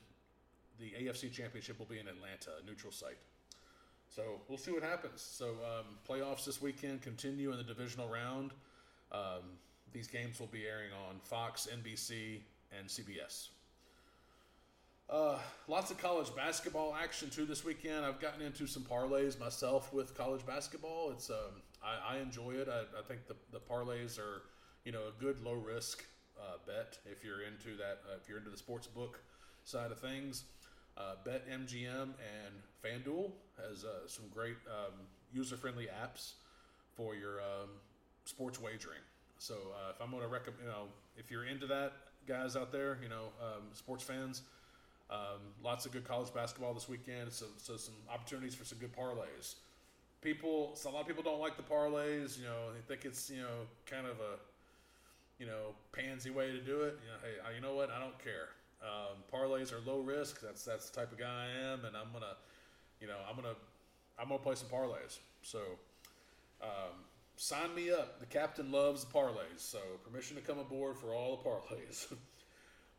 the 0.78 0.92
AFC 1.02 1.32
Championship 1.32 1.78
will 1.78 1.86
be 1.86 1.98
in 1.98 2.06
Atlanta, 2.06 2.50
a 2.62 2.66
neutral 2.66 2.92
site. 2.92 3.18
So 4.08 4.40
we'll 4.48 4.58
see 4.58 4.70
what 4.70 4.82
happens. 4.82 5.20
So 5.20 5.50
um, 5.50 5.98
playoffs 6.08 6.44
this 6.44 6.62
weekend 6.62 7.02
continue 7.02 7.50
in 7.52 7.58
the 7.58 7.64
divisional 7.64 8.08
round. 8.08 8.52
Um, 9.12 9.42
these 9.92 10.06
games 10.06 10.38
will 10.38 10.46
be 10.48 10.66
airing 10.66 10.90
on 11.08 11.20
Fox, 11.20 11.68
NBC, 11.72 12.40
and 12.76 12.88
CBS. 12.88 13.48
Uh, 15.10 15.36
lots 15.66 15.90
of 15.90 15.98
college 15.98 16.32
basketball 16.36 16.94
action 16.94 17.28
too 17.28 17.44
this 17.44 17.64
weekend. 17.64 18.04
I've 18.04 18.20
gotten 18.20 18.42
into 18.42 18.68
some 18.68 18.84
parlays 18.84 19.38
myself 19.40 19.92
with 19.92 20.16
college 20.16 20.46
basketball. 20.46 21.10
It's 21.10 21.30
um, 21.30 21.62
I, 21.82 22.14
I, 22.14 22.18
enjoy 22.18 22.52
it. 22.52 22.68
I, 22.68 22.82
I, 22.96 23.02
think 23.02 23.26
the, 23.26 23.34
the 23.50 23.58
parlays 23.58 24.20
are 24.20 24.42
you 24.84 24.92
know 24.92 25.00
a 25.08 25.20
good 25.20 25.40
low 25.42 25.54
risk 25.54 26.04
uh, 26.38 26.58
bet 26.64 26.98
if 27.10 27.24
you're 27.24 27.42
into 27.42 27.76
that. 27.78 28.02
Uh, 28.08 28.18
if 28.22 28.28
you're 28.28 28.38
into 28.38 28.50
the 28.50 28.56
sports 28.56 28.86
book 28.86 29.18
side 29.64 29.90
of 29.90 29.98
things. 29.98 30.44
Uh, 30.96 31.14
BetMGM 31.26 32.02
and 32.02 32.54
FanDuel 32.84 33.32
has 33.64 33.84
uh, 33.84 34.06
some 34.06 34.26
great 34.32 34.56
um, 34.68 34.92
user-friendly 35.32 35.88
apps 36.04 36.32
for 36.94 37.14
your 37.14 37.40
um, 37.40 37.70
sports 38.24 38.60
wagering. 38.60 39.00
So 39.38 39.54
uh, 39.54 39.90
if 39.94 40.00
I'm 40.02 40.10
going 40.10 40.22
to 40.22 40.28
recommend, 40.28 40.60
you 40.62 40.68
know, 40.68 40.84
if 41.16 41.30
you're 41.30 41.46
into 41.46 41.66
that, 41.68 41.92
guys 42.26 42.54
out 42.54 42.70
there, 42.70 42.98
you 43.02 43.08
know, 43.08 43.28
um, 43.40 43.62
sports 43.72 44.02
fans, 44.02 44.42
um, 45.10 45.40
lots 45.62 45.86
of 45.86 45.92
good 45.92 46.04
college 46.04 46.32
basketball 46.32 46.72
this 46.72 46.88
weekend. 46.88 47.32
So, 47.32 47.46
so 47.58 47.76
some 47.76 47.94
opportunities 48.12 48.54
for 48.54 48.64
some 48.64 48.78
good 48.78 48.94
parlays. 48.94 49.56
People, 50.22 50.72
so 50.74 50.90
a 50.90 50.92
lot 50.92 51.00
of 51.00 51.06
people 51.06 51.22
don't 51.22 51.40
like 51.40 51.56
the 51.56 51.62
parlays. 51.62 52.38
You 52.38 52.44
know, 52.44 52.72
they 52.74 52.80
think 52.86 53.04
it's 53.04 53.30
you 53.30 53.42
know 53.42 53.66
kind 53.86 54.06
of 54.06 54.16
a 54.20 54.38
you 55.38 55.46
know 55.46 55.74
pansy 55.92 56.30
way 56.30 56.52
to 56.52 56.60
do 56.60 56.82
it. 56.82 56.98
You 57.02 57.10
know, 57.10 57.18
hey, 57.22 57.54
you 57.54 57.60
know 57.60 57.74
what? 57.74 57.90
I 57.90 57.98
don't 57.98 58.18
care. 58.22 58.50
Um, 58.82 59.18
parlays 59.32 59.72
are 59.72 59.80
low 59.90 60.00
risk. 60.00 60.40
That's 60.40 60.64
that's 60.64 60.90
the 60.90 61.00
type 61.00 61.12
of 61.12 61.18
guy 61.18 61.46
I 61.46 61.72
am, 61.72 61.84
and 61.84 61.96
I'm 61.96 62.12
gonna, 62.12 62.36
you 63.00 63.06
know, 63.06 63.16
I'm 63.28 63.36
gonna, 63.36 63.54
I'm 64.18 64.28
gonna 64.28 64.40
play 64.40 64.54
some 64.54 64.68
parlays. 64.68 65.18
So, 65.42 65.58
um, 66.62 67.04
sign 67.36 67.74
me 67.74 67.90
up. 67.90 68.20
The 68.20 68.26
captain 68.26 68.70
loves 68.70 69.04
parlays, 69.04 69.58
so 69.58 69.78
permission 70.04 70.36
to 70.36 70.42
come 70.42 70.58
aboard 70.58 70.96
for 70.98 71.14
all 71.14 71.36
the 71.36 71.42
parlays. 71.74 72.06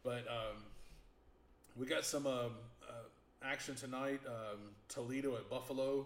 but 0.03 0.27
um, 0.27 0.57
we 1.77 1.85
got 1.85 2.05
some 2.05 2.27
uh, 2.27 2.29
uh, 2.29 2.91
action 3.43 3.75
tonight. 3.75 4.19
Um, 4.27 4.59
Toledo 4.89 5.35
at 5.35 5.49
Buffalo 5.49 6.05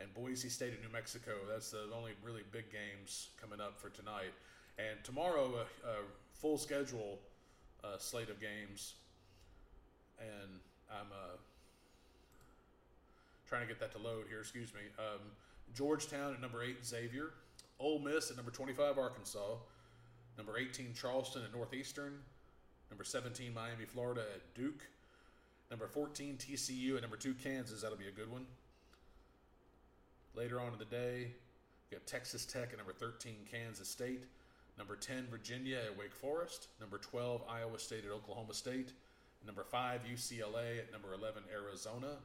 and 0.00 0.12
Boise 0.14 0.48
State 0.48 0.72
at 0.74 0.82
New 0.82 0.92
Mexico. 0.92 1.32
That's 1.48 1.70
the 1.70 1.84
only 1.96 2.12
really 2.22 2.42
big 2.52 2.66
games 2.70 3.28
coming 3.40 3.60
up 3.60 3.80
for 3.80 3.88
tonight. 3.88 4.32
And 4.78 5.02
tomorrow, 5.04 5.54
a, 5.54 5.88
a 5.88 5.94
full 6.34 6.58
schedule 6.58 7.18
uh, 7.82 7.98
slate 7.98 8.28
of 8.28 8.40
games 8.40 8.94
and 10.18 10.60
I'm 10.90 11.06
uh, 11.12 11.36
trying 13.48 13.62
to 13.62 13.68
get 13.68 13.80
that 13.80 13.92
to 13.92 13.98
load 13.98 14.26
here. 14.28 14.40
Excuse 14.40 14.72
me. 14.74 14.80
Um, 14.98 15.20
Georgetown 15.74 16.34
at 16.34 16.40
number 16.40 16.62
eight, 16.62 16.84
Xavier. 16.84 17.30
Ole 17.78 17.98
Miss 17.98 18.30
at 18.30 18.36
number 18.36 18.50
25, 18.50 18.98
Arkansas. 18.98 19.56
Number 20.36 20.58
18, 20.58 20.94
Charleston 20.94 21.42
at 21.42 21.54
Northeastern. 21.54 22.18
Number 22.90 23.04
17, 23.04 23.52
Miami, 23.52 23.84
Florida 23.84 24.22
at 24.34 24.54
Duke. 24.54 24.86
Number 25.70 25.88
14, 25.88 26.38
TCU 26.38 26.96
at 26.96 27.02
number 27.02 27.16
two, 27.16 27.34
Kansas. 27.34 27.82
That'll 27.82 27.98
be 27.98 28.08
a 28.08 28.12
good 28.12 28.30
one. 28.30 28.46
Later 30.34 30.60
on 30.60 30.72
in 30.72 30.78
the 30.78 30.84
day, 30.84 31.32
we 31.90 31.96
got 31.96 32.06
Texas 32.06 32.44
Tech 32.44 32.70
at 32.72 32.76
number 32.76 32.92
13, 32.92 33.34
Kansas 33.50 33.88
State. 33.88 34.22
Number 34.78 34.94
10, 34.94 35.26
Virginia 35.30 35.78
at 35.78 35.98
Wake 35.98 36.14
Forest. 36.14 36.68
Number 36.80 36.98
12, 36.98 37.42
Iowa 37.48 37.78
State 37.78 38.04
at 38.04 38.10
Oklahoma 38.10 38.54
State. 38.54 38.92
Number 39.44 39.64
five, 39.64 40.02
UCLA. 40.10 40.80
At 40.80 40.92
number 40.92 41.14
11, 41.14 41.42
Arizona. 41.52 42.16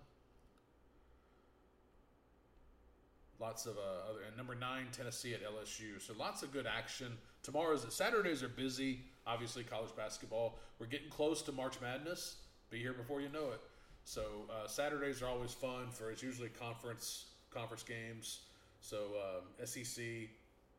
Lots 3.40 3.66
of 3.66 3.78
uh, 3.78 4.10
other, 4.10 4.20
and 4.28 4.38
number 4.38 4.54
nine, 4.54 4.86
Tennessee 4.92 5.34
at 5.34 5.42
LSU. 5.44 6.00
So 6.00 6.14
lots 6.18 6.44
of 6.44 6.52
good 6.52 6.68
action. 6.68 7.18
Tomorrow's 7.42 7.92
Saturdays 7.92 8.44
are 8.44 8.50
busy. 8.50 9.00
Obviously, 9.26 9.64
college 9.64 9.96
basketball. 9.96 10.60
We're 10.78 10.86
getting 10.86 11.10
close 11.10 11.42
to 11.44 11.52
March 11.52 11.82
Madness. 11.82 12.36
Be 12.72 12.80
here 12.80 12.94
before 12.94 13.20
you 13.20 13.28
know 13.28 13.52
it. 13.52 13.60
So 14.06 14.24
uh, 14.50 14.66
Saturdays 14.66 15.22
are 15.22 15.28
always 15.28 15.52
fun 15.52 15.90
for. 15.92 16.10
It's 16.10 16.24
usually 16.24 16.48
conference 16.48 17.26
conference 17.54 17.84
games. 17.84 18.40
So 18.80 18.98
um, 19.20 19.66
SEC, 19.66 20.04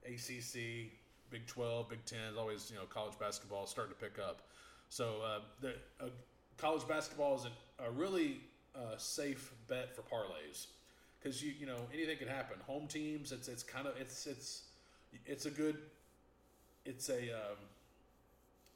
ACC, 0.07 0.91
Big 1.31 1.47
12, 1.47 1.91
Big 1.91 2.05
10 2.07 2.19
is 2.33 2.39
always 2.39 2.71
you 2.71 2.77
know 2.77 2.85
college 2.87 3.13
basketball 3.21 3.65
is 3.65 3.71
starting 3.71 3.95
to 3.95 4.01
pick 4.01 4.19
up. 4.19 4.41
So 4.89 5.17
uh, 5.23 5.41
the 5.61 5.75
uh, 6.01 6.09
college 6.57 6.89
basketball 6.89 7.37
is 7.37 7.45
a, 7.45 7.85
a 7.85 7.91
really 7.91 8.41
uh, 8.75 8.97
safe 8.97 9.53
bet 9.69 9.95
for 9.95 10.01
parlays 10.01 10.69
because 11.21 11.43
you 11.43 11.53
you 11.61 11.67
know 11.67 11.81
anything 11.93 12.17
can 12.17 12.29
happen. 12.29 12.57
Home 12.67 12.87
teams, 12.87 13.33
it's 13.33 13.49
it's 13.49 13.63
kind 13.63 13.87
of 13.87 14.01
it's 14.01 14.27
it's 14.27 14.63
it's 15.27 15.45
a 15.45 15.51
good 15.51 15.77
it's 16.87 17.11
a 17.11 17.33
um, 17.33 17.59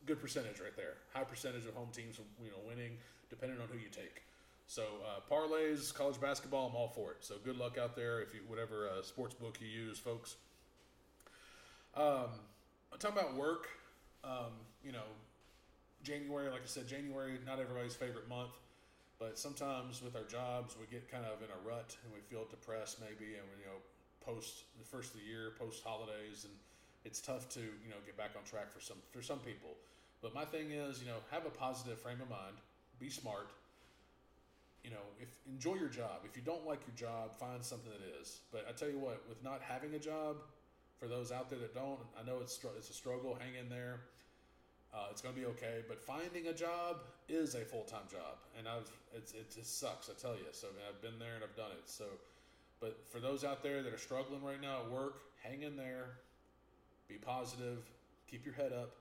good 0.06 0.20
percentage 0.20 0.60
right 0.60 0.76
there. 0.76 0.94
High 1.12 1.24
percentage 1.24 1.66
of 1.66 1.74
home 1.74 1.88
teams 1.92 2.18
you 2.42 2.50
know 2.50 2.58
winning 2.66 2.98
depending 3.28 3.60
on 3.60 3.68
who 3.68 3.78
you 3.78 3.88
take. 3.90 4.22
So 4.68 4.82
uh, 4.82 5.20
parlays, 5.32 5.94
college 5.94 6.20
basketball, 6.20 6.68
I'm 6.68 6.74
all 6.74 6.88
for 6.88 7.12
it. 7.12 7.18
So 7.20 7.36
good 7.44 7.56
luck 7.56 7.78
out 7.78 7.94
there 7.94 8.20
if 8.20 8.34
you 8.34 8.40
whatever 8.46 8.88
uh, 8.88 9.02
sports 9.02 9.34
book 9.34 9.58
you 9.60 9.68
use, 9.68 9.98
folks. 9.98 10.36
Um, 11.96 12.30
I'm 12.92 12.98
talking 12.98 13.18
about 13.18 13.34
work. 13.34 13.68
Um, 14.24 14.52
you 14.84 14.92
know, 14.92 15.06
January, 16.02 16.50
like 16.50 16.62
I 16.62 16.66
said, 16.66 16.86
January 16.88 17.38
not 17.46 17.60
everybody's 17.60 17.94
favorite 17.94 18.28
month, 18.28 18.52
but 19.18 19.38
sometimes 19.38 20.02
with 20.02 20.16
our 20.16 20.24
jobs 20.24 20.76
we 20.78 20.86
get 20.86 21.10
kind 21.10 21.24
of 21.24 21.42
in 21.42 21.48
a 21.48 21.68
rut 21.68 21.96
and 22.04 22.12
we 22.12 22.20
feel 22.28 22.44
depressed 22.50 23.00
maybe, 23.00 23.34
and 23.34 23.44
we, 23.54 23.62
you 23.62 23.66
know 23.66 23.78
post 24.26 24.64
the 24.78 24.84
first 24.84 25.14
of 25.14 25.20
the 25.20 25.26
year, 25.26 25.52
post 25.58 25.82
holidays, 25.84 26.44
and 26.44 26.52
it's 27.04 27.20
tough 27.20 27.48
to 27.50 27.60
you 27.60 27.88
know 27.88 27.96
get 28.04 28.16
back 28.18 28.30
on 28.36 28.42
track 28.42 28.72
for 28.72 28.80
some 28.80 28.98
for 29.12 29.22
some 29.22 29.38
people. 29.38 29.70
But 30.22 30.34
my 30.34 30.44
thing 30.44 30.70
is, 30.70 31.00
you 31.00 31.06
know, 31.06 31.18
have 31.30 31.46
a 31.46 31.50
positive 31.50 31.98
frame 31.98 32.20
of 32.20 32.30
mind, 32.30 32.56
be 32.98 33.10
smart. 33.10 33.50
You 34.82 34.90
know, 34.90 35.04
if 35.20 35.28
enjoy 35.50 35.74
your 35.74 35.88
job. 35.88 36.22
If 36.24 36.36
you 36.36 36.42
don't 36.42 36.66
like 36.66 36.80
your 36.86 36.96
job, 36.96 37.34
find 37.36 37.62
something 37.64 37.90
that 37.90 38.20
is. 38.20 38.40
But 38.52 38.66
I 38.68 38.72
tell 38.72 38.88
you 38.88 38.98
what, 38.98 39.22
with 39.28 39.42
not 39.42 39.60
having 39.60 39.94
a 39.94 39.98
job, 39.98 40.36
for 40.98 41.08
those 41.08 41.32
out 41.32 41.50
there 41.50 41.58
that 41.58 41.74
don't, 41.74 42.00
I 42.18 42.24
know 42.26 42.38
it's 42.40 42.58
it's 42.78 42.90
a 42.90 42.92
struggle. 42.92 43.36
Hang 43.38 43.54
in 43.60 43.68
there. 43.68 44.00
Uh, 44.94 45.08
it's 45.10 45.20
going 45.20 45.34
to 45.34 45.40
be 45.40 45.46
okay, 45.46 45.84
but 45.88 46.00
finding 46.00 46.46
a 46.46 46.54
job 46.54 46.96
is 47.28 47.54
a 47.54 47.60
full 47.60 47.82
time 47.82 48.08
job, 48.10 48.38
and 48.56 48.66
I've 48.66 48.88
it's, 49.14 49.32
it 49.32 49.54
just 49.54 49.78
sucks. 49.78 50.08
I 50.08 50.14
tell 50.20 50.34
you. 50.34 50.46
So 50.52 50.68
I 50.68 50.70
mean, 50.70 50.82
I've 50.88 51.02
been 51.02 51.18
there 51.18 51.34
and 51.34 51.44
I've 51.44 51.56
done 51.56 51.72
it. 51.72 51.84
So 51.84 52.04
But 52.80 52.98
for 53.10 53.18
those 53.20 53.44
out 53.44 53.62
there 53.62 53.82
that 53.82 53.92
are 53.92 53.98
struggling 53.98 54.42
right 54.42 54.60
now 54.60 54.82
at 54.84 54.90
work, 54.90 55.20
hang 55.42 55.62
in 55.62 55.76
there, 55.76 56.06
be 57.08 57.16
positive, 57.16 57.78
keep 58.30 58.44
your 58.44 58.54
head 58.54 58.72
up, 58.72 58.94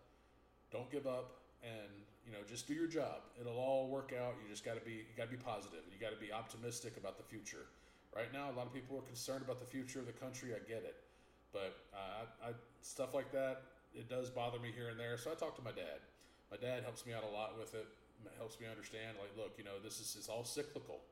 don't 0.76 0.92
give 0.92 1.08
up, 1.08 1.40
and 1.64 1.88
you 2.28 2.32
know 2.36 2.44
just 2.48 2.68
do 2.68 2.74
your 2.76 2.88
job. 2.88 3.24
It'll 3.40 3.58
all 3.58 3.88
work 3.88 4.12
out. 4.12 4.36
You 4.44 4.52
just 4.52 4.66
got 4.68 4.76
to 4.76 4.84
be 4.84 5.08
you 5.08 5.16
got 5.16 5.32
to 5.32 5.36
be 5.36 5.42
positive, 5.42 5.88
you 5.88 6.00
got 6.00 6.12
to 6.12 6.20
be 6.20 6.32
optimistic 6.32 6.98
about 7.00 7.16
the 7.16 7.24
future. 7.24 7.72
Right 8.12 8.32
now, 8.32 8.52
a 8.52 8.56
lot 8.56 8.68
of 8.68 8.74
people 8.74 8.98
are 8.98 9.08
concerned 9.08 9.44
about 9.44 9.60
the 9.60 9.66
future 9.68 10.00
of 10.00 10.08
the 10.08 10.16
country. 10.16 10.52
I 10.52 10.60
get 10.68 10.84
it, 10.84 10.96
but 11.52 11.76
uh, 11.94 12.24
I, 12.44 12.50
I, 12.50 12.52
stuff 12.82 13.14
like 13.14 13.32
that 13.32 13.64
it 13.96 14.10
does 14.10 14.30
bother 14.30 14.60
me 14.60 14.72
here 14.76 14.90
and 14.90 15.00
there. 15.00 15.18
So 15.18 15.32
I 15.32 15.36
talk 15.36 15.56
to 15.56 15.64
my 15.64 15.72
dad. 15.72 16.04
My 16.52 16.58
dad 16.58 16.84
helps 16.84 17.08
me 17.08 17.16
out 17.16 17.24
a 17.24 17.32
lot 17.32 17.58
with 17.58 17.74
it. 17.74 17.88
Helps 18.38 18.60
me 18.60 18.66
understand, 18.68 19.18
like, 19.20 19.32
look, 19.38 19.54
you 19.58 19.64
know, 19.64 19.78
this 19.84 20.00
is 20.00 20.16
it's 20.18 20.30
all 20.30 20.44
cyclical, 20.44 21.04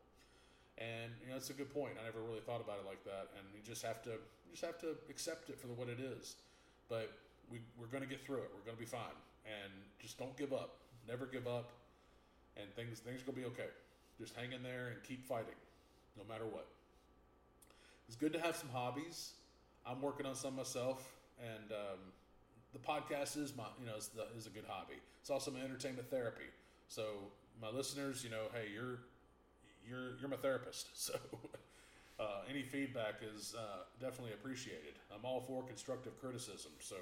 and 0.80 1.14
you 1.22 1.30
know, 1.30 1.38
it's 1.38 1.52
a 1.52 1.54
good 1.54 1.70
point. 1.70 1.94
I 2.00 2.04
never 2.04 2.24
really 2.26 2.42
thought 2.42 2.64
about 2.64 2.80
it 2.82 2.88
like 2.88 3.04
that, 3.04 3.30
and 3.38 3.46
you 3.54 3.62
just 3.62 3.86
have 3.86 4.02
to 4.08 4.18
you 4.18 4.52
just 4.56 4.66
have 4.66 4.80
to 4.82 4.98
accept 5.12 5.52
it 5.52 5.60
for 5.60 5.68
what 5.78 5.90
it 5.90 6.00
is. 6.00 6.36
But 6.90 7.12
we, 7.52 7.60
we're 7.78 7.92
going 7.92 8.02
to 8.02 8.10
get 8.10 8.26
through 8.26 8.42
it. 8.42 8.50
We're 8.56 8.66
going 8.66 8.78
to 8.78 8.82
be 8.82 8.90
fine, 8.90 9.14
and 9.46 9.72
just 10.00 10.18
don't 10.18 10.36
give 10.38 10.54
up. 10.54 10.78
Never 11.08 11.26
give 11.26 11.48
up, 11.48 11.72
and 12.58 12.74
things 12.76 13.00
things 13.00 13.24
to 13.24 13.32
be 13.32 13.46
okay. 13.46 13.70
Just 14.20 14.36
hang 14.36 14.54
in 14.54 14.64
there 14.64 14.88
and 14.88 15.04
keep 15.04 15.26
fighting, 15.26 15.58
no 16.18 16.24
matter 16.32 16.46
what. 16.46 16.68
It's 18.08 18.16
good 18.16 18.34
to 18.34 18.40
have 18.40 18.56
some 18.56 18.70
hobbies. 18.70 19.32
I'm 19.86 20.02
working 20.02 20.26
on 20.26 20.36
some 20.36 20.56
myself, 20.56 21.12
and 21.42 21.72
um, 21.72 22.00
the 22.72 22.80
podcast 22.80 23.38
is 23.38 23.56
my 23.56 23.66
you 23.80 23.86
know 23.86 23.98
is, 23.98 24.10
the, 24.10 24.26
is 24.38 24.48
a 24.48 24.50
good 24.50 24.66
hobby. 24.68 24.96
It's 25.22 25.30
also 25.30 25.52
my 25.52 25.60
entertainment 25.60 26.10
therapy. 26.10 26.50
So 26.88 27.06
my 27.62 27.70
listeners, 27.70 28.24
you 28.24 28.30
know, 28.30 28.46
hey, 28.54 28.68
you're 28.74 29.00
you're 29.88 30.18
you're 30.20 30.30
my 30.30 30.38
therapist. 30.38 30.88
So 30.96 31.14
uh, 32.20 32.42
any 32.50 32.62
feedback 32.62 33.16
is 33.36 33.56
uh, 33.58 33.84
definitely 34.00 34.34
appreciated. 34.34 34.94
I'm 35.14 35.26
all 35.26 35.42
for 35.42 35.64
constructive 35.64 36.20
criticism. 36.22 36.72
So 36.80 36.96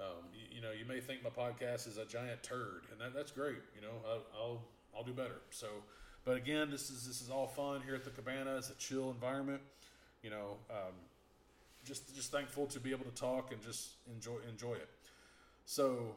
um, 0.00 0.26
you, 0.34 0.56
you, 0.56 0.62
know, 0.62 0.72
you 0.72 0.84
may 0.84 1.00
think 1.00 1.22
my 1.22 1.30
podcast 1.30 1.86
is 1.86 1.98
a 1.98 2.04
giant 2.04 2.42
turd, 2.42 2.82
and 2.90 3.00
that, 3.00 3.14
that's 3.14 3.30
great. 3.30 3.62
You 3.76 3.82
know, 3.82 3.94
I, 4.06 4.18
I'll 4.36 4.62
I'll 4.96 5.04
do 5.04 5.12
better. 5.12 5.40
So, 5.50 5.68
but 6.24 6.36
again, 6.36 6.70
this 6.70 6.90
is 6.90 7.06
this 7.06 7.20
is 7.20 7.30
all 7.30 7.46
fun 7.46 7.80
here 7.84 7.94
at 7.94 8.04
the 8.04 8.10
Cabana. 8.10 8.56
It's 8.56 8.70
a 8.70 8.74
chill 8.74 9.10
environment. 9.10 9.60
You 10.22 10.30
know, 10.30 10.56
um, 10.70 10.94
just 11.84 12.14
just 12.14 12.32
thankful 12.32 12.66
to 12.66 12.80
be 12.80 12.90
able 12.90 13.04
to 13.04 13.14
talk 13.14 13.52
and 13.52 13.62
just 13.62 13.90
enjoy 14.12 14.38
enjoy 14.50 14.74
it. 14.74 14.88
So, 15.66 16.14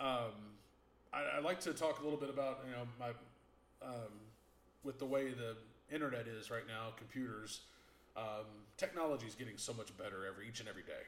um, 0.00 0.32
I, 1.12 1.36
would 1.36 1.44
like 1.44 1.60
to 1.60 1.72
talk 1.72 2.00
a 2.00 2.04
little 2.04 2.18
bit 2.18 2.30
about 2.30 2.60
you 2.66 2.72
know 2.72 2.86
my 2.98 3.10
um, 3.86 4.12
with 4.84 4.98
the 4.98 5.06
way 5.06 5.30
the 5.30 5.56
internet 5.94 6.26
is 6.26 6.50
right 6.50 6.66
now, 6.66 6.92
computers, 6.96 7.60
um, 8.16 8.46
technology 8.76 9.26
is 9.26 9.34
getting 9.34 9.56
so 9.56 9.72
much 9.74 9.96
better 9.98 10.26
every 10.26 10.48
each 10.48 10.60
and 10.60 10.68
every 10.68 10.82
day. 10.82 11.04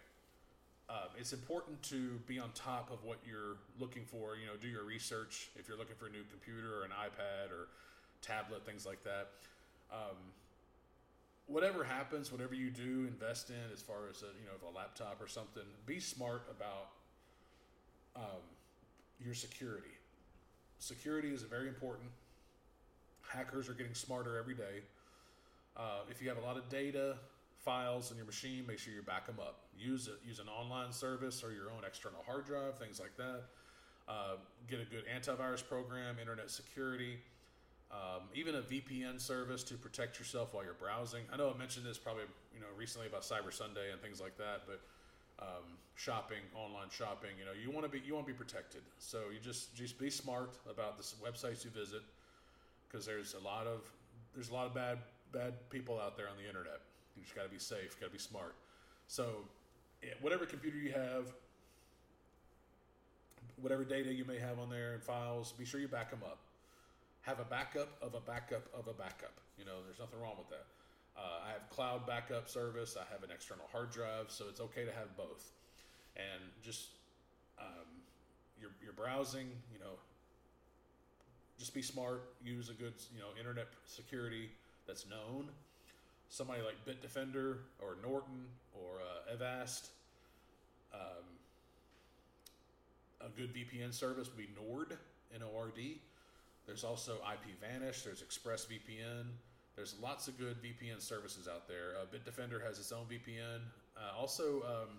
Um, 0.89 1.09
it's 1.19 1.33
important 1.33 1.83
to 1.85 2.21
be 2.27 2.39
on 2.39 2.51
top 2.55 2.91
of 2.93 3.03
what 3.05 3.19
you're 3.27 3.57
looking 3.79 4.05
for. 4.05 4.37
You 4.37 4.47
know, 4.47 4.53
do 4.61 4.69
your 4.69 4.85
research 4.85 5.51
if 5.57 5.67
you're 5.67 5.79
looking 5.79 5.97
for 5.97 6.07
a 6.07 6.11
new 6.11 6.25
computer 6.31 6.81
or 6.81 6.85
an 6.85 6.91
iPad 6.91 7.51
or 7.51 7.69
tablet, 8.21 8.67
things 8.67 8.85
like 8.85 9.03
that. 9.05 9.29
Um, 9.91 10.17
whatever 11.47 11.85
happens, 11.85 12.31
whatever 12.31 12.55
you 12.55 12.71
do, 12.71 13.07
invest 13.09 13.51
in 13.51 13.73
as 13.73 13.81
far 13.81 14.09
as 14.11 14.23
a, 14.23 14.27
you 14.27 14.47
know 14.47 14.69
a 14.69 14.73
laptop 14.77 15.21
or 15.21 15.27
something. 15.27 15.63
Be 15.87 16.01
smart 16.01 16.43
about 16.51 16.89
um, 18.17 18.43
your 19.25 19.35
security. 19.35 19.89
Security 20.79 21.33
is 21.33 21.43
very 21.43 21.69
important. 21.69 22.11
Hackers 23.23 23.71
are 23.71 23.75
getting 23.75 23.95
smarter 23.95 24.39
every 24.39 24.55
day. 24.55 24.83
Uh, 25.77 26.01
if 26.11 26.23
you 26.23 26.29
have 26.29 26.39
a 26.39 26.43
lot 26.43 26.57
of 26.57 26.69
data 26.69 27.17
files 27.65 28.11
in 28.11 28.17
your 28.17 28.27
machine, 28.27 28.65
make 28.67 28.79
sure 28.79 28.93
you 28.93 29.03
back 29.03 29.27
them 29.27 29.37
up. 29.41 29.61
Use. 29.79 30.09
Use 30.25 30.39
an 30.39 30.49
online 30.49 30.93
service 30.93 31.43
or 31.43 31.53
your 31.53 31.71
own 31.71 31.85
external 31.87 32.23
hard 32.27 32.45
drive, 32.45 32.79
things 32.79 33.01
like 33.01 33.17
that. 33.17 33.43
Uh, 34.07 34.37
get 34.69 34.81
a 34.81 34.85
good 34.85 35.05
antivirus 35.07 35.67
program, 35.67 36.17
internet 36.21 36.51
security 36.51 37.19
um, 37.95 38.23
even 38.35 38.57
a 38.57 38.63
VPN 38.63 39.21
service 39.21 39.63
to 39.65 39.75
protect 39.75 40.19
yourself 40.19 40.53
while 40.53 40.65
you're 40.65 40.75
browsing. 40.75 41.23
I 41.33 41.37
know 41.37 41.53
I 41.55 41.59
mentioned 41.59 41.87
this 41.87 41.99
probably 41.99 42.25
you 42.53 42.61
know 42.61 42.67
recently 42.77 43.07
about 43.07 43.23
Cyber 43.23 43.53
Sunday 43.53 43.93
and 43.93 44.01
things 44.01 44.21
like 44.21 44.37
that, 44.39 44.63
but 44.67 44.81
um, 45.39 45.79
shopping, 45.95 46.43
online 46.55 46.89
shopping, 46.91 47.31
you 47.39 47.45
know, 47.45 47.53
you 47.53 47.71
want 47.71 47.85
to 47.85 47.89
be 47.91 48.05
you 48.05 48.15
want 48.15 48.27
to 48.27 48.33
be 48.33 48.37
protected. 48.37 48.83
So 48.99 49.31
you 49.33 49.39
just 49.39 49.75
just 49.77 49.99
be 49.99 50.11
smart 50.11 50.59
about 50.69 50.99
the 50.99 51.05
websites 51.25 51.65
you 51.65 51.71
visit 51.71 52.03
because 52.89 53.07
there's 53.07 53.35
a 53.35 53.45
lot 53.45 53.67
of 53.67 53.89
there's 54.35 54.51
a 54.51 54.55
lot 54.55 54.67
of 54.67 54.75
bad 54.75 54.99
bad 55.33 55.55
people 55.71 56.01
out 56.01 56.17
there 56.17 56.29
on 56.29 56.37
the 56.37 56.49
internet. 56.49 56.81
You 57.17 57.23
just 57.23 57.35
got 57.35 57.45
to 57.45 57.49
be 57.49 57.59
safe, 57.59 57.99
got 58.01 58.07
to 58.07 58.13
be 58.13 58.19
smart. 58.19 58.55
So 59.07 59.27
whatever 60.21 60.47
computer 60.47 60.79
you 60.79 60.93
have, 60.93 61.33
whatever 63.61 63.85
data 63.85 64.13
you 64.13 64.25
may 64.25 64.39
have 64.39 64.59
on 64.59 64.71
there 64.71 64.95
and 64.95 65.03
files, 65.03 65.53
be 65.53 65.65
sure 65.65 65.81
you 65.81 65.89
back 65.89 66.11
them 66.11 66.21
up 66.25 66.39
have 67.25 67.41
a 67.41 67.45
backup 67.45 67.89
of 68.03 68.15
a 68.15 68.21
backup 68.21 68.67
of 68.75 68.87
a 68.87 68.93
backup. 68.93 69.33
You 69.59 69.65
know, 69.65 69.83
there's 69.85 69.99
nothing 69.99 70.21
wrong 70.21 70.35
with 70.37 70.49
that. 70.51 70.67
Uh, 71.17 71.49
I 71.49 71.53
have 71.53 71.69
cloud 71.71 72.07
backup 72.07 72.49
service. 72.49 72.97
I 73.01 73.11
have 73.13 73.23
an 73.23 73.31
external 73.33 73.65
hard 73.73 73.91
drive, 73.91 74.27
so 74.29 74.45
it's 74.49 74.61
okay 74.61 74.85
to 74.85 74.93
have 74.93 75.17
both. 75.17 75.53
And 76.17 76.43
just 76.63 76.89
um, 77.59 77.89
you're, 78.61 78.73
you're 78.83 78.93
browsing, 78.93 79.49
you 79.73 79.79
know, 79.79 79.97
just 81.59 81.73
be 81.73 81.83
smart. 81.83 82.25
Use 82.45 82.69
a 82.69 82.75
good, 82.75 82.95
you 83.15 83.21
know, 83.21 83.29
internet 83.39 83.69
security 83.87 84.51
that's 84.87 85.07
known. 85.09 85.49
Somebody 86.35 86.63
like 86.63 86.75
Bitdefender 86.85 87.59
or 87.81 87.97
Norton 88.03 88.47
or 88.73 88.97
uh, 88.99 89.35
Avast. 89.35 89.91
Um, 90.93 91.23
a 93.21 93.29
good 93.39 93.55
VPN 93.55 93.95
service 93.95 94.29
would 94.29 94.37
be 94.37 94.49
Nord, 94.61 94.99
N 95.33 95.43
O 95.45 95.57
R 95.57 95.71
D. 95.77 96.01
There's 96.67 96.83
also 96.83 97.19
IPVanish, 97.25 98.03
there's 98.03 98.21
ExpressVPN. 98.21 99.27
There's 99.77 99.95
lots 100.03 100.27
of 100.27 100.37
good 100.37 100.57
VPN 100.61 101.01
services 101.01 101.47
out 101.47 101.69
there. 101.69 101.93
Uh, 102.03 102.07
Bitdefender 102.07 102.61
has 102.67 102.81
its 102.81 102.91
own 102.91 103.05
VPN. 103.09 103.61
Uh, 103.97 104.19
also, 104.19 104.63
um, 104.63 104.99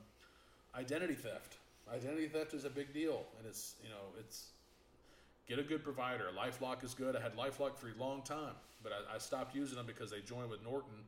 identity 0.74 1.16
theft. 1.16 1.58
Identity 1.94 2.30
theft 2.30 2.54
is 2.54 2.64
a 2.64 2.70
big 2.70 2.94
deal, 2.94 3.24
and 3.38 3.46
it's 3.46 3.76
you 3.84 3.90
know 3.90 4.18
it's 4.18 4.52
get 5.48 5.60
a 5.60 5.64
good 5.64 5.84
provider. 5.84 6.26
LifeLock 6.38 6.84
is 6.84 6.94
good. 6.94 7.16
I 7.16 7.22
had 7.22 7.36
LifeLock 7.36 7.78
for 7.78 7.88
a 7.88 8.00
long 8.00 8.22
time, 8.24 8.56
but 8.84 8.92
I, 8.92 9.16
I 9.16 9.18
stopped 9.18 9.56
using 9.56 9.78
them 9.78 9.86
because 9.86 10.12
they 10.12 10.22
joined 10.22 10.50
with 10.50 10.64
Norton, 10.64 11.04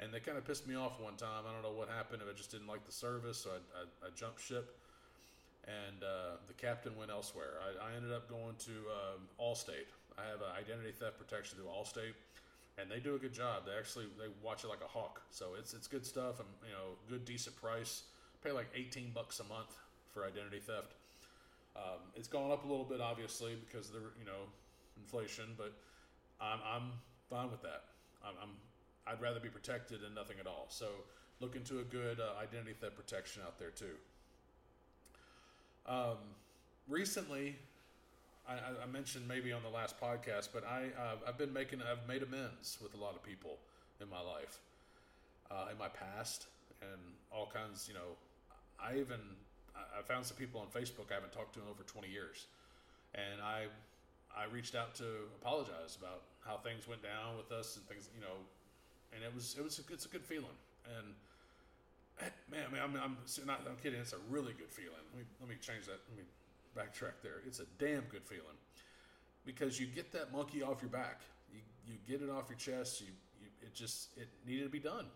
and 0.00 0.12
they 0.12 0.20
kind 0.20 0.38
of 0.38 0.44
pissed 0.46 0.66
me 0.66 0.74
off 0.74 1.00
one 1.00 1.16
time. 1.16 1.44
I 1.48 1.52
don't 1.52 1.62
know 1.62 1.76
what 1.76 1.88
happened. 1.88 2.22
If 2.22 2.28
I 2.28 2.36
just 2.36 2.50
didn't 2.50 2.66
like 2.66 2.84
the 2.84 2.92
service, 2.92 3.38
so 3.38 3.50
I, 3.50 4.06
I, 4.06 4.08
I 4.08 4.10
jumped 4.14 4.40
ship 4.40 4.76
and 5.68 6.02
uh, 6.02 6.40
the 6.46 6.54
captain 6.54 6.96
went 6.96 7.10
elsewhere. 7.10 7.60
I, 7.60 7.94
ended 7.96 8.12
up 8.12 8.28
going 8.28 8.56
to 8.64 8.72
um, 8.88 9.28
Allstate. 9.40 9.92
I 10.16 10.22
have 10.24 10.40
identity 10.56 10.92
theft 10.92 11.18
protection 11.18 11.58
through 11.58 11.68
Allstate, 11.68 12.16
and 12.78 12.90
they 12.90 13.00
do 13.00 13.14
a 13.14 13.18
good 13.18 13.32
job. 13.34 13.66
They 13.66 13.76
actually 13.76 14.06
they 14.18 14.32
watch 14.42 14.64
it 14.64 14.68
like 14.68 14.80
a 14.82 14.88
hawk, 14.88 15.20
so 15.30 15.54
it's 15.58 15.74
it's 15.74 15.86
good 15.86 16.06
stuff 16.06 16.40
and 16.40 16.48
you 16.64 16.72
know 16.72 16.96
good 17.08 17.24
decent 17.24 17.56
price. 17.56 18.04
Pay 18.42 18.52
like 18.52 18.68
eighteen 18.74 19.10
bucks 19.14 19.40
a 19.40 19.44
month 19.44 19.76
for 20.12 20.24
identity 20.24 20.60
theft. 20.60 20.94
Um, 21.78 22.00
it's 22.16 22.28
gone 22.28 22.50
up 22.50 22.64
a 22.64 22.68
little 22.68 22.84
bit, 22.84 23.00
obviously, 23.00 23.56
because 23.66 23.88
of 23.88 23.94
the 23.94 24.00
you 24.18 24.26
know 24.26 24.50
inflation, 24.96 25.54
but 25.56 25.72
I'm 26.40 26.58
I'm 26.66 26.92
fine 27.30 27.50
with 27.50 27.62
that. 27.62 27.84
I'm, 28.24 28.34
I'm 28.42 28.50
I'd 29.06 29.20
rather 29.22 29.40
be 29.40 29.48
protected 29.48 30.02
than 30.02 30.14
nothing 30.14 30.36
at 30.40 30.46
all. 30.46 30.66
So 30.68 30.86
look 31.40 31.56
into 31.56 31.78
a 31.78 31.84
good 31.84 32.20
uh, 32.20 32.40
identity 32.42 32.74
theft 32.80 32.96
protection 32.96 33.42
out 33.44 33.58
there 33.58 33.70
too. 33.70 33.94
Um, 35.86 36.18
recently, 36.88 37.56
I, 38.48 38.54
I, 38.82 38.86
mentioned 38.86 39.26
maybe 39.26 39.52
on 39.52 39.62
the 39.62 39.70
last 39.70 39.98
podcast, 40.00 40.48
but 40.52 40.64
I 40.64 40.88
uh, 40.98 41.16
I've 41.26 41.38
been 41.38 41.52
making 41.52 41.80
I've 41.80 42.06
made 42.06 42.22
amends 42.22 42.78
with 42.82 42.94
a 42.94 42.96
lot 42.98 43.14
of 43.14 43.22
people 43.22 43.56
in 44.00 44.08
my 44.10 44.20
life, 44.20 44.58
uh, 45.50 45.68
in 45.70 45.78
my 45.78 45.88
past, 45.88 46.46
and 46.82 47.00
all 47.32 47.50
kinds. 47.52 47.88
You 47.88 47.94
know, 47.94 48.16
I 48.82 48.98
even 48.98 49.20
I 49.98 50.02
found 50.02 50.24
some 50.24 50.36
people 50.36 50.60
on 50.60 50.68
Facebook 50.68 51.10
I 51.10 51.14
haven't 51.14 51.32
talked 51.32 51.54
to 51.54 51.60
in 51.60 51.68
over 51.68 51.82
twenty 51.82 52.08
years, 52.08 52.46
and 53.14 53.40
I 53.42 53.66
I 54.36 54.44
reached 54.52 54.74
out 54.74 54.94
to 54.96 55.28
apologize 55.40 55.96
about 56.00 56.22
how 56.44 56.56
things 56.58 56.86
went 56.86 57.02
down 57.02 57.36
with 57.36 57.52
us 57.52 57.76
and 57.76 57.86
things. 57.86 58.08
You 58.14 58.20
know, 58.20 58.36
and 59.14 59.24
it 59.24 59.34
was 59.34 59.56
it 59.58 59.64
was 59.64 59.78
a, 59.78 59.82
it's 59.92 60.06
a 60.06 60.08
good 60.08 60.24
feeling 60.24 60.56
and 60.96 61.14
man, 62.50 62.64
I 62.68 62.72
mean, 62.72 62.82
I'm, 62.82 62.94
I'm 62.96 63.16
not. 63.46 63.62
I'm 63.66 63.76
kidding. 63.82 64.00
It's 64.00 64.12
a 64.12 64.22
really 64.28 64.52
good 64.52 64.70
feeling. 64.70 65.02
Let 65.12 65.18
me 65.18 65.24
let 65.40 65.48
me 65.48 65.56
change 65.60 65.86
that. 65.86 66.00
Let 66.08 66.18
me 66.18 66.24
backtrack 66.76 67.22
there. 67.22 67.42
It's 67.46 67.60
a 67.60 67.66
damn 67.78 68.02
good 68.10 68.24
feeling 68.24 68.58
because 69.44 69.78
you 69.80 69.86
get 69.86 70.12
that 70.12 70.32
monkey 70.32 70.62
off 70.62 70.82
your 70.82 70.90
back. 70.90 71.22
You 71.52 71.60
you 71.86 71.94
get 72.06 72.22
it 72.22 72.30
off 72.30 72.48
your 72.48 72.58
chest. 72.58 73.00
You, 73.00 73.08
you 73.40 73.48
it 73.62 73.74
just 73.74 74.16
it 74.16 74.28
needed 74.46 74.64
to 74.64 74.70
be 74.70 74.80
done. 74.80 75.06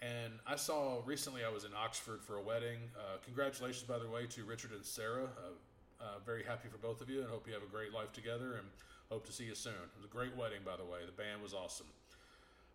And 0.00 0.34
I 0.46 0.56
saw 0.56 1.00
recently. 1.06 1.44
I 1.44 1.48
was 1.48 1.64
in 1.64 1.70
Oxford 1.74 2.22
for 2.22 2.36
a 2.36 2.42
wedding. 2.42 2.78
Uh, 2.96 3.16
congratulations, 3.24 3.84
by 3.84 3.98
the 3.98 4.08
way, 4.08 4.26
to 4.26 4.44
Richard 4.44 4.72
and 4.72 4.84
Sarah. 4.84 5.28
Uh, 5.38 6.04
uh, 6.04 6.06
very 6.24 6.44
happy 6.44 6.68
for 6.68 6.76
both 6.76 7.00
of 7.00 7.08
you, 7.08 7.22
and 7.22 7.30
hope 7.30 7.46
you 7.46 7.54
have 7.54 7.62
a 7.62 7.72
great 7.72 7.92
life 7.92 8.12
together. 8.12 8.54
And 8.56 8.66
hope 9.10 9.24
to 9.26 9.32
see 9.32 9.44
you 9.44 9.54
soon. 9.54 9.72
It 9.72 9.96
was 9.96 10.04
a 10.04 10.12
great 10.12 10.36
wedding, 10.36 10.60
by 10.64 10.76
the 10.76 10.84
way. 10.84 11.00
The 11.06 11.12
band 11.12 11.42
was 11.42 11.54
awesome. 11.54 11.86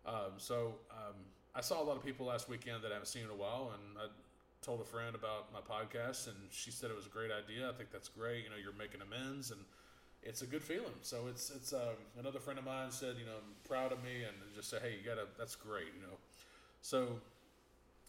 Um, 0.04 0.34
so 0.38 0.74
um, 0.90 1.14
I 1.54 1.60
saw 1.60 1.80
a 1.80 1.84
lot 1.84 1.96
of 1.96 2.04
people 2.04 2.26
last 2.26 2.48
weekend 2.48 2.82
that 2.82 2.90
I 2.90 2.94
haven't 2.94 3.06
seen 3.06 3.24
in 3.24 3.30
a 3.30 3.36
while, 3.36 3.72
and 3.74 3.98
I 3.98 4.06
told 4.62 4.80
a 4.80 4.84
friend 4.84 5.14
about 5.14 5.52
my 5.52 5.60
podcast, 5.60 6.26
and 6.26 6.36
she 6.50 6.70
said 6.70 6.90
it 6.90 6.96
was 6.96 7.06
a 7.06 7.10
great 7.10 7.30
idea. 7.30 7.68
I 7.68 7.72
think 7.72 7.90
that's 7.92 8.08
great. 8.08 8.44
You 8.44 8.50
know, 8.50 8.56
you're 8.56 8.72
making 8.72 9.00
amends, 9.00 9.50
and 9.50 9.60
it's 10.22 10.42
a 10.42 10.46
good 10.46 10.62
feeling. 10.62 10.98
So 11.02 11.26
it's 11.28 11.50
it's 11.50 11.72
um, 11.72 11.98
another 12.18 12.38
friend 12.40 12.58
of 12.58 12.64
mine 12.64 12.90
said, 12.90 13.16
you 13.18 13.26
know, 13.26 13.38
I'm 13.38 13.54
proud 13.68 13.92
of 13.92 14.02
me, 14.02 14.22
and 14.26 14.34
just 14.54 14.70
say, 14.70 14.78
hey, 14.82 14.96
you 14.98 15.08
gotta, 15.08 15.26
that's 15.38 15.54
great, 15.54 15.94
you 15.94 16.02
know. 16.02 16.16
So 16.82 17.20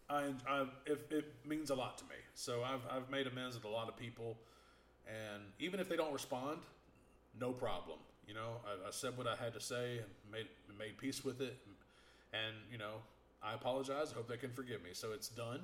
I, 0.09 0.31
I 0.47 0.65
it, 0.85 1.07
it 1.09 1.25
means 1.45 1.69
a 1.69 1.75
lot 1.75 1.97
to 1.99 2.03
me. 2.05 2.15
So 2.33 2.63
I've 2.63 2.81
I've 2.89 3.09
made 3.09 3.27
amends 3.27 3.55
with 3.55 3.65
a 3.65 3.69
lot 3.69 3.87
of 3.87 3.95
people, 3.95 4.37
and 5.07 5.43
even 5.59 5.79
if 5.79 5.87
they 5.87 5.95
don't 5.95 6.13
respond, 6.13 6.59
no 7.39 7.51
problem. 7.51 7.99
You 8.27 8.33
know, 8.33 8.57
I, 8.65 8.87
I 8.87 8.91
said 8.91 9.17
what 9.17 9.27
I 9.27 9.35
had 9.35 9.53
to 9.53 9.59
say 9.59 9.99
and 9.99 10.07
made 10.31 10.47
made 10.77 10.97
peace 10.97 11.23
with 11.23 11.41
it, 11.41 11.55
and 12.33 12.55
you 12.71 12.77
know, 12.77 12.95
I 13.43 13.53
apologize. 13.53 14.11
I 14.11 14.15
hope 14.15 14.27
they 14.27 14.37
can 14.37 14.51
forgive 14.51 14.83
me. 14.83 14.89
So 14.93 15.11
it's 15.13 15.29
done. 15.29 15.61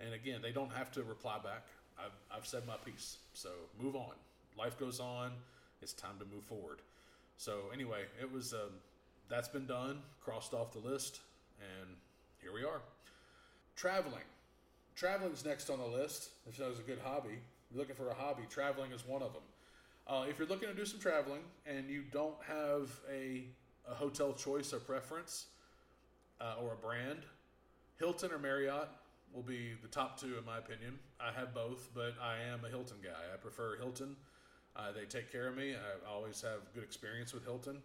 And 0.00 0.14
again, 0.14 0.40
they 0.40 0.52
don't 0.52 0.72
have 0.72 0.90
to 0.92 1.02
reply 1.02 1.36
back. 1.44 1.66
I've, 1.98 2.38
I've 2.38 2.46
said 2.46 2.66
my 2.66 2.76
piece. 2.84 3.18
So 3.34 3.50
move 3.78 3.94
on. 3.94 4.14
Life 4.58 4.78
goes 4.78 4.98
on. 4.98 5.32
It's 5.82 5.92
time 5.92 6.18
to 6.18 6.24
move 6.34 6.44
forward. 6.44 6.78
So 7.36 7.64
anyway, 7.72 8.04
it 8.20 8.32
was 8.32 8.54
um, 8.54 8.72
that's 9.28 9.48
been 9.48 9.66
done, 9.66 9.98
crossed 10.22 10.54
off 10.54 10.72
the 10.72 10.78
list, 10.78 11.20
and 11.60 11.96
here 12.40 12.52
we 12.52 12.64
are. 12.64 12.80
Traveling. 13.76 14.22
Traveling's 14.96 15.44
next 15.44 15.70
on 15.70 15.78
the 15.78 15.86
list. 15.86 16.30
If 16.48 16.56
that 16.58 16.68
was 16.68 16.78
a 16.78 16.82
good 16.82 16.98
hobby, 17.02 17.38
you're 17.70 17.78
looking 17.78 17.94
for 17.94 18.10
a 18.10 18.14
hobby, 18.14 18.42
traveling 18.48 18.92
is 18.92 19.06
one 19.06 19.22
of 19.22 19.32
them. 19.32 19.42
Uh, 20.06 20.24
if 20.28 20.38
you're 20.38 20.48
looking 20.48 20.68
to 20.68 20.74
do 20.74 20.84
some 20.84 20.98
traveling 20.98 21.42
and 21.66 21.88
you 21.88 22.02
don't 22.12 22.36
have 22.46 22.90
a, 23.10 23.44
a 23.88 23.94
hotel 23.94 24.32
choice 24.32 24.72
or 24.72 24.80
preference 24.80 25.46
uh, 26.40 26.54
or 26.60 26.72
a 26.72 26.76
brand, 26.76 27.20
Hilton 27.98 28.32
or 28.32 28.38
Marriott 28.38 28.88
will 29.32 29.42
be 29.42 29.72
the 29.82 29.88
top 29.88 30.18
two 30.18 30.36
in 30.38 30.44
my 30.44 30.58
opinion. 30.58 30.98
I 31.20 31.38
have 31.38 31.54
both, 31.54 31.90
but 31.94 32.14
I 32.20 32.36
am 32.52 32.64
a 32.64 32.68
Hilton 32.68 32.96
guy. 33.02 33.10
I 33.32 33.36
prefer 33.36 33.76
Hilton. 33.76 34.16
Uh, 34.74 34.92
they 34.92 35.04
take 35.04 35.30
care 35.30 35.46
of 35.46 35.56
me. 35.56 35.74
I 35.74 36.10
always 36.10 36.40
have 36.42 36.60
good 36.74 36.84
experience 36.84 37.32
with 37.32 37.44
Hilton, 37.44 37.78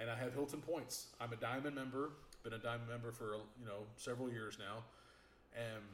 and 0.00 0.10
I 0.10 0.16
have 0.16 0.32
Hilton 0.32 0.60
points. 0.60 1.08
I'm 1.20 1.32
a 1.32 1.36
Diamond 1.36 1.76
member. 1.76 2.10
Been 2.48 2.58
a 2.58 2.62
Diamond 2.62 2.88
member 2.88 3.12
for 3.12 3.36
you 3.60 3.66
know 3.66 3.80
several 3.96 4.30
years 4.30 4.56
now, 4.58 4.84
and 5.54 5.84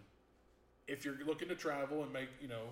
if 0.86 1.05
you're 1.05 1.16
looking 1.26 1.48
to 1.48 1.57
travel 1.57 2.02
and 2.02 2.12
make 2.12 2.28
you 2.40 2.48
know 2.48 2.66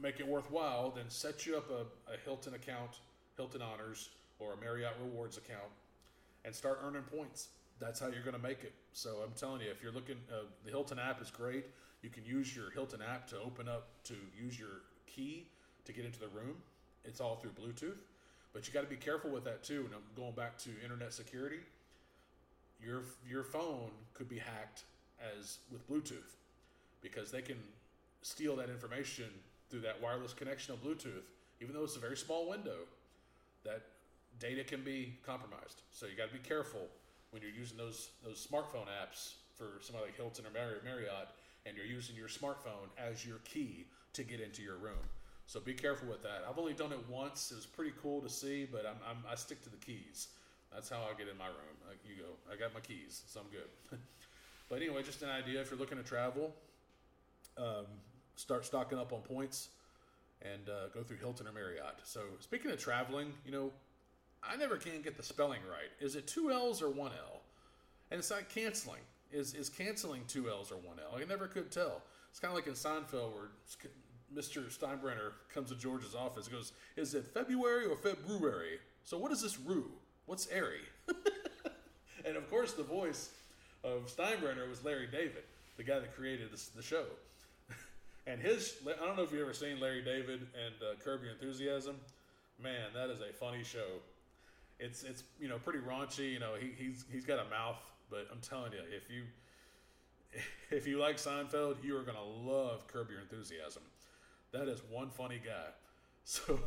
make 0.00 0.20
it 0.20 0.26
worthwhile, 0.26 0.90
then 0.90 1.04
set 1.08 1.46
you 1.46 1.56
up 1.56 1.70
a, 1.70 2.12
a 2.12 2.16
Hilton 2.24 2.54
account, 2.54 3.00
Hilton 3.36 3.60
Honors, 3.60 4.10
or 4.38 4.54
a 4.54 4.56
Marriott 4.56 4.94
Rewards 5.02 5.36
account, 5.36 5.70
and 6.44 6.54
start 6.54 6.80
earning 6.82 7.02
points 7.02 7.48
that's 7.78 8.00
how 8.00 8.08
you're 8.08 8.22
going 8.22 8.36
to 8.36 8.42
make 8.42 8.64
it. 8.64 8.72
So 8.92 9.18
I'm 9.24 9.32
telling 9.36 9.60
you, 9.60 9.70
if 9.70 9.82
you're 9.82 9.92
looking, 9.92 10.16
uh, 10.32 10.44
the 10.64 10.70
Hilton 10.70 10.98
app 10.98 11.20
is 11.20 11.30
great. 11.30 11.66
You 12.02 12.10
can 12.10 12.24
use 12.24 12.54
your 12.54 12.70
Hilton 12.70 13.00
app 13.02 13.26
to 13.28 13.36
open 13.38 13.68
up 13.68 13.88
to 14.04 14.14
use 14.40 14.58
your 14.58 14.82
key 15.06 15.46
to 15.84 15.92
get 15.92 16.04
into 16.04 16.18
the 16.18 16.28
room. 16.28 16.56
It's 17.04 17.20
all 17.20 17.36
through 17.36 17.52
Bluetooth, 17.52 17.98
but 18.52 18.66
you 18.66 18.72
got 18.72 18.82
to 18.82 18.88
be 18.88 18.96
careful 18.96 19.30
with 19.30 19.44
that 19.44 19.62
too. 19.62 19.84
And 19.86 19.94
I'm 19.94 20.02
going 20.16 20.32
back 20.32 20.58
to 20.58 20.70
internet 20.82 21.12
security. 21.12 21.58
Your 22.86 23.02
your 23.28 23.42
phone 23.42 23.90
could 24.14 24.28
be 24.28 24.38
hacked 24.38 24.84
as 25.36 25.58
with 25.72 25.88
Bluetooth 25.90 26.36
because 27.02 27.32
they 27.32 27.42
can 27.42 27.58
steal 28.22 28.54
that 28.56 28.70
information 28.70 29.26
through 29.68 29.80
that 29.80 30.00
wireless 30.00 30.32
connection 30.32 30.74
of 30.74 30.82
Bluetooth. 30.82 31.26
Even 31.60 31.74
though 31.74 31.84
it's 31.84 31.96
a 31.96 32.00
very 32.00 32.16
small 32.16 32.48
window, 32.48 32.76
that 33.64 33.82
data 34.38 34.62
can 34.62 34.82
be 34.82 35.18
compromised. 35.24 35.82
So 35.90 36.06
you 36.06 36.16
got 36.16 36.28
to 36.28 36.34
be 36.34 36.46
careful 36.46 36.86
when 37.30 37.42
you're 37.42 37.50
using 37.50 37.76
those 37.76 38.10
those 38.24 38.46
smartphone 38.46 38.86
apps 39.02 39.34
for 39.56 39.80
somebody 39.80 40.06
like 40.06 40.16
Hilton 40.16 40.44
or 40.46 40.50
Marriott, 40.50 41.28
and 41.64 41.76
you're 41.76 41.86
using 41.86 42.14
your 42.14 42.28
smartphone 42.28 42.88
as 42.98 43.26
your 43.26 43.38
key 43.38 43.86
to 44.12 44.22
get 44.22 44.40
into 44.40 44.62
your 44.62 44.76
room. 44.76 45.04
So 45.46 45.60
be 45.60 45.74
careful 45.74 46.08
with 46.08 46.22
that. 46.22 46.44
I've 46.48 46.58
only 46.58 46.72
done 46.72 46.92
it 46.92 46.98
once. 47.08 47.50
It 47.52 47.56
was 47.56 47.66
pretty 47.66 47.92
cool 48.02 48.20
to 48.20 48.28
see, 48.28 48.66
but 48.70 48.84
I'm, 48.84 48.96
I'm 49.08 49.24
i 49.30 49.34
stick 49.34 49.62
to 49.62 49.70
the 49.70 49.76
keys. 49.76 50.28
That's 50.76 50.90
how 50.90 51.08
I 51.10 51.16
get 51.16 51.26
in 51.26 51.38
my 51.38 51.46
room. 51.46 51.76
Like 51.88 51.96
you 52.04 52.22
go, 52.22 52.28
I 52.52 52.56
got 52.56 52.74
my 52.74 52.80
keys, 52.80 53.22
so 53.26 53.40
I'm 53.40 53.46
good. 53.48 53.98
but 54.68 54.76
anyway, 54.76 55.02
just 55.02 55.22
an 55.22 55.30
idea 55.30 55.58
if 55.62 55.70
you're 55.70 55.78
looking 55.78 55.96
to 55.96 56.04
travel, 56.04 56.54
um, 57.56 57.86
start 58.36 58.66
stocking 58.66 58.98
up 58.98 59.10
on 59.14 59.20
points 59.20 59.70
and 60.42 60.68
uh, 60.68 60.88
go 60.92 61.02
through 61.02 61.16
Hilton 61.16 61.46
or 61.46 61.52
Marriott. 61.52 61.96
So 62.04 62.20
speaking 62.40 62.70
of 62.70 62.78
traveling, 62.78 63.32
you 63.46 63.52
know, 63.52 63.70
I 64.44 64.56
never 64.56 64.76
can 64.76 65.00
get 65.00 65.16
the 65.16 65.22
spelling 65.22 65.60
right. 65.66 65.88
Is 65.98 66.14
it 66.14 66.26
two 66.26 66.50
L's 66.50 66.82
or 66.82 66.90
one 66.90 67.12
L? 67.12 67.40
And 68.10 68.18
it's 68.18 68.30
like 68.30 68.50
canceling. 68.50 69.00
Is 69.32 69.54
is 69.54 69.70
canceling 69.70 70.24
two 70.28 70.50
L's 70.50 70.70
or 70.70 70.76
one 70.76 70.98
L? 71.00 71.18
I 71.18 71.24
never 71.24 71.46
could 71.46 71.72
tell. 71.72 72.02
It's 72.30 72.38
kind 72.38 72.52
of 72.52 72.54
like 72.54 72.66
in 72.66 72.74
Seinfeld 72.74 73.32
where 73.32 73.48
Mr. 74.34 74.66
Steinbrenner 74.66 75.32
comes 75.48 75.70
to 75.70 75.74
George's 75.74 76.14
office. 76.14 76.46
He 76.46 76.52
goes, 76.52 76.72
"Is 76.96 77.14
it 77.14 77.24
February 77.24 77.86
or 77.86 77.96
February? 77.96 78.78
So 79.04 79.16
what 79.16 79.32
is 79.32 79.40
this 79.40 79.58
rue? 79.58 79.90
What's 80.26 80.48
airy?" 80.48 80.80
and 82.24 82.36
of 82.36 82.48
course, 82.50 82.72
the 82.72 82.82
voice 82.82 83.30
of 83.82 84.06
Steinbrenner 84.14 84.68
was 84.68 84.84
Larry 84.84 85.06
David, 85.06 85.44
the 85.76 85.84
guy 85.84 85.98
that 85.98 86.14
created 86.14 86.52
this, 86.52 86.68
the 86.68 86.82
show. 86.82 87.04
and 88.26 88.40
his, 88.40 88.76
I 88.86 89.04
don't 89.04 89.16
know 89.16 89.22
if 89.22 89.32
you've 89.32 89.42
ever 89.42 89.54
seen 89.54 89.80
Larry 89.80 90.02
David 90.02 90.40
and 90.40 90.74
uh, 90.82 90.94
Curb 91.02 91.22
Your 91.22 91.32
Enthusiasm. 91.32 91.96
Man, 92.62 92.88
that 92.94 93.10
is 93.10 93.20
a 93.20 93.32
funny 93.32 93.62
show 93.62 94.00
it's 94.78 95.02
it's 95.04 95.24
you 95.40 95.48
know 95.48 95.58
pretty 95.58 95.78
raunchy. 95.78 96.32
You 96.32 96.38
know 96.38 96.54
he, 96.58 96.72
he's 96.76 97.04
he's 97.10 97.24
got 97.24 97.38
a 97.38 97.48
mouth, 97.48 97.78
but 98.10 98.26
I'm 98.30 98.40
telling 98.40 98.72
you, 98.72 98.80
if 98.94 99.10
you 99.10 99.22
if 100.76 100.86
you 100.86 100.98
like 100.98 101.16
Seinfeld, 101.16 101.76
you 101.82 101.96
are 101.96 102.02
gonna 102.02 102.22
love 102.22 102.86
Curb 102.86 103.10
Your 103.10 103.20
Enthusiasm. 103.20 103.82
That 104.52 104.68
is 104.68 104.82
one 104.90 105.10
funny 105.10 105.40
guy. 105.44 105.70
So 106.28 106.58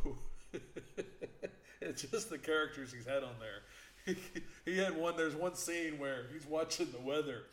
it's 1.81 2.03
just 2.03 2.29
the 2.29 2.37
characters 2.37 2.93
he's 2.93 3.05
had 3.05 3.23
on 3.23 3.35
there. 3.39 3.61
He, 4.05 4.41
he 4.71 4.77
had 4.77 4.97
one. 4.97 5.15
There's 5.17 5.35
one 5.35 5.55
scene 5.55 5.99
where 5.99 6.25
he's 6.33 6.45
watching 6.45 6.87
the 6.91 6.99
weather, 6.99 7.43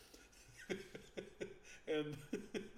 and 1.88 2.16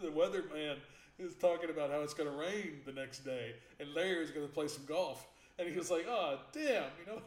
the 0.01 0.09
weatherman 0.09 0.77
is 1.19 1.35
talking 1.35 1.71
about 1.71 1.91
how 1.91 2.01
it's 2.01 2.15
going 2.15 2.31
to 2.31 2.37
rain 2.37 2.81
the 2.87 2.93
next 2.93 3.21
day, 3.21 3.55
and 3.81 3.93
Larry 3.95 4.23
is 4.23 4.31
going 4.31 4.47
to 4.47 4.53
play 4.53 4.69
some 4.69 4.85
golf, 4.87 5.27
and 5.59 5.69
he 5.69 5.77
was 5.77 5.91
like, 5.91 6.07
"Oh, 6.09 6.39
damn, 6.53 6.85
you 7.01 7.07
know." 7.07 7.23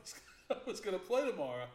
I 0.52 0.70
was 0.70 0.82
going 0.82 0.98
to 0.98 1.06
play 1.06 1.30
tomorrow. 1.30 1.66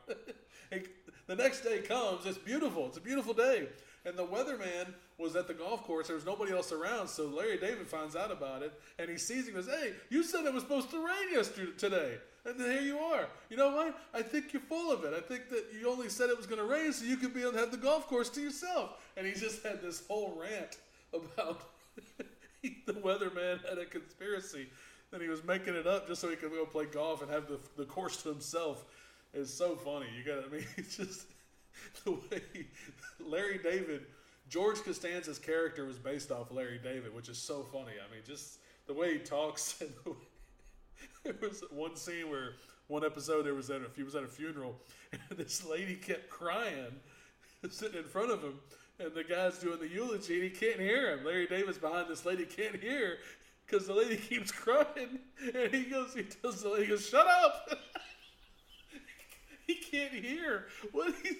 the 1.26 1.34
next 1.34 1.62
day 1.62 1.78
comes. 1.78 2.26
It's 2.26 2.38
beautiful. 2.38 2.86
It's 2.86 2.98
a 2.98 3.00
beautiful 3.00 3.32
day. 3.32 3.68
And 4.04 4.16
the 4.16 4.24
weatherman 4.24 4.92
was 5.18 5.34
at 5.34 5.48
the 5.48 5.54
golf 5.54 5.82
course. 5.84 6.08
There 6.08 6.16
was 6.16 6.26
nobody 6.26 6.52
else 6.52 6.72
around. 6.72 7.08
So 7.08 7.26
Larry 7.26 7.58
David 7.58 7.88
finds 7.88 8.14
out 8.14 8.30
about 8.30 8.62
it. 8.62 8.72
And 8.98 9.08
he 9.08 9.18
sees 9.18 9.48
him 9.48 9.56
and 9.56 9.66
goes, 9.66 9.74
Hey, 9.74 9.94
you 10.10 10.22
said 10.22 10.44
it 10.44 10.52
was 10.52 10.62
supposed 10.62 10.90
to 10.90 10.98
rain 10.98 11.32
yesterday 11.32 11.72
today. 11.76 12.18
And 12.46 12.60
here 12.60 12.80
you 12.80 12.98
are. 12.98 13.26
You 13.50 13.56
know 13.56 13.74
what? 13.74 13.98
I 14.14 14.22
think 14.22 14.52
you're 14.52 14.62
full 14.62 14.92
of 14.92 15.04
it. 15.04 15.12
I 15.12 15.20
think 15.20 15.48
that 15.50 15.64
you 15.78 15.90
only 15.90 16.08
said 16.08 16.30
it 16.30 16.36
was 16.36 16.46
going 16.46 16.60
to 16.60 16.66
rain 16.66 16.92
so 16.92 17.04
you 17.04 17.16
could 17.16 17.34
be 17.34 17.42
able 17.42 17.52
to 17.52 17.58
have 17.58 17.72
the 17.72 17.76
golf 17.76 18.06
course 18.06 18.30
to 18.30 18.40
yourself. 18.40 19.02
And 19.16 19.26
he 19.26 19.32
just 19.32 19.64
had 19.64 19.82
this 19.82 20.06
whole 20.06 20.38
rant 20.40 20.78
about 21.12 21.60
the 22.62 22.92
weatherman 22.92 23.68
had 23.68 23.78
a 23.78 23.84
conspiracy 23.84 24.68
and 25.12 25.22
he 25.22 25.28
was 25.28 25.44
making 25.44 25.74
it 25.74 25.86
up 25.86 26.06
just 26.06 26.20
so 26.20 26.28
he 26.28 26.36
could 26.36 26.50
go 26.50 26.64
play 26.64 26.84
golf 26.84 27.22
and 27.22 27.30
have 27.30 27.48
the, 27.48 27.58
the 27.76 27.84
course 27.84 28.22
to 28.22 28.28
himself. 28.28 28.84
It's 29.34 29.52
so 29.52 29.74
funny. 29.74 30.06
You 30.16 30.24
got 30.24 30.44
I 30.44 30.48
mean, 30.48 30.64
it's 30.76 30.96
just 30.96 31.26
the 32.04 32.12
way 32.12 32.66
Larry 33.20 33.58
David, 33.58 34.02
George 34.48 34.78
Costanza's 34.78 35.38
character 35.38 35.84
was 35.84 35.98
based 35.98 36.30
off 36.30 36.52
Larry 36.52 36.78
David, 36.82 37.14
which 37.14 37.28
is 37.28 37.38
so 37.38 37.62
funny. 37.62 37.92
I 37.92 38.12
mean, 38.12 38.22
just 38.24 38.58
the 38.86 38.94
way 38.94 39.14
he 39.14 39.18
talks. 39.18 39.82
And 39.90 39.90
the 40.04 40.10
way, 40.10 40.16
there 41.40 41.48
was 41.48 41.64
one 41.70 41.96
scene 41.96 42.30
where 42.30 42.52
one 42.88 43.04
episode 43.04 43.44
there 43.46 43.54
was 43.54 43.70
at 43.70 43.80
a, 43.80 43.86
he 43.96 44.02
was 44.02 44.14
at 44.14 44.22
a 44.22 44.28
funeral, 44.28 44.76
and 45.12 45.38
this 45.38 45.64
lady 45.66 45.96
kept 45.96 46.30
crying, 46.30 47.00
sitting 47.70 47.98
in 47.98 48.04
front 48.04 48.30
of 48.30 48.42
him, 48.42 48.54
and 48.98 49.12
the 49.12 49.24
guy's 49.24 49.58
doing 49.58 49.78
the 49.78 49.88
eulogy, 49.88 50.34
and 50.34 50.44
he 50.44 50.50
can't 50.50 50.80
hear 50.80 51.16
him. 51.16 51.24
Larry 51.24 51.46
Davis 51.46 51.78
behind 51.78 52.08
this 52.08 52.24
lady, 52.24 52.44
can't 52.44 52.76
hear, 52.76 53.18
because 53.66 53.86
the 53.86 53.94
lady 53.94 54.16
keeps 54.16 54.52
crying, 54.52 55.18
and 55.54 55.74
he 55.74 55.84
goes, 55.84 56.14
he 56.14 56.22
tells 56.22 56.62
the 56.62 56.68
lady, 56.68 56.84
he 56.84 56.90
goes, 56.90 57.08
"Shut 57.08 57.26
up!" 57.26 57.68
he 59.66 59.74
can't 59.74 60.12
hear 60.12 60.66
what 60.92 61.12
he 61.22 61.36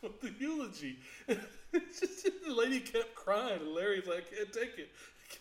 what 0.00 0.20
the 0.20 0.32
eulogy. 0.38 0.98
Just, 1.72 2.24
the 2.46 2.54
lady 2.54 2.78
kept 2.78 3.16
crying, 3.16 3.60
and 3.60 3.72
Larry's 3.74 4.06
like, 4.06 4.26
"I 4.32 4.36
"Can't 4.36 4.52
take 4.52 4.78
it. 4.78 4.90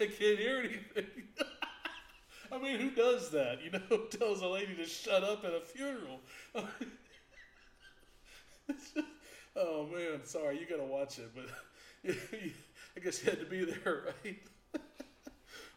I 0.01 0.05
can't 0.07 0.39
hear 0.39 0.59
anything." 0.59 1.05
I 2.51 2.57
mean, 2.59 2.79
who 2.79 2.91
does 2.91 3.29
that? 3.31 3.59
You 3.63 3.71
know, 3.71 3.97
tells 4.11 4.41
a 4.41 4.47
lady 4.47 4.75
to 4.75 4.85
shut 4.85 5.23
up 5.23 5.43
at 5.43 5.53
a 5.53 5.61
funeral. 5.61 6.21
oh 9.55 9.87
man, 9.87 10.23
sorry, 10.25 10.59
you 10.59 10.65
gotta 10.69 10.87
watch 10.87 11.19
it, 11.19 11.31
but 11.35 11.45
I 12.95 12.99
guess 13.03 13.23
you 13.23 13.29
had 13.29 13.39
to 13.39 13.45
be 13.45 13.65
there, 13.65 14.13
right? 14.23 14.37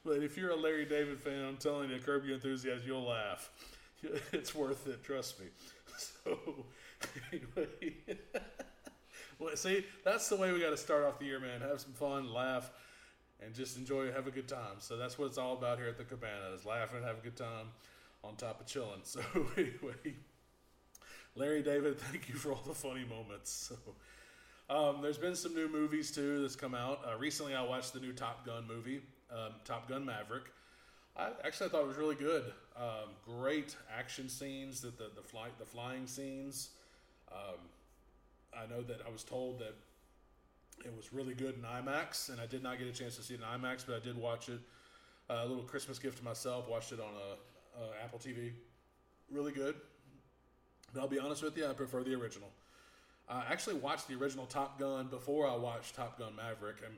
But 0.04 0.22
if 0.22 0.36
you're 0.36 0.50
a 0.50 0.56
Larry 0.56 0.86
David 0.86 1.20
fan, 1.20 1.44
I'm 1.44 1.56
telling 1.58 1.90
you, 1.90 1.98
Curb 1.98 2.24
Your 2.24 2.34
Enthusiasm, 2.34 2.82
you'll 2.86 3.04
laugh. 3.06 3.50
It's 4.32 4.54
worth 4.54 4.86
it, 4.86 5.04
trust 5.04 5.38
me. 5.40 5.46
So, 5.98 6.64
anyway, 7.30 7.96
well, 9.38 9.54
see, 9.56 9.84
that's 10.04 10.28
the 10.30 10.36
way 10.36 10.52
we 10.52 10.60
got 10.60 10.70
to 10.70 10.76
start 10.76 11.04
off 11.04 11.18
the 11.18 11.26
year, 11.26 11.38
man. 11.38 11.60
Have 11.60 11.80
some 11.80 11.92
fun, 11.92 12.32
laugh, 12.32 12.70
and 13.44 13.54
just 13.54 13.76
enjoy, 13.76 14.12
have 14.12 14.26
a 14.26 14.30
good 14.30 14.48
time. 14.48 14.78
So 14.78 14.96
that's 14.96 15.18
what 15.18 15.26
it's 15.26 15.38
all 15.38 15.54
about 15.54 15.78
here 15.78 15.88
at 15.88 15.98
the 15.98 16.04
Cabana: 16.04 16.54
is 16.54 16.64
laughing, 16.64 17.02
have 17.02 17.18
a 17.18 17.22
good 17.22 17.36
time, 17.36 17.66
on 18.22 18.36
top 18.36 18.60
of 18.60 18.66
chilling. 18.66 19.00
So 19.04 19.20
anyway, 19.56 20.14
Larry 21.34 21.62
David, 21.62 21.98
thank 21.98 22.28
you 22.28 22.34
for 22.34 22.52
all 22.52 22.62
the 22.66 22.74
funny 22.74 23.04
moments. 23.04 23.50
So. 23.50 23.76
Um, 24.70 25.02
there's 25.02 25.18
been 25.18 25.34
some 25.34 25.52
new 25.52 25.68
movies 25.68 26.12
too 26.12 26.40
that's 26.42 26.54
come 26.54 26.76
out. 26.76 27.00
Uh, 27.04 27.18
recently, 27.18 27.56
I 27.56 27.62
watched 27.62 27.92
the 27.92 27.98
new 27.98 28.12
Top 28.12 28.46
Gun 28.46 28.68
movie, 28.68 29.00
um, 29.32 29.54
Top 29.64 29.88
Gun 29.88 30.04
Maverick. 30.04 30.44
I 31.16 31.30
actually 31.44 31.66
I 31.66 31.70
thought 31.70 31.82
it 31.82 31.88
was 31.88 31.96
really 31.96 32.14
good. 32.14 32.44
Um, 32.76 33.10
great 33.26 33.74
action 33.92 34.28
scenes, 34.28 34.80
that 34.82 34.96
the 34.96 35.10
the 35.16 35.22
flight, 35.22 35.58
the 35.58 35.64
flying 35.64 36.06
scenes. 36.06 36.70
Um, 37.32 37.58
I 38.56 38.66
know 38.72 38.82
that 38.82 39.00
I 39.04 39.10
was 39.10 39.24
told 39.24 39.58
that 39.58 39.74
it 40.84 40.96
was 40.96 41.12
really 41.12 41.34
good 41.34 41.54
in 41.54 41.62
IMAX, 41.62 42.30
and 42.30 42.40
I 42.40 42.46
did 42.46 42.62
not 42.62 42.78
get 42.78 42.88
a 42.88 42.92
chance 42.92 43.16
to 43.16 43.22
see 43.22 43.34
it 43.34 43.40
in 43.40 43.60
IMAX, 43.60 43.84
but 43.86 43.96
I 43.96 44.00
did 44.00 44.16
watch 44.16 44.48
it. 44.48 44.60
Uh, 45.28 45.42
a 45.44 45.46
little 45.46 45.62
Christmas 45.62 45.98
gift 45.98 46.18
to 46.18 46.24
myself. 46.24 46.68
Watched 46.68 46.92
it 46.92 47.00
on 47.00 47.12
a, 47.14 47.82
a 47.82 48.04
Apple 48.04 48.18
TV. 48.18 48.52
Really 49.30 49.52
good. 49.52 49.76
But 50.92 51.00
I'll 51.00 51.08
be 51.08 51.20
honest 51.20 51.42
with 51.42 51.56
you, 51.56 51.66
I 51.66 51.72
prefer 51.72 52.02
the 52.02 52.14
original. 52.14 52.48
I 53.28 53.44
actually 53.48 53.76
watched 53.76 54.08
the 54.08 54.14
original 54.16 54.46
Top 54.46 54.78
Gun 54.78 55.06
before 55.06 55.48
I 55.48 55.54
watched 55.54 55.94
Top 55.94 56.18
Gun 56.18 56.34
Maverick, 56.34 56.78
and 56.84 56.94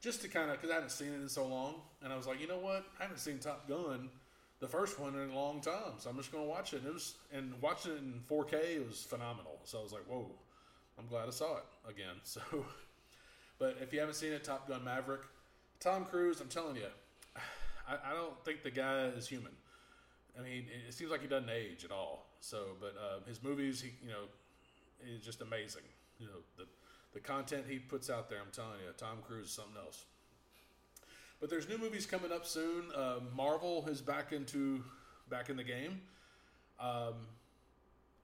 just 0.00 0.22
to 0.22 0.28
kind 0.28 0.50
of 0.50 0.56
because 0.56 0.70
I 0.70 0.74
hadn't 0.74 0.90
seen 0.92 1.08
it 1.08 1.20
in 1.20 1.28
so 1.28 1.46
long, 1.46 1.74
and 2.02 2.12
I 2.12 2.16
was 2.16 2.26
like, 2.26 2.40
you 2.40 2.46
know 2.46 2.58
what, 2.58 2.84
I 2.98 3.02
haven't 3.02 3.18
seen 3.18 3.38
Top 3.38 3.68
Gun, 3.68 4.08
the 4.60 4.68
first 4.68 4.98
one 4.98 5.14
in 5.14 5.30
a 5.30 5.34
long 5.34 5.60
time, 5.60 5.98
so 5.98 6.08
I'm 6.08 6.16
just 6.16 6.32
going 6.32 6.44
to 6.44 6.48
watch 6.48 6.72
it. 6.72 6.78
And 6.78 6.86
it 6.86 6.94
was 6.94 7.16
and 7.32 7.52
watching 7.60 7.92
it 7.92 7.98
in 7.98 8.22
4K, 8.30 8.76
it 8.76 8.86
was 8.86 9.02
phenomenal. 9.02 9.60
So 9.64 9.78
I 9.78 9.82
was 9.82 9.92
like, 9.92 10.04
whoa, 10.08 10.30
I'm 10.98 11.06
glad 11.06 11.28
I 11.28 11.30
saw 11.30 11.58
it 11.58 11.64
again. 11.88 12.16
So, 12.24 12.40
but 13.64 13.78
if 13.80 13.94
you 13.94 14.00
haven't 14.00 14.14
seen 14.14 14.34
it, 14.34 14.44
Top 14.44 14.68
Gun 14.68 14.84
Maverick, 14.84 15.22
Tom 15.80 16.04
Cruise, 16.04 16.38
I'm 16.38 16.48
telling 16.48 16.76
you, 16.76 16.88
I, 17.88 18.10
I 18.10 18.12
don't 18.12 18.38
think 18.44 18.62
the 18.62 18.70
guy 18.70 19.06
is 19.06 19.26
human. 19.26 19.52
I 20.38 20.42
mean, 20.42 20.66
it 20.86 20.92
seems 20.92 21.10
like 21.10 21.22
he 21.22 21.28
doesn't 21.28 21.48
age 21.48 21.82
at 21.82 21.90
all. 21.90 22.26
So, 22.40 22.66
but 22.78 22.94
uh, 23.00 23.26
his 23.26 23.42
movies, 23.42 23.80
he 23.80 23.92
you 24.02 24.10
know 24.10 24.24
is 25.10 25.24
just 25.24 25.40
amazing. 25.40 25.84
You 26.18 26.26
know, 26.26 26.40
the 26.58 26.64
the 27.14 27.20
content 27.20 27.64
he 27.66 27.78
puts 27.78 28.10
out 28.10 28.28
there. 28.28 28.38
I'm 28.38 28.52
telling 28.52 28.80
you, 28.84 28.92
Tom 28.98 29.18
Cruise 29.26 29.46
is 29.46 29.52
something 29.52 29.78
else. 29.82 30.04
But 31.40 31.48
there's 31.48 31.66
new 31.66 31.78
movies 31.78 32.04
coming 32.04 32.32
up 32.32 32.44
soon. 32.44 32.92
Uh, 32.94 33.20
Marvel 33.34 33.86
is 33.88 34.02
back 34.02 34.32
into 34.32 34.84
back 35.30 35.48
in 35.48 35.56
the 35.56 35.64
game. 35.64 36.02
Um, 36.78 37.14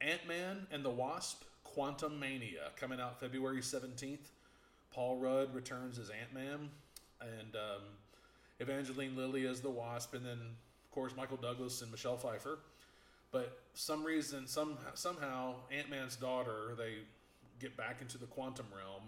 Ant 0.01 0.27
Man 0.27 0.67
and 0.71 0.85
the 0.85 0.91
Wasp: 0.91 1.45
Quantumania 1.65 2.75
coming 2.79 3.01
out 3.01 3.19
February 3.19 3.61
17th. 3.61 4.29
Paul 4.91 5.17
Rudd 5.17 5.53
returns 5.55 5.97
as 5.99 6.09
Ant 6.09 6.33
Man, 6.33 6.69
and 7.21 7.55
um, 7.55 7.81
Evangeline 8.59 9.15
Lilly 9.15 9.45
as 9.45 9.61
the 9.61 9.69
Wasp, 9.69 10.13
and 10.13 10.25
then 10.25 10.39
of 10.39 10.91
course 10.91 11.13
Michael 11.15 11.37
Douglas 11.37 11.81
and 11.81 11.91
Michelle 11.91 12.17
Pfeiffer. 12.17 12.59
But 13.31 13.59
some 13.73 14.03
reason, 14.03 14.47
some 14.47 14.77
somehow, 14.93 15.55
Ant 15.71 15.89
Man's 15.89 16.15
daughter, 16.15 16.75
they 16.77 16.95
get 17.59 17.77
back 17.77 18.01
into 18.01 18.17
the 18.17 18.25
quantum 18.25 18.65
realm, 18.75 19.03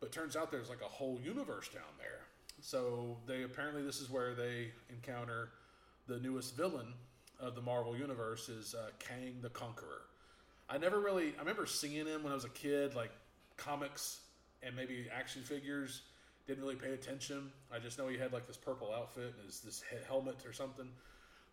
but 0.00 0.12
turns 0.12 0.36
out 0.36 0.50
there's 0.50 0.68
like 0.68 0.82
a 0.82 0.88
whole 0.88 1.18
universe 1.24 1.68
down 1.68 1.82
there. 1.98 2.20
So 2.60 3.16
they 3.26 3.42
apparently 3.42 3.82
this 3.82 4.00
is 4.00 4.10
where 4.10 4.34
they 4.34 4.70
encounter 4.90 5.50
the 6.06 6.18
newest 6.18 6.56
villain 6.56 6.92
of 7.40 7.54
the 7.54 7.62
Marvel 7.62 7.96
universe 7.96 8.48
is 8.48 8.74
uh, 8.74 8.90
Kang 8.98 9.36
the 9.42 9.50
Conqueror. 9.50 10.02
I 10.68 10.78
never 10.78 11.00
really 11.00 11.34
I 11.36 11.40
remember 11.40 11.66
seeing 11.66 12.06
him 12.06 12.22
when 12.22 12.32
I 12.32 12.34
was 12.34 12.44
a 12.44 12.50
kid, 12.50 12.94
like 12.94 13.12
comics 13.56 14.20
and 14.62 14.74
maybe 14.74 15.06
action 15.14 15.42
figures. 15.42 16.02
Didn't 16.46 16.62
really 16.62 16.76
pay 16.76 16.92
attention. 16.92 17.50
I 17.72 17.78
just 17.78 17.98
know 17.98 18.08
he 18.08 18.16
had 18.16 18.32
like 18.32 18.46
this 18.46 18.56
purple 18.56 18.92
outfit 18.94 19.34
and 19.36 19.46
his 19.46 19.60
this 19.60 19.82
helmet 20.06 20.46
or 20.46 20.52
something. 20.52 20.88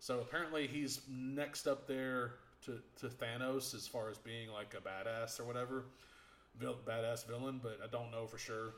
So 0.00 0.20
apparently 0.20 0.66
he's 0.66 1.00
next 1.08 1.66
up 1.66 1.86
there 1.86 2.32
to, 2.64 2.80
to 3.00 3.08
Thanos 3.08 3.74
as 3.74 3.86
far 3.86 4.08
as 4.08 4.18
being 4.18 4.50
like 4.50 4.74
a 4.74 4.80
badass 4.80 5.40
or 5.40 5.44
whatever, 5.44 5.84
Vil- 6.58 6.78
badass 6.86 7.26
villain, 7.26 7.60
but 7.62 7.78
I 7.82 7.86
don't 7.88 8.10
know 8.10 8.26
for 8.26 8.38
sure. 8.38 8.72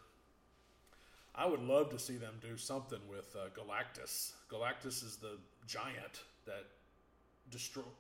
I 1.34 1.46
would 1.46 1.62
love 1.62 1.90
to 1.90 1.98
see 1.98 2.16
them 2.16 2.34
do 2.40 2.56
something 2.56 2.98
with 3.08 3.36
uh, 3.36 3.48
Galactus. 3.50 4.32
Galactus 4.50 5.04
is 5.04 5.18
the 5.20 5.38
giant 5.66 6.22
that 6.46 6.64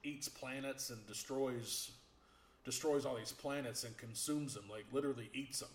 eats 0.02 0.28
planets 0.28 0.90
and 0.90 1.06
destroys 1.06 1.92
destroys 2.64 3.06
all 3.06 3.16
these 3.16 3.32
planets 3.32 3.84
and 3.84 3.96
consumes 3.96 4.52
them, 4.54 4.64
like 4.70 4.84
literally 4.92 5.30
eats 5.32 5.60
them. 5.60 5.70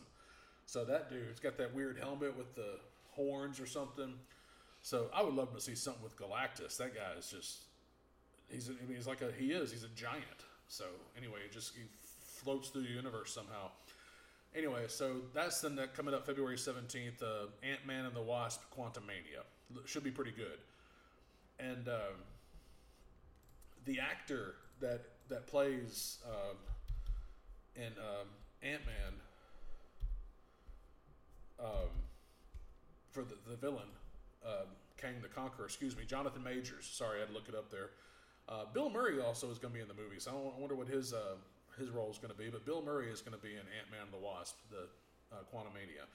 So 0.66 0.86
that 0.86 1.10
dude's 1.10 1.40
got 1.40 1.58
that 1.58 1.74
weird 1.74 1.98
helmet 2.00 2.38
with 2.38 2.56
the 2.56 2.80
horns 3.12 3.60
or 3.60 3.66
something. 3.66 4.14
So 4.82 5.08
I 5.14 5.24
would 5.24 5.34
love 5.34 5.54
to 5.54 5.62
see 5.62 5.76
something 5.76 6.04
with 6.04 6.18
Galactus. 6.18 6.78
That 6.78 6.96
guy 6.96 7.18
is 7.18 7.30
just 7.30 7.64
he's 8.50 8.70
I 8.70 8.86
mean 8.86 8.96
he's 8.96 9.08
like 9.08 9.22
a 9.22 9.32
he 9.38 9.52
is 9.52 9.72
he's 9.72 9.84
a 9.84 9.90
giant. 9.90 10.24
So 10.68 10.86
anyway, 11.18 11.40
just 11.52 11.76
he 11.76 11.84
floats 12.44 12.70
through 12.70 12.84
the 12.84 12.90
universe 12.90 13.34
somehow. 13.34 13.70
Anyway, 14.56 14.86
so 14.88 15.16
that's 15.34 15.62
the 15.62 15.70
next, 15.70 15.96
coming 15.96 16.14
up 16.14 16.26
February 16.26 16.58
seventeenth. 16.58 17.22
Uh, 17.24 17.48
Ant 17.64 17.86
Man 17.88 18.06
and 18.06 18.16
the 18.16 18.22
Wasp: 18.22 18.62
Quantumania. 18.78 19.44
should 19.86 20.04
be 20.04 20.12
pretty 20.12 20.32
good. 20.32 20.60
And 21.60 21.88
um, 21.88 22.16
the 23.86 24.00
actor 24.00 24.56
that 24.80 25.02
that 25.30 25.48
plays 25.48 26.20
um, 26.28 26.58
in 27.76 27.94
um, 27.98 28.28
Ant 28.62 28.86
Man 28.86 29.14
um, 31.64 31.90
for 33.12 33.24
the, 33.24 33.36
the 33.50 33.56
villain 33.56 33.88
um, 34.46 34.68
Kang 34.98 35.16
the 35.22 35.28
Conqueror, 35.28 35.66
excuse 35.66 35.96
me, 35.98 36.04
Jonathan 36.06 36.44
Majors. 36.44 36.86
Sorry, 36.86 37.18
I 37.18 37.20
had 37.22 37.30
to 37.30 37.34
look 37.34 37.50
it 37.50 37.56
up 37.56 37.72
there. 37.72 37.90
Uh, 38.48 38.66
Bill 38.74 38.90
Murray 38.90 39.22
also 39.22 39.50
is 39.52 39.58
going 39.58 39.74
to 39.74 39.78
be 39.78 39.82
in 39.82 39.88
the 39.88 39.94
movie, 39.94 40.20
so 40.20 40.54
I 40.56 40.60
wonder 40.60 40.76
what 40.76 40.88
his 40.88 41.14
uh, 41.14 41.36
his 41.80 41.90
role 41.90 42.12
is 42.12 42.18
going 42.18 42.32
to 42.32 42.38
be. 42.38 42.50
But 42.50 42.66
Bill 42.66 42.82
Murray 42.82 43.10
is 43.10 43.22
going 43.22 43.38
to 43.38 43.42
be 43.42 43.54
in 43.54 43.60
Ant 43.60 43.90
Man 43.92 44.04
and 44.04 44.14
the 44.14 44.18
Wasp, 44.18 44.56
the 44.70 44.88
uh, 45.36 45.40
Quantumania. 45.54 46.06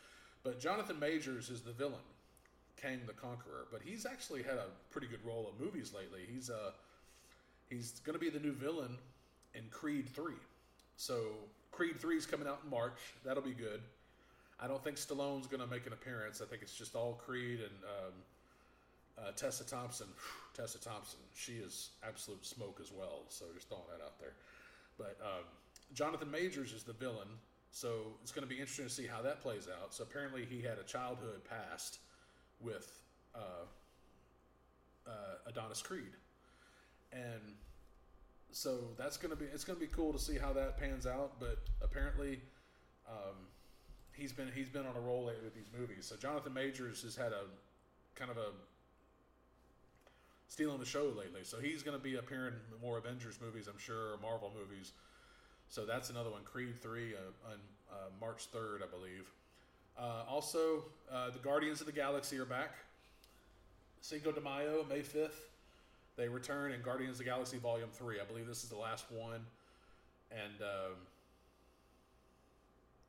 But 0.45 0.61
Jonathan 0.61 0.99
Majors 0.99 1.51
is 1.51 1.63
the 1.63 1.73
villain, 1.73 2.05
Kang 2.81 3.01
the 3.07 3.13
Conqueror. 3.13 3.67
But 3.73 3.81
he's 3.83 4.07
actually 4.07 4.43
had 4.43 4.55
a 4.55 4.67
pretty 4.91 5.07
good 5.07 5.25
role 5.25 5.51
in 5.53 5.65
movies 5.65 5.93
lately. 5.95 6.21
He's 6.31 6.51
uh 6.51 6.73
he's 7.69 8.01
going 8.01 8.15
to 8.15 8.21
be 8.21 8.31
the 8.31 8.41
new 8.41 8.53
villain 8.53 8.99
in 9.55 9.65
Creed 9.71 10.09
Three. 10.15 10.41
So 10.97 11.31
Creed 11.73 11.99
Three 11.99 12.17
is 12.17 12.27
coming 12.27 12.47
out 12.47 12.61
in 12.65 12.71
March. 12.71 12.99
That'll 13.25 13.43
be 13.43 13.55
good. 13.55 13.81
I 14.61 14.67
don't 14.67 14.83
think 14.83 14.97
Stallone's 14.97 15.47
going 15.47 15.61
to 15.61 15.67
make 15.67 15.87
an 15.87 15.93
appearance. 15.93 16.41
I 16.41 16.47
think 16.47 16.63
it's 16.63 16.77
just 16.77 16.97
all 16.97 17.15
Creed 17.25 17.61
and 17.61 17.79
um, 17.85 18.13
uh, 19.19 19.33
Tessa 19.37 19.65
Thompson. 19.65 20.09
Tessa 20.55 20.81
Thompson, 20.81 21.21
she 21.35 21.53
is 21.53 21.91
absolute 22.07 22.45
smoke 22.45 22.81
as 22.83 22.91
well. 22.91 23.23
So 23.29 23.45
just 23.55 23.69
throwing 23.69 23.85
that 23.97 24.05
out 24.05 24.19
there. 24.19 24.33
But 24.99 25.17
um, 25.23 25.45
Jonathan 25.95 26.31
Majors 26.31 26.73
is 26.73 26.83
the 26.83 26.93
villain. 26.93 27.29
So 27.71 28.15
it's 28.23 28.33
going 28.33 28.47
to 28.47 28.53
be 28.53 28.59
interesting 28.59 28.87
to 28.87 28.91
see 28.91 29.07
how 29.07 29.23
that 29.23 29.41
plays 29.41 29.69
out. 29.81 29.95
So 29.95 30.03
apparently 30.03 30.45
he 30.45 30.61
had 30.61 30.79
a 30.79 30.83
childhood 30.83 31.43
past 31.49 31.99
with 32.61 33.01
uh, 33.37 33.67
uh, 35.07 35.11
Adonis 35.47 35.81
Creed, 35.81 36.17
and 37.13 37.55
so 38.51 38.79
that's 38.97 39.17
going 39.17 39.31
to 39.31 39.37
be 39.37 39.45
it's 39.45 39.65
going 39.65 39.79
to 39.79 39.85
be 39.85 39.93
cool 39.93 40.13
to 40.13 40.19
see 40.19 40.39
how 40.39 40.53
that 40.55 40.79
pans 40.79 41.07
out. 41.07 41.39
But 41.39 41.59
apparently. 41.83 42.41
Um, 43.09 43.37
he's 44.19 44.33
been 44.33 44.51
he's 44.55 44.69
been 44.69 44.85
on 44.85 44.97
a 44.97 45.01
roll 45.01 45.25
lately 45.25 45.45
with 45.45 45.55
these 45.55 45.71
movies. 45.79 46.05
So 46.05 46.17
Jonathan 46.17 46.53
Majors 46.53 47.03
has 47.03 47.17
had 47.17 47.33
a 47.33 47.45
kind 48.15 48.31
of 48.31 48.37
a 48.37 48.51
stealing 50.49 50.79
the 50.79 50.87
show 50.87 51.05
lately. 51.17 51.43
So 51.45 51.59
he's 51.59 51.83
going 51.83 51.97
to 51.97 52.03
be 52.03 52.17
appearing 52.17 52.55
in 52.55 52.87
more 52.87 52.99
Avengers 52.99 53.39
movies, 53.41 53.69
I'm 53.69 53.79
sure, 53.79 54.15
or 54.15 54.19
Marvel 54.21 54.53
movies. 54.59 54.93
So 55.69 55.85
that's 55.85 56.11
another 56.11 56.31
one, 56.31 56.43
Creed 56.45 56.81
three 56.83 57.15
uh, 57.15 57.51
on 57.51 57.59
uh, 57.93 57.97
March 58.21 58.47
third, 58.47 58.83
I 58.83 58.87
believe. 58.87 59.31
Uh, 59.99 60.25
also, 60.29 60.85
uh, 61.13 61.31
the 61.31 61.39
Guardians 61.39 61.81
of 61.81 61.87
the 61.87 61.93
Galaxy 61.93 62.39
are 62.39 62.45
back. 62.45 62.73
Cinco 64.01 64.33
de 64.33 64.41
Mayo, 64.41 64.87
May 64.89 65.03
fifth, 65.03 65.51
they 66.17 66.29
return 66.29 66.73
in 66.73 66.81
Guardians 66.83 67.13
of 67.13 67.19
the 67.19 67.25
Galaxy 67.25 67.59
Volume 67.59 67.91
three. 67.93 68.21
I 68.21 68.25
believe 68.25 68.47
this 68.47 68.63
is 68.65 68.71
the 68.71 68.77
last 68.77 69.05
one, 69.11 69.41
and. 70.33 70.63
Um, 70.63 70.97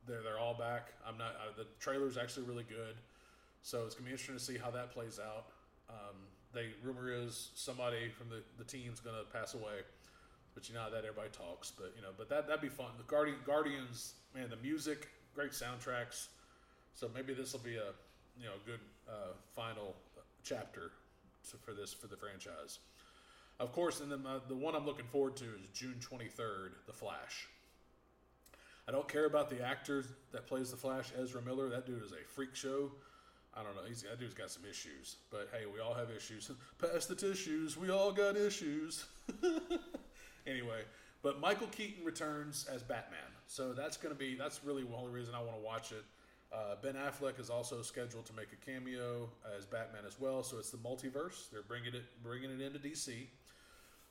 they're 0.06 0.22
they're 0.22 0.38
all 0.38 0.54
back. 0.54 0.92
I'm 1.06 1.18
not. 1.18 1.32
Uh, 1.36 1.56
the 1.56 1.66
trailer's 1.78 2.16
actually 2.16 2.46
really 2.46 2.64
good, 2.68 2.96
so 3.62 3.84
it's 3.86 3.94
gonna 3.94 4.06
be 4.06 4.12
interesting 4.12 4.36
to 4.36 4.42
see 4.42 4.58
how 4.58 4.70
that 4.70 4.92
plays 4.92 5.18
out. 5.18 5.46
Um, 5.88 6.16
they 6.52 6.70
rumor 6.82 7.10
is 7.12 7.50
somebody 7.54 8.10
from 8.10 8.28
the 8.28 8.42
the 8.58 8.64
team's 8.64 9.00
gonna 9.00 9.24
pass 9.32 9.54
away, 9.54 9.84
but 10.54 10.68
you 10.68 10.74
know 10.74 10.90
that 10.90 11.04
everybody 11.04 11.30
talks. 11.30 11.70
But 11.70 11.92
you 11.96 12.02
know, 12.02 12.10
but 12.16 12.28
that 12.28 12.46
that'd 12.46 12.62
be 12.62 12.68
fun. 12.68 12.90
The 12.96 13.04
Guardian 13.04 13.38
Guardians, 13.44 14.14
man, 14.34 14.50
the 14.50 14.56
music, 14.56 15.08
great 15.34 15.52
soundtracks. 15.52 16.28
So 16.94 17.08
maybe 17.14 17.34
this 17.34 17.52
will 17.52 17.60
be 17.60 17.76
a 17.76 17.92
you 18.38 18.46
know 18.46 18.54
good 18.66 18.80
uh, 19.08 19.34
final 19.54 19.96
chapter 20.42 20.92
for 21.64 21.72
this 21.72 21.92
for 21.92 22.06
the 22.06 22.16
franchise. 22.16 22.78
Of 23.58 23.72
course, 23.72 24.00
and 24.00 24.10
then 24.10 24.24
uh, 24.26 24.40
the 24.48 24.54
one 24.56 24.74
I'm 24.74 24.86
looking 24.86 25.04
forward 25.06 25.36
to 25.36 25.44
is 25.44 25.68
June 25.74 25.96
23rd, 26.00 26.70
The 26.86 26.94
Flash. 26.94 27.46
I 28.90 28.92
don't 28.92 29.06
care 29.06 29.26
about 29.26 29.48
the 29.48 29.64
actor 29.64 30.04
that 30.32 30.48
plays 30.48 30.72
the 30.72 30.76
Flash, 30.76 31.12
Ezra 31.16 31.40
Miller. 31.42 31.68
That 31.68 31.86
dude 31.86 32.02
is 32.02 32.10
a 32.10 32.28
freak 32.34 32.56
show. 32.56 32.90
I 33.54 33.62
don't 33.62 33.76
know. 33.76 33.82
He's 33.86 34.02
that 34.02 34.18
dude's 34.18 34.34
got 34.34 34.50
some 34.50 34.64
issues, 34.68 35.18
but 35.30 35.48
hey, 35.52 35.64
we 35.72 35.78
all 35.78 35.94
have 35.94 36.10
issues. 36.10 36.50
Pass 36.80 37.06
the 37.06 37.14
tissues. 37.14 37.76
We 37.76 37.90
all 37.90 38.10
got 38.10 38.36
issues. 38.36 39.04
anyway, 40.46 40.80
but 41.22 41.40
Michael 41.40 41.68
Keaton 41.68 42.04
returns 42.04 42.66
as 42.68 42.82
Batman, 42.82 43.20
so 43.46 43.72
that's 43.72 43.96
going 43.96 44.12
to 44.12 44.18
be 44.18 44.34
that's 44.34 44.64
really 44.64 44.82
the 44.82 44.96
only 44.96 45.12
reason 45.12 45.36
I 45.36 45.40
want 45.40 45.54
to 45.54 45.64
watch 45.64 45.92
it. 45.92 46.02
Uh, 46.52 46.74
ben 46.82 46.94
Affleck 46.94 47.38
is 47.38 47.48
also 47.48 47.82
scheduled 47.82 48.26
to 48.26 48.32
make 48.32 48.48
a 48.52 48.66
cameo 48.66 49.28
as 49.56 49.66
Batman 49.66 50.02
as 50.04 50.18
well, 50.18 50.42
so 50.42 50.58
it's 50.58 50.70
the 50.70 50.78
multiverse. 50.78 51.48
They're 51.52 51.62
bringing 51.62 51.94
it 51.94 52.02
bringing 52.24 52.50
it 52.50 52.60
into 52.60 52.80
DC. 52.80 53.28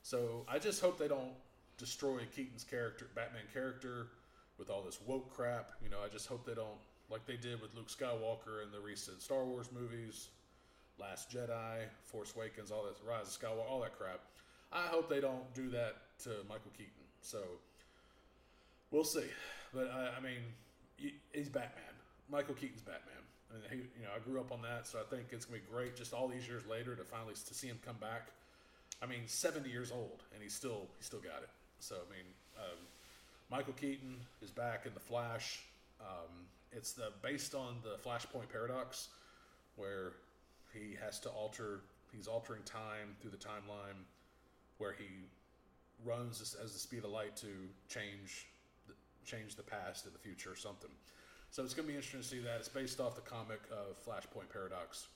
So 0.03 0.45
I 0.47 0.57
just 0.57 0.80
hope 0.80 0.97
they 0.97 1.09
don't 1.09 1.34
destroy 1.77 2.21
Keaton's 2.34 2.63
character, 2.63 3.07
Batman 3.13 3.43
character, 3.53 4.07
with 4.60 4.70
all 4.70 4.84
this 4.84 4.99
woke 5.05 5.34
crap. 5.34 5.72
You 5.84 5.89
know, 5.89 5.97
I 6.05 6.10
just 6.10 6.28
hope 6.28 6.45
they 6.45 6.53
don't 6.53 6.78
like 7.10 7.26
they 7.26 7.38
did 7.38 7.62
with 7.62 7.74
Luke 7.76 7.89
Skywalker 7.89 8.64
in 8.64 8.72
the 8.72 8.80
recent 8.80 9.22
Star 9.22 9.43
Wars 9.43 9.70
movies, 9.72 10.28
Last 10.99 11.32
Jedi, 11.32 11.86
Force 12.03 12.34
Awakens, 12.36 12.72
all 12.72 12.84
that 12.84 12.95
Rise 13.07 13.36
of 13.36 13.41
Skywalker, 13.41 13.70
all 13.70 13.80
that 13.82 13.97
crap. 13.97 14.20
I 14.72 14.86
hope 14.88 15.10
they 15.10 15.22
don't 15.22 15.51
do 15.55 15.70
that 15.72 15.95
to 16.24 16.30
Michael 16.47 16.72
Keaton. 16.78 16.93
So 17.22 17.39
we'll 18.91 19.03
see. 19.03 19.26
But 19.74 19.89
I, 19.89 20.18
I 20.18 20.22
mean, 20.22 20.39
he's 21.34 21.49
Batman. 21.49 21.84
Michael 22.30 22.53
Keaton's 22.53 22.82
Batman. 22.82 23.24
I 23.49 23.53
mean, 23.55 23.64
he, 23.72 23.99
you 23.99 24.05
know, 24.05 24.12
I 24.16 24.20
grew 24.20 24.39
up 24.39 24.51
on 24.51 24.62
that, 24.62 24.86
so 24.86 24.99
I 24.99 25.16
think 25.16 25.28
it's 25.32 25.45
gonna 25.45 25.60
be 25.60 25.66
great. 25.72 25.95
Just 25.95 26.14
all 26.14 26.28
these 26.28 26.47
years 26.47 26.66
later 26.68 26.95
to 26.95 27.03
finally 27.03 27.34
to 27.34 27.53
see 27.53 27.68
him 27.68 27.80
come 27.84 27.97
back. 27.99 28.28
I 29.01 29.07
mean, 29.07 29.22
seventy 29.26 29.72
years 29.72 29.91
old, 29.91 30.24
and 30.34 30.43
he's 30.43 30.53
still 30.53 30.88
he 30.97 31.03
still 31.03 31.20
got 31.20 31.41
it. 31.41 31.49
So 31.80 31.95
I 31.95 32.14
mean, 32.14 32.26
um, 32.57 32.78
Michael 33.50 33.74
Keaton 33.74 34.16
is 34.43 34.52
back 34.52 34.86
in 34.86 34.93
the 34.93 35.00
Flash. 35.00 35.62
Um, 36.00 36.45
it's 36.72 36.93
the 36.93 37.12
based 37.24 37.56
on 37.56 37.78
the 37.84 37.97
Flashpoint 38.08 38.50
paradox, 38.52 39.10
where 39.76 40.14
he 40.72 40.95
has 41.04 41.20
to 41.22 41.30
alter. 41.30 41.82
He's 42.12 42.28
altering 42.28 42.62
time 42.64 43.16
through 43.20 43.32
the 43.32 43.38
timeline, 43.38 44.06
where 44.78 44.93
he 44.93 45.08
runs 46.06 46.41
as, 46.41 46.74
the 46.74 46.80
speed 46.80 47.04
of 47.04 47.12
light 47.12 47.36
to 47.38 47.47
change 47.88 48.47
the, 48.88 48.93
change 49.26 49.56
the 49.56 49.64
past 49.64 50.06
and 50.06 50.14
the 50.14 50.20
future 50.20 50.52
or 50.52 50.56
something. 50.56 50.89
So 51.50 51.64
it's 51.64 51.74
going 51.74 51.88
to 51.88 51.91
be 51.91 51.97
interesting 51.97 52.22
to 52.22 52.28
see 52.28 52.39
that. 52.39 52.58
It's 52.58 52.70
based 52.70 53.00
off 53.00 53.16
the 53.16 53.22
comic 53.22 53.62
of 53.72 53.97
Flashpoint 54.06 54.50
Paradox, 54.54 55.08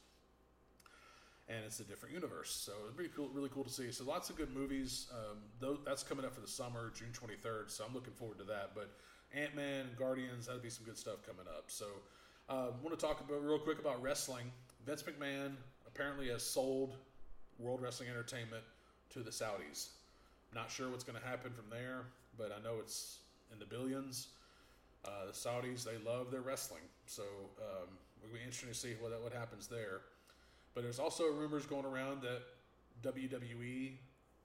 and 1.49 1.59
it's 1.65 1.79
a 1.79 1.83
different 1.83 2.13
universe. 2.13 2.51
So 2.51 2.71
it's 2.85 2.95
pretty 2.95 3.11
cool, 3.15 3.29
really 3.33 3.49
cool 3.49 3.63
to 3.63 3.69
see. 3.69 3.91
So 3.91 4.05
lots 4.05 4.29
of 4.29 4.37
good 4.37 4.53
movies. 4.53 5.07
Um, 5.11 5.37
though 5.59 5.77
that's 5.85 6.03
coming 6.03 6.25
up 6.25 6.33
for 6.33 6.41
the 6.41 6.47
summer, 6.47 6.91
June 6.95 7.09
23rd. 7.11 7.69
So 7.69 7.83
I'm 7.87 7.93
looking 7.93 8.13
forward 8.13 8.37
to 8.39 8.45
that. 8.45 8.71
But 8.73 8.91
Ant 9.33 9.55
Man, 9.55 9.87
Guardians, 9.97 10.47
that'd 10.47 10.61
be 10.61 10.69
some 10.69 10.85
good 10.85 10.97
stuff 10.97 11.25
coming 11.25 11.45
up. 11.47 11.65
So 11.67 11.85
I 12.49 12.53
uh, 12.53 12.71
want 12.81 12.97
to 12.97 13.05
talk 13.05 13.19
about 13.19 13.43
real 13.43 13.59
quick 13.59 13.79
about 13.79 14.01
wrestling. 14.01 14.51
Vince 14.85 15.03
McMahon 15.03 15.53
apparently 15.87 16.29
has 16.29 16.43
sold 16.43 16.95
World 17.59 17.81
Wrestling 17.81 18.09
Entertainment 18.09 18.63
to 19.11 19.19
the 19.19 19.31
Saudis. 19.31 19.89
Not 20.53 20.69
sure 20.69 20.89
what's 20.89 21.03
going 21.03 21.19
to 21.19 21.25
happen 21.25 21.51
from 21.51 21.65
there, 21.69 22.05
but 22.37 22.51
I 22.51 22.63
know 22.63 22.75
it's 22.79 23.19
in 23.51 23.59
the 23.59 23.65
billions. 23.65 24.27
Uh, 25.05 25.25
the 25.27 25.33
Saudis, 25.33 25.83
they 25.83 25.97
love 26.09 26.31
their 26.31 26.41
wrestling. 26.41 26.83
So 27.05 27.23
um, 27.59 27.89
it'll 28.21 28.33
be 28.33 28.39
interesting 28.39 28.69
to 28.69 28.75
see 28.75 28.93
what, 28.99 29.11
what 29.21 29.33
happens 29.33 29.67
there. 29.67 30.01
But 30.73 30.83
there's 30.83 30.99
also 30.99 31.31
rumors 31.31 31.65
going 31.65 31.85
around 31.85 32.21
that 32.23 32.41
WWE 33.03 33.93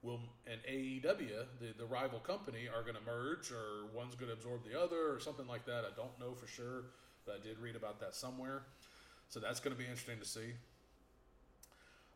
will 0.01 0.19
and 0.47 0.61
AEW, 0.69 1.03
the, 1.59 1.73
the 1.77 1.85
rival 1.85 2.19
company, 2.19 2.69
are 2.73 2.81
going 2.83 2.95
to 2.95 3.01
merge, 3.05 3.51
or 3.51 3.87
one's 3.93 4.15
going 4.15 4.27
to 4.27 4.33
absorb 4.33 4.63
the 4.63 4.79
other, 4.79 5.13
or 5.13 5.19
something 5.19 5.47
like 5.47 5.65
that. 5.65 5.83
I 5.85 5.95
don't 5.95 6.17
know 6.19 6.33
for 6.33 6.47
sure, 6.47 6.85
but 7.25 7.35
I 7.41 7.45
did 7.45 7.59
read 7.59 7.75
about 7.75 7.99
that 7.99 8.15
somewhere. 8.15 8.63
So 9.29 9.39
that's 9.39 9.59
going 9.59 9.75
to 9.75 9.77
be 9.77 9.85
interesting 9.85 10.19
to 10.19 10.25
see. 10.25 10.53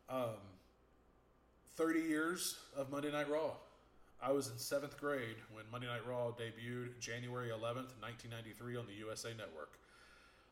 Um, 0.08 0.40
30 1.76 2.00
years 2.00 2.58
of 2.76 2.90
Monday 2.90 3.10
Night 3.10 3.28
Raw. 3.28 3.52
I 4.22 4.32
was 4.32 4.48
in 4.48 4.56
seventh 4.56 4.98
grade 4.98 5.36
when 5.52 5.64
Monday 5.70 5.86
Night 5.86 6.06
Raw 6.08 6.30
debuted 6.30 6.98
January 6.98 7.48
11th, 7.48 7.92
1993 8.00 8.76
on 8.76 8.86
the 8.86 8.94
USA 8.94 9.30
Network. 9.30 9.78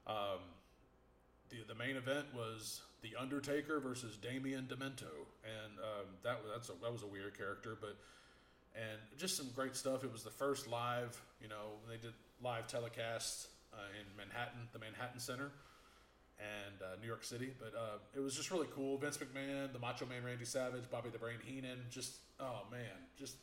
Um, 0.06 0.40
the, 1.53 1.74
the 1.74 1.78
main 1.78 1.96
event 1.96 2.26
was 2.34 2.80
The 3.03 3.14
Undertaker 3.20 3.78
versus 3.80 4.16
Damien 4.16 4.66
Demento, 4.68 5.12
and 5.44 5.78
um, 5.78 6.07
that 6.24 6.38
that's 6.53 6.68
a, 6.70 6.72
that 6.82 6.92
was 6.92 7.03
a 7.03 7.07
weird 7.07 7.36
character, 7.36 7.76
but 7.80 7.96
and 8.74 8.98
just 9.18 9.36
some 9.36 9.48
great 9.55 9.76
stuff. 9.76 10.03
It 10.03 10.11
was 10.11 10.22
the 10.22 10.30
first 10.30 10.66
live, 10.66 11.20
you 11.42 11.48
know, 11.48 11.76
they 11.88 11.98
did 11.98 12.14
live 12.42 12.66
telecasts 12.66 13.48
uh, 13.74 13.76
in 14.00 14.07
Manhattan, 14.16 14.66
the 14.72 14.78
Manhattan 14.78 15.20
Center, 15.20 15.53
and 16.40 16.80
uh, 16.80 16.96
New 17.00 17.07
York 17.07 17.22
City. 17.22 17.53
But 17.59 17.78
uh, 17.78 17.98
it 18.16 18.20
was 18.20 18.34
just 18.34 18.50
really 18.50 18.68
cool. 18.74 18.96
Vince 18.96 19.18
McMahon, 19.18 19.72
the 19.72 19.78
Macho 19.78 20.07
Man 20.07 20.24
Randy 20.24 20.46
Savage, 20.46 20.84
Bobby 20.90 21.11
the 21.11 21.18
Brain 21.18 21.38
Heenan, 21.44 21.78
just 21.90 22.16
oh 22.40 22.62
man, 22.70 22.80
just 23.18 23.36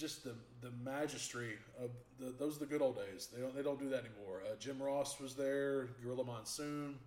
just 0.00 0.24
the 0.24 0.34
the 0.62 0.70
magistry 0.84 1.52
of 1.78 1.90
the, 2.18 2.32
those 2.38 2.56
are 2.56 2.60
the 2.60 2.66
good 2.66 2.80
old 2.80 2.96
days. 2.96 3.28
They 3.34 3.40
don't 3.40 3.54
they 3.54 3.62
don't 3.62 3.78
do 3.78 3.90
that 3.90 4.04
anymore. 4.04 4.42
Uh, 4.44 4.56
Jim 4.58 4.82
Ross 4.82 5.20
was 5.20 5.34
there, 5.34 5.88
Gorilla 6.02 6.24
Monsoon. 6.24 6.98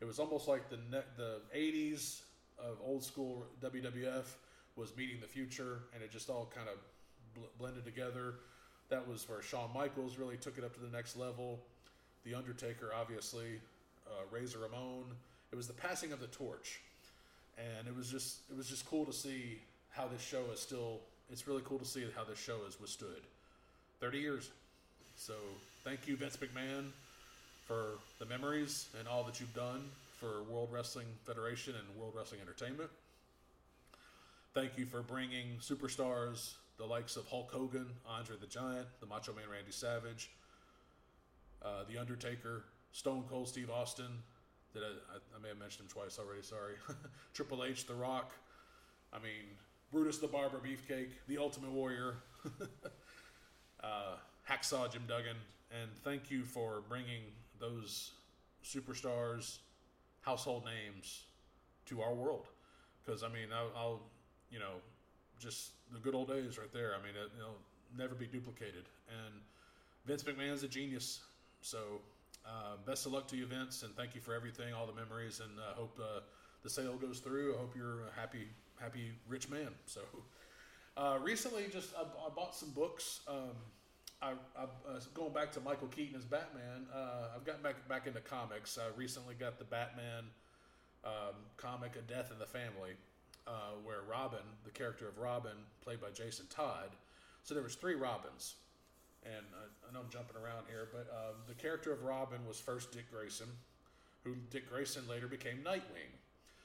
It 0.00 0.04
was 0.04 0.18
almost 0.18 0.48
like 0.48 0.68
the 0.68 0.78
ne- 0.90 1.04
the 1.16 1.40
'80s 1.54 2.22
of 2.58 2.78
old 2.84 3.04
school 3.04 3.46
WWF 3.62 4.24
was 4.76 4.96
meeting 4.96 5.20
the 5.20 5.26
future, 5.28 5.80
and 5.94 6.02
it 6.02 6.10
just 6.10 6.28
all 6.28 6.50
kind 6.54 6.68
of 6.68 6.78
bl- 7.34 7.48
blended 7.58 7.84
together. 7.84 8.34
That 8.88 9.06
was 9.06 9.28
where 9.28 9.40
Shawn 9.40 9.70
Michaels 9.72 10.18
really 10.18 10.36
took 10.36 10.58
it 10.58 10.64
up 10.64 10.74
to 10.74 10.80
the 10.80 10.94
next 10.94 11.16
level. 11.16 11.60
The 12.24 12.34
Undertaker, 12.34 12.90
obviously, 12.94 13.60
uh, 14.06 14.22
Razor 14.30 14.58
Ramon. 14.58 15.04
It 15.52 15.56
was 15.56 15.66
the 15.66 15.72
passing 15.74 16.12
of 16.12 16.20
the 16.20 16.26
torch, 16.28 16.80
and 17.56 17.86
it 17.86 17.94
was 17.94 18.10
just 18.10 18.40
it 18.50 18.56
was 18.56 18.68
just 18.68 18.84
cool 18.86 19.04
to 19.06 19.12
see 19.12 19.60
how 19.90 20.08
this 20.08 20.22
show 20.22 20.42
is 20.52 20.58
still 20.58 21.00
it's 21.32 21.48
really 21.48 21.62
cool 21.64 21.78
to 21.78 21.84
see 21.84 22.04
how 22.14 22.24
this 22.24 22.38
show 22.38 22.58
has 22.66 22.78
withstood 22.80 23.22
30 24.00 24.18
years. 24.18 24.50
So 25.16 25.34
thank 25.82 26.06
you, 26.06 26.16
Vince 26.16 26.36
McMahon, 26.36 26.90
for 27.66 27.98
the 28.18 28.26
memories 28.26 28.88
and 28.98 29.08
all 29.08 29.24
that 29.24 29.40
you've 29.40 29.54
done 29.54 29.82
for 30.18 30.42
World 30.42 30.68
Wrestling 30.70 31.06
Federation 31.24 31.74
and 31.74 31.98
World 31.98 32.12
Wrestling 32.14 32.40
Entertainment. 32.40 32.90
Thank 34.54 34.76
you 34.76 34.84
for 34.84 35.00
bringing 35.00 35.56
superstars 35.60 36.52
the 36.76 36.84
likes 36.84 37.16
of 37.16 37.26
Hulk 37.26 37.50
Hogan, 37.50 37.86
Andre 38.06 38.36
the 38.38 38.46
Giant, 38.46 38.86
the 39.00 39.06
Macho 39.06 39.32
Man 39.32 39.44
Randy 39.50 39.72
Savage, 39.72 40.30
uh, 41.64 41.84
The 41.88 41.98
Undertaker, 41.98 42.64
Stone 42.92 43.24
Cold 43.30 43.48
Steve 43.48 43.70
Austin. 43.70 44.18
That 44.74 44.82
I, 44.82 45.36
I, 45.36 45.42
may 45.42 45.48
have 45.48 45.58
mentioned 45.58 45.84
him 45.84 45.88
twice 45.90 46.18
already. 46.18 46.42
Sorry, 46.42 46.74
Triple 47.34 47.62
H, 47.62 47.86
The 47.86 47.94
Rock. 47.94 48.32
I 49.12 49.18
mean, 49.18 49.44
Brutus 49.92 50.16
the 50.16 50.26
Barber 50.26 50.58
Beefcake, 50.58 51.10
The 51.28 51.36
Ultimate 51.36 51.70
Warrior, 51.70 52.14
uh, 53.84 54.16
Hacksaw 54.48 54.90
Jim 54.90 55.02
Duggan, 55.06 55.36
and 55.70 55.90
thank 56.02 56.30
you 56.30 56.44
for 56.44 56.82
bringing 56.88 57.20
those 57.60 58.12
superstars, 58.64 59.58
household 60.22 60.64
names 60.64 61.24
to 61.86 62.00
our 62.00 62.14
world. 62.14 62.46
Because 63.04 63.22
I 63.22 63.28
mean, 63.28 63.48
I'll, 63.54 63.70
I'll, 63.76 64.00
you 64.50 64.58
know, 64.58 64.80
just 65.38 65.72
the 65.92 65.98
good 65.98 66.14
old 66.14 66.28
days 66.28 66.58
right 66.58 66.72
there. 66.72 66.94
I 66.98 67.04
mean, 67.04 67.14
it, 67.14 67.30
will 67.38 67.58
never 67.98 68.14
be 68.14 68.26
duplicated. 68.26 68.84
And 69.10 69.34
Vince 70.06 70.22
McMahon's 70.22 70.62
a 70.62 70.68
genius. 70.68 71.20
So, 71.60 72.00
uh, 72.46 72.76
best 72.86 73.04
of 73.04 73.12
luck 73.12 73.28
to 73.28 73.36
you, 73.36 73.44
Vince, 73.44 73.82
and 73.82 73.94
thank 73.94 74.14
you 74.14 74.22
for 74.22 74.34
everything, 74.34 74.72
all 74.72 74.86
the 74.86 74.94
memories, 74.94 75.40
and 75.40 75.50
I 75.60 75.72
uh, 75.72 75.74
hope 75.74 76.00
uh, 76.02 76.20
the 76.62 76.70
sale 76.70 76.94
goes 76.96 77.18
through. 77.20 77.54
I 77.54 77.58
hope 77.58 77.74
you're 77.76 78.10
happy 78.16 78.48
happy 78.82 79.12
rich 79.28 79.48
man. 79.48 79.68
So 79.86 80.00
uh, 80.96 81.18
recently, 81.22 81.64
just 81.72 81.94
I, 81.96 82.02
I, 82.02 82.28
bought 82.34 82.54
some 82.54 82.70
books. 82.70 83.20
Um, 83.28 83.56
I, 84.20 84.32
I 84.56 84.64
uh, 84.64 85.00
going 85.14 85.32
back 85.32 85.52
to 85.52 85.60
Michael 85.60 85.88
Keaton 85.88 86.16
as 86.16 86.24
Batman. 86.24 86.86
Uh, 86.94 87.28
I've 87.34 87.44
gotten 87.44 87.62
back 87.62 87.88
back 87.88 88.06
into 88.06 88.20
comics. 88.20 88.78
I 88.78 88.96
recently 88.98 89.34
got 89.34 89.58
the 89.58 89.64
Batman 89.64 90.24
um, 91.04 91.34
comic, 91.56 91.96
A 91.96 92.02
Death 92.02 92.30
in 92.32 92.38
the 92.38 92.46
Family, 92.46 92.92
uh, 93.46 93.74
where 93.84 94.02
Robin, 94.08 94.44
the 94.64 94.70
character 94.70 95.08
of 95.08 95.18
Robin, 95.18 95.56
played 95.82 96.00
by 96.00 96.10
Jason 96.12 96.46
Todd. 96.48 96.90
So 97.42 97.54
there 97.54 97.62
was 97.62 97.74
three 97.74 97.94
Robins, 97.94 98.54
and 99.24 99.44
I, 99.54 99.88
I 99.88 99.92
know 99.92 100.00
I'm 100.00 100.10
jumping 100.10 100.36
around 100.36 100.66
here, 100.68 100.88
but 100.92 101.10
um, 101.10 101.36
the 101.48 101.54
character 101.54 101.92
of 101.92 102.02
Robin 102.02 102.38
was 102.46 102.60
first 102.60 102.92
Dick 102.92 103.10
Grayson, 103.10 103.48
who 104.24 104.34
Dick 104.50 104.68
Grayson 104.70 105.02
later 105.08 105.26
became 105.26 105.58
Nightwing. 105.64 106.12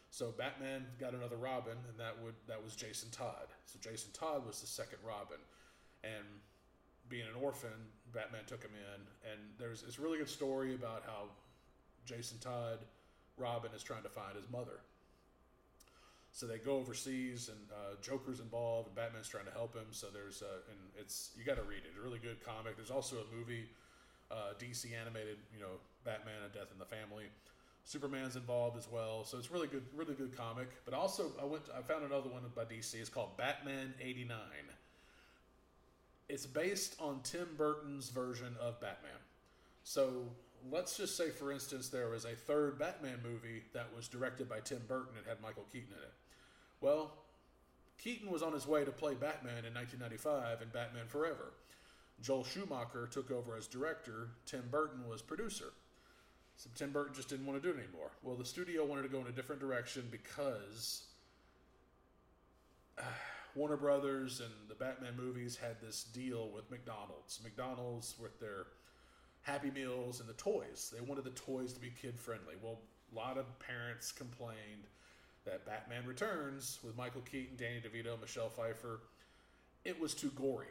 So 0.10 0.32
Batman 0.32 0.86
got 1.00 1.14
another 1.14 1.36
Robin, 1.36 1.78
and 1.90 2.00
that 2.00 2.16
would 2.24 2.36
that 2.48 2.64
was 2.64 2.76
Jason 2.76 3.10
Todd. 3.12 3.48
So 3.66 3.78
Jason 3.82 4.12
Todd 4.14 4.46
was 4.46 4.62
the 4.62 4.68
second 4.68 5.00
Robin, 5.06 5.38
and 6.04 6.26
being 7.10 7.28
an 7.28 7.42
orphan, 7.42 7.70
Batman 8.14 8.42
took 8.48 8.64
him 8.64 8.72
in. 8.76 9.32
And 9.32 9.40
there's 9.58 9.82
this 9.82 10.00
really 10.00 10.18
good 10.18 10.30
story 10.30 10.76
about 10.76 11.04
how 11.06 11.30
Jason 12.06 12.38
Todd, 12.40 12.80
Robin, 13.38 13.72
is 13.76 13.84
trying 13.84 14.04
to 14.04 14.10
find 14.10 14.36
his 14.36 14.50
mother. 14.52 14.80
So 16.32 16.46
they 16.46 16.58
go 16.58 16.78
overseas, 16.78 17.50
and 17.50 17.58
uh, 17.72 17.96
Joker's 18.02 18.40
involved, 18.40 18.88
and 18.88 18.96
Batman's 18.96 19.28
trying 19.28 19.46
to 19.46 19.52
help 19.52 19.74
him. 19.74 19.88
So 19.92 20.08
there's, 20.14 20.44
uh, 20.44 20.70
and 20.70 20.80
it's 21.00 21.32
you 21.38 21.44
got 21.44 21.56
to 21.58 21.64
read 21.64 21.82
it. 21.82 21.90
It's 21.90 21.98
A 21.98 22.02
really 22.02 22.20
good 22.20 22.44
comic. 22.46 22.76
There's 22.76 22.92
also 22.92 23.18
a 23.18 23.36
movie, 23.36 23.66
uh, 24.30 24.54
DC 24.60 24.94
animated, 24.94 25.38
you 25.54 25.60
know, 25.60 25.82
Batman: 26.06 26.46
A 26.46 26.54
Death 26.54 26.70
in 26.72 26.78
the 26.78 26.86
Family. 26.86 27.26
Superman's 27.88 28.36
involved 28.36 28.78
as 28.78 28.86
well, 28.92 29.24
so 29.24 29.38
it's 29.38 29.50
really 29.50 29.68
good, 29.68 29.86
really 29.96 30.14
good 30.14 30.36
comic. 30.36 30.68
But 30.84 30.94
also, 30.94 31.32
I 31.42 31.46
went, 31.46 31.68
to, 31.68 31.72
I 31.78 31.82
found 31.82 32.04
another 32.04 32.28
one 32.28 32.42
by 32.54 32.66
DC. 32.66 32.96
It's 32.96 33.08
called 33.10 33.38
Batman 33.38 33.94
'89. 34.02 34.38
It's 36.28 36.46
based 36.46 36.98
on 37.00 37.22
Tim 37.24 37.48
Burton's 37.58 38.10
version 38.10 38.58
of 38.60 38.82
Batman. 38.82 39.12
So 39.86 40.24
let's 40.70 40.98
just 40.98 41.16
say, 41.16 41.30
for 41.30 41.50
instance, 41.50 41.88
there 41.88 42.10
was 42.10 42.26
a 42.26 42.36
third 42.36 42.78
Batman 42.78 43.20
movie 43.24 43.64
that 43.72 43.88
was 43.96 44.10
directed 44.10 44.50
by 44.50 44.60
Tim 44.60 44.82
Burton 44.86 45.14
and 45.18 45.26
had 45.26 45.42
Michael 45.42 45.64
Keaton 45.72 45.94
in 45.96 46.04
it. 46.04 46.14
Well, 46.82 47.14
Keaton 47.98 48.30
was 48.30 48.44
on 48.44 48.52
his 48.52 48.68
way 48.68 48.84
to 48.84 48.92
play 48.92 49.14
Batman 49.14 49.64
in 49.64 49.74
1995 49.74 50.62
in 50.62 50.68
Batman 50.74 51.08
Forever. 51.08 51.54
Joel 52.22 52.44
Schumacher 52.44 53.08
took 53.08 53.32
over 53.32 53.56
as 53.56 53.66
director. 53.66 54.32
Tim 54.46 54.66
Burton 54.70 55.08
was 55.08 55.22
producer. 55.22 55.72
Burton 56.92 57.14
just 57.14 57.30
didn't 57.30 57.46
want 57.46 57.62
to 57.62 57.66
do 57.66 57.78
it 57.78 57.82
anymore. 57.82 58.12
Well, 58.24 58.36
the 58.36 58.46
studio 58.46 58.86
wanted 58.86 59.04
to 59.04 59.10
go 59.10 59.20
in 59.20 59.28
a 59.28 59.32
different 59.32 59.62
direction 59.62 60.08
because 60.12 61.04
uh, 62.98 63.04
Warner 63.56 63.78
Brothers 63.78 64.40
and 64.42 64.52
the 64.68 64.76
Batman 64.76 65.16
movies 65.16 65.56
had 65.56 65.80
this 65.82 66.04
deal 66.04 66.50
with 66.54 66.70
McDonald's. 66.72 67.40
McDonald's 67.44 68.16
with 68.20 68.40
their 68.40 68.68
Happy 69.44 69.72
Meals 69.72 70.20
and 70.20 70.28
the 70.28 70.34
toys. 70.34 70.92
They 70.94 71.02
wanted 71.02 71.24
the 71.24 71.32
toys 71.32 71.74
to 71.74 71.80
be 71.80 71.90
kid 71.90 72.20
friendly. 72.20 72.56
Well, 72.62 72.80
a 73.12 73.16
lot 73.16 73.38
of 73.38 73.46
parents 73.60 74.12
complained 74.12 74.88
that 75.46 75.66
Batman 75.66 76.06
Returns 76.06 76.80
with 76.84 76.98
Michael 76.98 77.22
Keaton, 77.22 77.56
Danny 77.56 77.82
DeVito, 77.82 78.20
Michelle 78.20 78.50
Pfeiffer, 78.50 79.00
it 79.86 80.00
was 80.00 80.14
too 80.14 80.32
gory. 80.36 80.68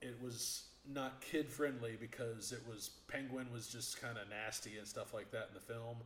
It 0.00 0.16
was 0.22 0.64
not 0.92 1.20
kid 1.20 1.48
friendly 1.48 1.96
because 1.98 2.52
it 2.52 2.62
was 2.68 2.90
Penguin 3.08 3.46
was 3.52 3.68
just 3.68 4.00
kind 4.00 4.16
of 4.18 4.28
nasty 4.28 4.78
and 4.78 4.86
stuff 4.86 5.12
like 5.12 5.30
that 5.32 5.48
in 5.48 5.54
the 5.54 5.60
film. 5.60 5.96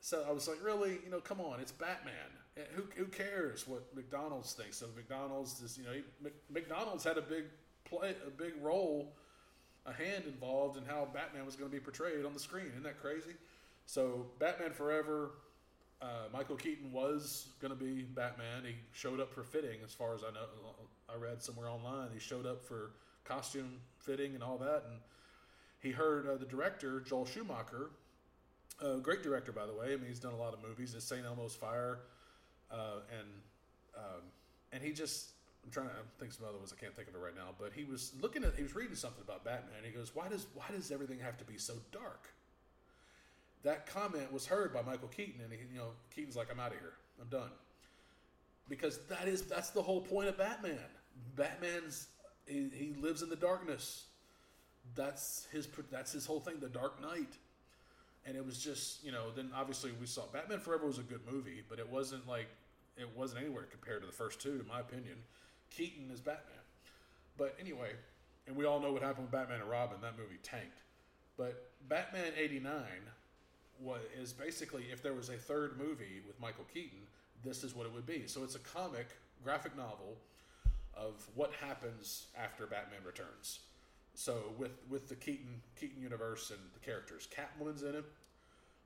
So 0.00 0.24
I 0.28 0.32
was 0.32 0.46
like, 0.46 0.62
really, 0.62 0.98
you 1.04 1.10
know, 1.10 1.20
come 1.20 1.40
on, 1.40 1.60
it's 1.60 1.72
Batman. 1.72 2.12
Eh, 2.56 2.60
who, 2.74 2.84
who 2.96 3.06
cares 3.06 3.66
what 3.66 3.84
McDonald's 3.94 4.52
thinks? 4.52 4.76
So 4.76 4.86
McDonald's 4.94 5.60
is, 5.62 5.78
you 5.78 5.84
know, 5.84 6.30
McDonald's 6.50 7.02
had 7.02 7.18
a 7.18 7.22
big 7.22 7.44
play, 7.84 8.14
a 8.26 8.30
big 8.30 8.52
role, 8.62 9.12
a 9.84 9.92
hand 9.92 10.24
involved 10.26 10.76
in 10.76 10.84
how 10.84 11.08
Batman 11.12 11.46
was 11.46 11.56
going 11.56 11.70
to 11.70 11.74
be 11.74 11.80
portrayed 11.80 12.24
on 12.24 12.34
the 12.34 12.40
screen. 12.40 12.66
Isn't 12.68 12.82
that 12.84 13.00
crazy? 13.00 13.34
So 13.86 14.26
Batman 14.38 14.72
Forever, 14.72 15.30
uh, 16.02 16.28
Michael 16.32 16.56
Keaton 16.56 16.92
was 16.92 17.48
going 17.60 17.76
to 17.76 17.84
be 17.84 18.02
Batman. 18.02 18.64
He 18.64 18.74
showed 18.92 19.20
up 19.20 19.32
for 19.32 19.42
fitting, 19.42 19.78
as 19.84 19.92
far 19.92 20.14
as 20.14 20.22
I 20.22 20.32
know. 20.32 20.46
I 21.08 21.16
read 21.16 21.42
somewhere 21.42 21.68
online. 21.68 22.08
He 22.12 22.18
showed 22.18 22.46
up 22.46 22.64
for 22.64 22.90
costume 23.26 23.80
fitting 23.98 24.34
and 24.34 24.42
all 24.42 24.58
that. 24.58 24.84
And 24.88 25.00
he 25.80 25.90
heard 25.90 26.28
uh, 26.28 26.36
the 26.36 26.46
director, 26.46 27.00
Joel 27.00 27.26
Schumacher, 27.26 27.90
a 28.80 28.98
great 28.98 29.22
director, 29.22 29.52
by 29.52 29.66
the 29.66 29.72
way. 29.72 29.92
I 29.92 29.96
mean, 29.96 30.06
he's 30.08 30.20
done 30.20 30.34
a 30.34 30.38
lot 30.38 30.52
of 30.52 30.62
movies. 30.62 30.94
It's 30.94 31.04
St. 31.06 31.24
Elmo's 31.24 31.54
Fire. 31.54 32.00
Uh, 32.70 33.00
and 33.18 33.28
um, 33.96 34.22
and 34.72 34.82
he 34.82 34.92
just, 34.92 35.30
I'm 35.64 35.70
trying 35.70 35.86
to 35.86 35.94
think 36.18 36.32
some 36.32 36.46
other 36.46 36.58
ones. 36.58 36.74
I 36.76 36.80
can't 36.80 36.94
think 36.94 37.08
of 37.08 37.14
it 37.14 37.18
right 37.18 37.34
now. 37.34 37.54
But 37.58 37.72
he 37.74 37.84
was 37.84 38.12
looking 38.20 38.44
at, 38.44 38.54
he 38.56 38.62
was 38.62 38.74
reading 38.74 38.96
something 38.96 39.22
about 39.24 39.44
Batman. 39.44 39.78
he 39.84 39.90
goes, 39.90 40.14
why 40.14 40.28
does, 40.28 40.46
why 40.54 40.66
does 40.70 40.90
everything 40.90 41.18
have 41.20 41.38
to 41.38 41.44
be 41.44 41.56
so 41.56 41.74
dark? 41.92 42.28
that 43.66 43.86
comment 43.86 44.32
was 44.32 44.46
heard 44.46 44.72
by 44.72 44.80
Michael 44.82 45.08
Keaton, 45.08 45.40
and 45.42 45.52
he, 45.52 45.58
you 45.72 45.78
know, 45.78 45.90
Keaton's 46.14 46.36
like, 46.36 46.48
"I'm 46.50 46.60
out 46.60 46.72
of 46.72 46.78
here. 46.78 46.92
I'm 47.20 47.28
done," 47.28 47.50
because 48.68 49.00
that 49.08 49.28
is 49.28 49.42
that's 49.42 49.70
the 49.70 49.82
whole 49.82 50.00
point 50.00 50.28
of 50.28 50.38
Batman. 50.38 50.78
Batman's 51.34 52.08
he, 52.46 52.70
he 52.72 52.94
lives 53.00 53.22
in 53.22 53.28
the 53.28 53.36
darkness. 53.36 54.04
That's 54.94 55.46
his 55.52 55.68
that's 55.90 56.12
his 56.12 56.26
whole 56.26 56.40
thing, 56.40 56.60
the 56.60 56.68
Dark 56.68 57.00
Knight. 57.02 57.32
And 58.24 58.36
it 58.36 58.44
was 58.44 58.58
just, 58.58 59.04
you 59.04 59.12
know, 59.12 59.30
then 59.34 59.50
obviously 59.54 59.92
we 60.00 60.06
saw 60.06 60.22
Batman 60.32 60.58
Forever 60.58 60.86
was 60.86 60.98
a 60.98 61.02
good 61.02 61.20
movie, 61.30 61.62
but 61.68 61.78
it 61.78 61.88
wasn't 61.88 62.26
like 62.28 62.48
it 62.96 63.08
wasn't 63.16 63.42
anywhere 63.42 63.64
compared 63.70 64.00
to 64.00 64.06
the 64.06 64.12
first 64.12 64.40
two, 64.40 64.60
in 64.60 64.66
my 64.66 64.80
opinion. 64.80 65.16
Keaton 65.70 66.10
is 66.12 66.20
Batman. 66.20 66.56
But 67.36 67.56
anyway, 67.60 67.90
and 68.46 68.56
we 68.56 68.64
all 68.64 68.80
know 68.80 68.92
what 68.92 69.02
happened 69.02 69.26
with 69.26 69.32
Batman 69.32 69.60
and 69.60 69.70
Robin. 69.70 69.98
That 70.00 70.16
movie 70.18 70.38
tanked. 70.42 70.78
But 71.36 71.70
Batman 71.88 72.32
89 72.36 72.82
was 73.80 74.00
is 74.18 74.32
basically 74.32 74.84
if 74.90 75.02
there 75.02 75.12
was 75.12 75.28
a 75.28 75.36
third 75.36 75.76
movie 75.78 76.22
with 76.26 76.40
Michael 76.40 76.64
Keaton, 76.72 77.00
this 77.44 77.62
is 77.62 77.74
what 77.74 77.86
it 77.86 77.92
would 77.92 78.06
be. 78.06 78.26
So 78.26 78.42
it's 78.42 78.54
a 78.54 78.60
comic 78.60 79.08
graphic 79.44 79.76
novel 79.76 80.16
of 80.96 81.26
what 81.34 81.52
happens 81.52 82.26
after 82.36 82.66
Batman 82.66 83.00
Returns. 83.04 83.60
So 84.14 84.54
with 84.58 84.72
with 84.88 85.08
the 85.08 85.14
Keaton 85.14 85.60
Keaton 85.78 86.00
universe 86.00 86.50
and 86.50 86.60
the 86.72 86.80
characters, 86.80 87.28
Catwoman's 87.34 87.82
in 87.82 87.94
it. 87.94 88.04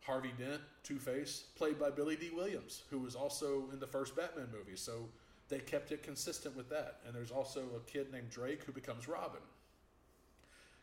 Harvey 0.03 0.33
Dent, 0.39 0.61
Two 0.83 0.99
Face, 0.99 1.45
played 1.57 1.79
by 1.79 1.91
Billy 1.91 2.17
Dee 2.17 2.31
Williams, 2.31 2.83
who 2.91 2.99
was 2.99 3.15
also 3.15 3.65
in 3.73 3.79
the 3.79 3.87
first 3.87 4.17
Batman 4.17 4.49
movie. 4.51 4.77
So 4.77 5.09
they 5.49 5.59
kept 5.59 5.93
it 5.93 6.03
consistent 6.03 6.57
with 6.57 6.71
that. 6.71 7.01
And 7.07 7.15
there's 7.15 7.31
also 7.31 7.65
a 7.77 7.91
kid 7.91 8.11
named 8.11 8.31
Drake 8.31 8.65
who 8.65 8.73
becomes 8.73 9.07
Robin. 9.09 9.43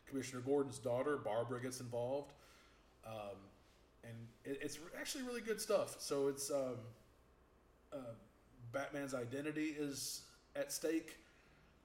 Commissioner 0.06 0.40
Gordon's 0.40 0.78
daughter, 0.78 1.16
Barbara, 1.16 1.60
gets 1.60 1.80
involved. 1.80 2.32
Um, 3.06 3.36
and 4.04 4.14
it, 4.44 4.60
it's 4.62 4.78
actually 4.98 5.24
really 5.24 5.40
good 5.40 5.60
stuff. 5.60 5.96
So 5.98 6.28
it's 6.28 6.50
um, 6.50 6.76
uh, 7.92 8.14
Batman's 8.72 9.14
identity 9.14 9.74
is 9.78 10.22
at 10.58 10.72
stake. 10.72 11.16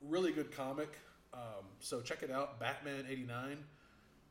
Really 0.02 0.32
good 0.32 0.52
comic. 0.52 0.98
Um, 1.34 1.66
so 1.80 2.02
check 2.02 2.24
it 2.24 2.32
out, 2.32 2.60
Batman 2.60 3.06
'89, 3.10 3.58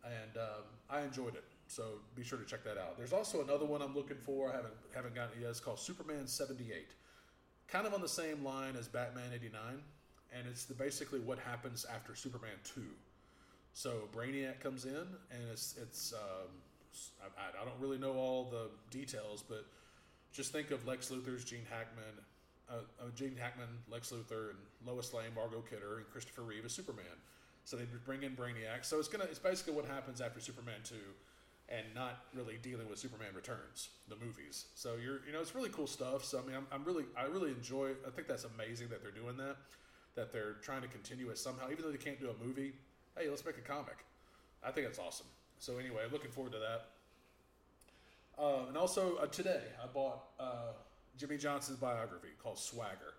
and 0.05 0.37
um, 0.37 0.65
I 0.91 1.01
enjoyed 1.03 1.35
it. 1.35 1.45
So 1.67 1.85
be 2.15 2.23
sure 2.23 2.39
to 2.39 2.45
check 2.45 2.63
that 2.65 2.77
out. 2.77 2.97
There's 2.99 3.13
also 3.13 3.43
another 3.43 3.65
one 3.65 3.81
I'm 3.81 3.95
looking 3.95 4.19
for. 4.19 4.51
I 4.51 4.57
haven't 4.57 4.75
haven't 4.95 5.15
gotten 5.15 5.39
it 5.39 5.43
yet. 5.43 5.51
It's 5.51 5.61
called 5.61 5.81
Superman 5.81 6.27
'78, 6.27 6.91
kind 7.69 7.87
of 7.87 7.95
on 7.95 8.01
the 8.03 8.09
same 8.09 8.45
line 8.45 8.77
as 8.79 8.89
Batman 8.89 9.31
'89, 9.35 9.61
and 10.37 10.47
it's 10.47 10.65
the, 10.65 10.75
basically 10.75 11.21
what 11.21 11.39
happens 11.39 11.87
after 11.93 12.15
Superman 12.15 12.57
2. 12.75 12.83
So 13.75 14.09
Brainiac 14.15 14.61
comes 14.61 14.85
in, 14.85 14.95
and 14.95 15.43
it's 15.51 15.77
it's 15.81 16.13
um, 16.13 16.51
I, 17.39 17.61
I, 17.63 17.65
don't 17.65 17.81
really 17.81 17.99
know 17.99 18.13
all 18.13 18.45
the 18.51 18.69
details, 18.91 19.43
but 19.47 19.65
just 20.33 20.53
think 20.53 20.71
of 20.71 20.87
Lex 20.87 21.11
Luthor's 21.11 21.45
Gene 21.45 21.67
Hackman, 21.71 22.23
uh, 22.73 22.77
uh, 23.01 23.11
Gene 23.15 23.37
Hackman, 23.39 23.69
Lex 23.91 24.11
Luthor, 24.11 24.51
and 24.51 24.59
Lois 24.87 25.13
Lane, 25.13 25.35
Margot 25.35 25.63
Kidder, 25.69 25.99
and 25.99 26.11
Christopher 26.11 26.43
Reeve 26.43 26.65
as 26.65 26.73
Superman. 26.73 27.05
So 27.65 27.77
they 27.77 27.85
bring 28.05 28.23
in 28.23 28.35
Brainiac. 28.35 28.85
So 28.85 28.99
it's 28.99 29.09
gonna 29.09 29.25
it's 29.25 29.39
basically 29.39 29.75
what 29.75 29.87
happens 29.87 30.21
after 30.21 30.41
Superman 30.41 30.81
two, 30.83 30.95
and 31.69 31.85
not 31.95 32.25
really 32.35 32.59
dealing 32.63 32.89
with 32.89 32.99
Superman 32.99 33.35
Returns, 33.35 33.91
the 34.09 34.17
movies. 34.17 34.67
So 34.75 34.97
you're 35.03 35.21
you 35.27 35.33
know 35.33 35.41
it's 35.41 35.55
really 35.55 35.71
cool 35.71 35.87
stuff. 35.87 36.25
So 36.25 36.41
I 36.41 36.47
mean 36.47 36.57
I'm, 36.57 36.67
I'm 36.73 36.85
really 36.85 37.05
I 37.17 37.25
really 37.25 37.51
enjoy. 37.51 37.91
I 38.07 38.11
think 38.11 38.27
that's 38.27 38.45
amazing 38.45 38.89
that 38.89 39.03
they're 39.03 39.13
doing 39.13 39.37
that, 39.37 39.57
that 40.17 40.33
they're 40.33 40.55
trying 40.63 40.83
to 40.83 40.89
continue 40.89 41.31
it 41.31 41.39
somehow. 41.39 41.71
Even 41.71 41.85
though 41.85 41.93
they 41.93 41.99
can't 41.99 42.19
do 42.19 42.31
a 42.31 42.45
movie, 42.45 42.73
hey, 43.17 43.29
let's 43.29 43.45
make 43.45 43.59
a 43.59 43.61
comic. 43.61 43.99
I 44.65 44.71
think 44.71 44.87
that's 44.87 44.99
awesome. 44.99 45.27
So 45.59 45.79
anyway, 45.79 46.03
looking 46.11 46.31
forward 46.31 46.53
to 46.53 46.59
that. 46.59 46.87
Uh, 48.39 48.67
and 48.69 48.77
also 48.77 49.17
uh, 49.17 49.27
today, 49.27 49.63
I 49.83 49.87
bought 49.87 50.25
uh, 50.41 50.73
Jimmy 51.17 51.37
Johnson's 51.37 51.79
biography 51.79 52.29
called 52.43 52.59
Swagger, 52.59 53.15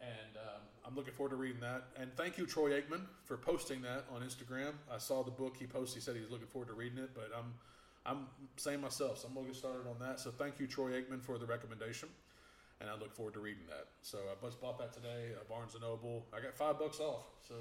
and 0.00 0.36
um, 0.36 0.62
I'm 0.86 0.94
looking 0.94 1.14
forward 1.14 1.30
to 1.30 1.36
reading 1.36 1.60
that. 1.60 1.84
And 1.98 2.14
thank 2.16 2.38
you, 2.38 2.46
Troy 2.46 2.70
Aikman, 2.70 3.02
for 3.24 3.36
posting 3.36 3.82
that 3.82 4.04
on 4.14 4.22
Instagram. 4.22 4.72
I 4.92 4.98
saw 4.98 5.22
the 5.22 5.30
book 5.30 5.56
he 5.58 5.66
posted. 5.66 6.02
He 6.02 6.04
said 6.04 6.14
he 6.14 6.22
was 6.22 6.30
looking 6.30 6.46
forward 6.48 6.68
to 6.68 6.74
reading 6.74 6.98
it, 6.98 7.10
but 7.14 7.30
I'm 7.36 7.54
I'm 8.04 8.26
saying 8.56 8.80
myself, 8.80 9.18
so 9.18 9.28
I'm 9.28 9.34
gonna 9.34 9.46
get 9.46 9.56
started 9.56 9.88
on 9.88 9.98
that. 10.00 10.20
So 10.20 10.30
thank 10.30 10.58
you, 10.60 10.66
Troy 10.66 10.90
Aikman, 10.92 11.22
for 11.22 11.38
the 11.38 11.46
recommendation, 11.46 12.08
and 12.80 12.90
I 12.90 12.94
look 12.94 13.14
forward 13.14 13.34
to 13.34 13.40
reading 13.40 13.64
that. 13.68 13.86
So 14.02 14.18
I 14.18 14.44
just 14.44 14.60
bought 14.60 14.78
that 14.78 14.92
today, 14.92 15.32
uh, 15.34 15.44
Barnes 15.48 15.74
and 15.74 15.82
Noble. 15.82 16.26
I 16.32 16.40
got 16.40 16.54
five 16.54 16.78
bucks 16.78 17.00
off, 17.00 17.24
so. 17.46 17.54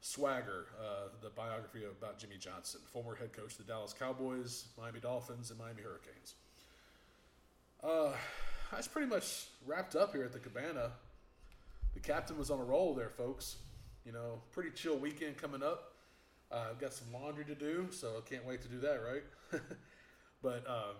Swagger, 0.00 0.66
uh, 0.78 1.08
the 1.22 1.30
biography 1.30 1.82
about 1.84 2.18
Jimmy 2.18 2.36
Johnson, 2.36 2.78
former 2.92 3.14
head 3.14 3.32
coach 3.32 3.52
of 3.52 3.56
the 3.56 3.64
Dallas 3.64 3.94
Cowboys, 3.98 4.66
Miami 4.78 5.00
Dolphins, 5.00 5.48
and 5.48 5.58
Miami 5.58 5.80
Hurricanes. 5.80 6.34
Uh, 7.82 8.12
that's 8.74 8.88
pretty 8.88 9.08
much 9.08 9.46
wrapped 9.66 9.96
up 9.96 10.12
here 10.12 10.24
at 10.24 10.32
the 10.32 10.38
Cabana. 10.38 10.92
The 11.94 12.00
captain 12.00 12.36
was 12.36 12.50
on 12.50 12.58
a 12.58 12.64
roll 12.64 12.94
there, 12.94 13.10
folks. 13.10 13.56
You 14.04 14.12
know, 14.12 14.40
pretty 14.52 14.70
chill 14.70 14.96
weekend 14.96 15.36
coming 15.36 15.62
up. 15.62 15.92
Uh, 16.52 16.66
I've 16.70 16.78
got 16.78 16.92
some 16.92 17.12
laundry 17.12 17.44
to 17.46 17.54
do, 17.54 17.88
so 17.90 18.16
I 18.18 18.28
can't 18.28 18.44
wait 18.46 18.62
to 18.62 18.68
do 18.68 18.80
that, 18.80 19.00
right? 19.02 19.62
but 20.42 20.64
um, 20.68 20.96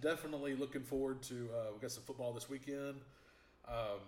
definitely 0.00 0.54
looking 0.54 0.82
forward 0.82 1.22
to. 1.24 1.48
Uh, 1.54 1.72
we 1.74 1.80
got 1.80 1.90
some 1.90 2.04
football 2.04 2.32
this 2.32 2.48
weekend. 2.48 3.00
Um, 3.68 4.00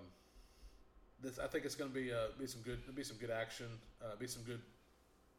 this, 1.23 1.39
I 1.39 1.47
think 1.49 1.65
it's 1.65 1.75
going 1.75 1.91
to 1.91 1.95
be 1.95 2.13
uh, 2.13 2.29
be 2.39 2.47
some 2.47 2.63
good 2.63 2.95
be 2.95 3.03
some 3.03 3.17
good 3.19 3.31
action. 3.31 3.67
Uh, 4.03 4.17
be 4.19 4.27
some 4.27 4.43
good. 4.45 4.61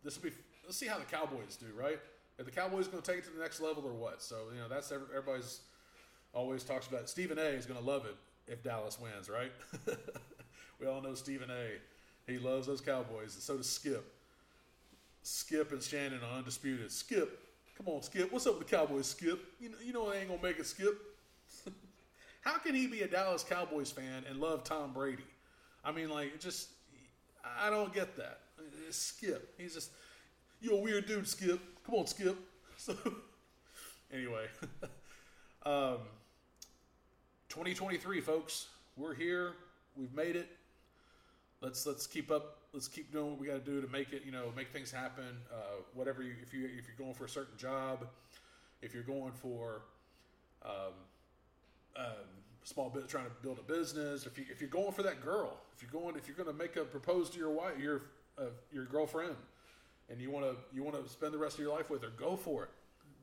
This 0.03 0.15
will 0.15 0.29
be. 0.29 0.35
Let's 0.65 0.77
see 0.77 0.87
how 0.87 0.99
the 0.99 1.05
Cowboys 1.05 1.55
do. 1.55 1.67
Right? 1.75 1.99
Are 2.37 2.43
the 2.43 2.51
Cowboys 2.51 2.87
going 2.87 3.01
to 3.01 3.11
take 3.11 3.19
it 3.19 3.25
to 3.25 3.31
the 3.31 3.41
next 3.41 3.59
level 3.59 3.83
or 3.85 3.93
what? 3.93 4.21
So 4.21 4.35
you 4.53 4.61
know 4.61 4.69
that's 4.69 4.91
everybody's 4.91 5.61
always 6.33 6.63
talks 6.63 6.87
about 6.87 7.09
Stephen 7.09 7.37
A. 7.37 7.41
is 7.41 7.65
going 7.65 7.79
to 7.79 7.85
love 7.85 8.05
it 8.05 8.15
if 8.47 8.63
Dallas 8.63 8.99
wins, 8.99 9.29
right? 9.29 9.51
we 10.79 10.87
all 10.87 11.01
know 11.01 11.13
Stephen 11.13 11.49
A. 11.49 12.31
He 12.31 12.37
loves 12.37 12.67
those 12.67 12.81
Cowboys, 12.81 13.33
and 13.35 13.43
so 13.43 13.57
does 13.57 13.69
Skip. 13.69 14.05
Skip 15.23 15.71
and 15.71 15.81
Shannon 15.81 16.19
are 16.23 16.37
undisputed. 16.37 16.91
Skip, 16.91 17.39
come 17.77 17.93
on, 17.93 18.01
Skip. 18.01 18.31
What's 18.31 18.47
up 18.47 18.59
with 18.59 18.67
the 18.67 18.75
Cowboys, 18.75 19.07
Skip? 19.07 19.39
You 19.59 19.69
know, 19.69 19.77
you 19.83 19.93
know 19.93 20.11
I 20.11 20.17
ain't 20.17 20.29
gonna 20.29 20.41
make 20.41 20.59
it, 20.59 20.65
Skip. 20.65 20.97
How 22.41 22.57
can 22.57 22.73
he 22.75 22.87
be 22.87 23.01
a 23.01 23.07
Dallas 23.07 23.43
Cowboys 23.43 23.91
fan 23.91 24.23
and 24.29 24.39
love 24.39 24.63
Tom 24.63 24.93
Brady? 24.93 25.23
I 25.83 25.91
mean, 25.91 26.09
like, 26.09 26.39
just 26.39 26.69
I 27.59 27.69
don't 27.69 27.93
get 27.93 28.15
that. 28.17 28.39
Skip, 28.91 29.53
he's 29.57 29.73
just 29.73 29.91
you're 30.61 30.73
a 30.73 30.77
weird 30.77 31.05
dude, 31.05 31.27
Skip. 31.27 31.59
Come 31.85 31.95
on, 31.95 32.07
Skip. 32.07 32.37
So 32.77 32.95
anyway, 34.09 34.45
um, 35.65 35.97
2023, 37.49 38.21
folks, 38.21 38.67
we're 38.95 39.15
here. 39.15 39.53
We've 39.95 40.13
made 40.13 40.35
it. 40.35 40.47
Let's 41.61 41.83
let's 41.87 42.05
keep 42.05 42.29
up. 42.29 42.57
Let's 42.73 42.87
keep 42.87 43.11
doing 43.11 43.31
what 43.31 43.39
we 43.39 43.47
got 43.47 43.65
to 43.65 43.71
do 43.71 43.81
to 43.81 43.87
make 43.87 44.13
it. 44.13 44.21
You 44.23 44.31
know, 44.31 44.53
make 44.55 44.69
things 44.69 44.91
happen. 44.91 45.25
Uh, 45.51 45.81
whatever 45.95 46.21
you, 46.21 46.33
if 46.43 46.53
you 46.53 46.65
if 46.65 46.85
you're 46.87 46.95
going 46.97 47.15
for 47.15 47.25
a 47.25 47.29
certain 47.29 47.57
job, 47.57 48.07
if 48.83 48.93
you're 48.93 49.01
going 49.01 49.31
for 49.31 49.81
um, 50.63 50.93
um, 51.97 52.05
small 52.63 52.91
bit 52.91 53.07
trying 53.09 53.25
to 53.25 53.31
build 53.41 53.57
a 53.57 53.63
business, 53.63 54.27
if 54.27 54.37
you 54.37 54.45
if 54.51 54.61
you're 54.61 54.69
going 54.69 54.91
for 54.91 55.01
that 55.01 55.25
girl, 55.25 55.57
if 55.75 55.81
you're 55.81 55.91
going 55.91 56.15
if 56.15 56.27
you're 56.27 56.37
going 56.37 56.55
to 56.55 56.63
make 56.63 56.75
a 56.75 56.83
propose 56.85 57.31
to 57.31 57.39
your 57.39 57.49
wife, 57.49 57.79
your 57.79 58.03
uh, 58.37 58.43
your 58.71 58.85
girlfriend, 58.85 59.35
and 60.11 60.21
you 60.21 60.29
want 60.29 60.45
to 60.45 60.55
you 60.71 60.83
want 60.83 61.03
to 61.03 61.09
spend 61.11 61.33
the 61.33 61.39
rest 61.39 61.55
of 61.55 61.61
your 61.61 61.75
life 61.75 61.89
with 61.89 62.03
her, 62.03 62.11
go 62.15 62.35
for 62.35 62.65
it. 62.65 62.69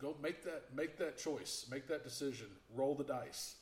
Go 0.01 0.17
make 0.21 0.43
that 0.43 0.65
make 0.75 0.99
that 0.99 1.17
choice, 1.17 1.65
make 1.71 1.87
that 1.87 2.03
decision, 2.03 2.49
roll 2.75 2.97
the 2.97 3.05
dice. 3.05 3.55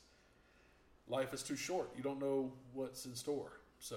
Life 1.08 1.34
is 1.34 1.42
too 1.42 1.56
short. 1.56 1.90
You 1.96 2.02
don't 2.02 2.20
know 2.20 2.52
what's 2.72 3.04
in 3.06 3.14
store. 3.14 3.52
So 3.78 3.96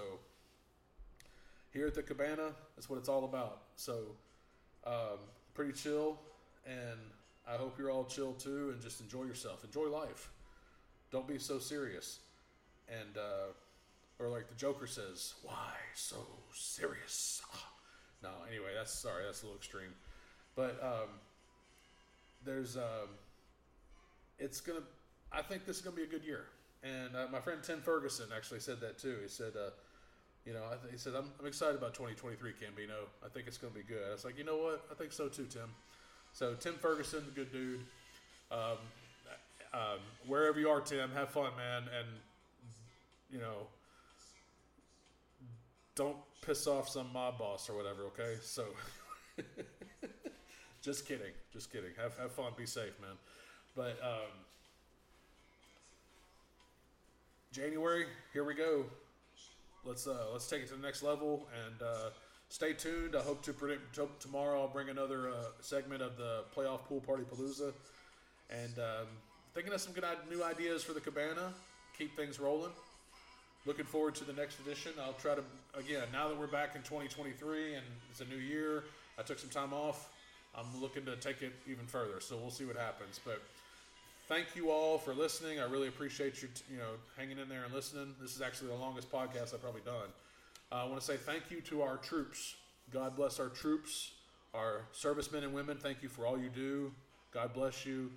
here 1.72 1.86
at 1.86 1.94
the 1.94 2.02
cabana, 2.02 2.52
that's 2.76 2.90
what 2.90 2.98
it's 2.98 3.08
all 3.08 3.24
about. 3.24 3.62
So 3.76 4.00
um, 4.86 5.18
pretty 5.54 5.72
chill, 5.72 6.18
and 6.66 6.98
I 7.46 7.56
hope 7.56 7.78
you're 7.78 7.90
all 7.90 8.04
chill 8.04 8.32
too, 8.32 8.70
and 8.72 8.80
just 8.82 9.00
enjoy 9.00 9.24
yourself, 9.24 9.64
enjoy 9.64 9.86
life. 9.86 10.30
Don't 11.10 11.26
be 11.26 11.38
so 11.38 11.58
serious, 11.58 12.20
and 12.88 13.16
uh, 13.16 13.52
or 14.18 14.28
like 14.28 14.48
the 14.48 14.54
Joker 14.54 14.86
says, 14.86 15.34
"Why 15.42 15.72
so 15.94 16.26
serious?" 16.54 17.42
No, 18.20 18.30
anyway, 18.48 18.70
that's 18.76 18.92
sorry, 18.92 19.22
that's 19.24 19.42
a 19.42 19.46
little 19.46 19.56
extreme, 19.56 19.94
but 20.56 20.76
um, 20.82 21.08
there's 22.44 22.76
um, 22.76 23.10
it's 24.40 24.60
gonna. 24.60 24.82
I 25.30 25.40
think 25.40 25.64
this 25.64 25.76
is 25.76 25.82
gonna 25.82 25.94
be 25.94 26.02
a 26.02 26.06
good 26.08 26.24
year, 26.24 26.46
and 26.82 27.16
uh, 27.16 27.26
my 27.30 27.40
friend 27.40 27.60
Tim 27.62 27.80
Ferguson 27.80 28.26
actually 28.34 28.60
said 28.60 28.80
that 28.80 28.98
too. 28.98 29.16
He 29.22 29.28
said, 29.28 29.52
uh, 29.56 29.70
you 30.44 30.52
know, 30.52 30.62
he 30.90 30.96
said 30.96 31.14
I'm, 31.14 31.30
I'm 31.40 31.46
excited 31.46 31.76
about 31.76 31.94
2023 31.94 32.52
Cambino. 32.52 33.06
I 33.24 33.28
think 33.28 33.46
it's 33.46 33.58
gonna 33.58 33.74
be 33.74 33.82
good. 33.82 34.02
I 34.08 34.12
was 34.12 34.24
like, 34.24 34.38
you 34.38 34.44
know 34.44 34.56
what? 34.56 34.84
I 34.90 34.94
think 34.94 35.12
so 35.12 35.28
too, 35.28 35.46
Tim. 35.50 35.70
So 36.32 36.54
Tim 36.54 36.74
Ferguson, 36.74 37.24
good 37.34 37.52
dude. 37.52 37.80
Um, 38.50 38.78
um, 39.74 39.98
wherever 40.26 40.58
you 40.58 40.70
are, 40.70 40.80
Tim, 40.80 41.10
have 41.12 41.30
fun, 41.30 41.50
man, 41.56 41.82
and 41.82 42.08
you 43.30 43.38
know, 43.38 43.66
don't 45.94 46.16
piss 46.40 46.66
off 46.66 46.88
some 46.88 47.12
mob 47.12 47.38
boss 47.38 47.68
or 47.68 47.76
whatever. 47.76 48.04
Okay, 48.04 48.36
so. 48.42 48.64
just 50.82 51.06
kidding, 51.06 51.32
just 51.52 51.72
kidding. 51.72 51.90
Have 52.00 52.16
have 52.18 52.32
fun, 52.32 52.52
be 52.56 52.66
safe, 52.66 52.98
man. 53.00 53.16
But 53.76 53.98
um, 54.02 54.30
January, 57.58 58.06
here 58.32 58.44
we 58.44 58.54
go. 58.54 58.84
Let's 59.84 60.06
uh, 60.06 60.26
let's 60.32 60.46
take 60.46 60.62
it 60.62 60.68
to 60.68 60.76
the 60.76 60.82
next 60.82 61.02
level 61.02 61.48
and 61.66 61.82
uh, 61.82 62.10
stay 62.50 62.72
tuned. 62.72 63.16
I 63.16 63.20
hope 63.20 63.42
to 63.42 63.52
predict 63.52 63.98
tomorrow. 64.20 64.60
I'll 64.60 64.68
bring 64.68 64.90
another 64.90 65.30
uh, 65.30 65.32
segment 65.60 66.00
of 66.00 66.16
the 66.16 66.44
playoff 66.56 66.84
pool 66.84 67.00
party 67.00 67.24
palooza, 67.24 67.72
and 68.48 68.78
um, 68.78 69.08
thinking 69.54 69.72
of 69.72 69.80
some 69.80 69.92
good 69.92 70.04
new 70.30 70.44
ideas 70.44 70.84
for 70.84 70.92
the 70.92 71.00
cabana. 71.00 71.52
Keep 71.98 72.16
things 72.16 72.38
rolling. 72.38 72.70
Looking 73.66 73.86
forward 73.86 74.14
to 74.16 74.24
the 74.24 74.34
next 74.34 74.60
edition. 74.60 74.92
I'll 75.02 75.14
try 75.14 75.34
to 75.34 75.42
again 75.76 76.06
now 76.12 76.28
that 76.28 76.38
we're 76.38 76.46
back 76.46 76.76
in 76.76 76.82
2023 76.82 77.74
and 77.74 77.84
it's 78.08 78.20
a 78.20 78.24
new 78.26 78.36
year. 78.36 78.84
I 79.18 79.22
took 79.22 79.40
some 79.40 79.50
time 79.50 79.72
off. 79.72 80.10
I'm 80.54 80.80
looking 80.80 81.04
to 81.06 81.16
take 81.16 81.42
it 81.42 81.54
even 81.68 81.86
further, 81.86 82.20
so 82.20 82.36
we'll 82.36 82.52
see 82.52 82.66
what 82.66 82.76
happens. 82.76 83.18
But 83.24 83.42
thank 84.28 84.54
you 84.54 84.70
all 84.70 84.98
for 84.98 85.14
listening. 85.14 85.58
I 85.58 85.64
really 85.64 85.88
appreciate 85.88 86.42
you, 86.42 86.48
you 86.70 86.76
know, 86.76 86.92
hanging 87.16 87.38
in 87.38 87.48
there 87.48 87.64
and 87.64 87.72
listening. 87.72 88.14
This 88.20 88.36
is 88.36 88.42
actually 88.42 88.68
the 88.68 88.76
longest 88.76 89.10
podcast 89.10 89.54
I've 89.54 89.62
probably 89.62 89.80
done. 89.84 90.08
Uh, 90.70 90.76
I 90.76 90.84
want 90.84 91.00
to 91.00 91.06
say 91.06 91.16
thank 91.16 91.50
you 91.50 91.60
to 91.62 91.82
our 91.82 91.96
troops. 91.96 92.54
God 92.92 93.16
bless 93.16 93.40
our 93.40 93.48
troops, 93.48 94.12
our 94.54 94.82
servicemen 94.92 95.44
and 95.44 95.54
women. 95.54 95.78
Thank 95.78 96.02
you 96.02 96.08
for 96.08 96.26
all 96.26 96.38
you 96.38 96.50
do. 96.50 96.92
God 97.32 97.54
bless 97.54 97.86
you. 97.86 98.10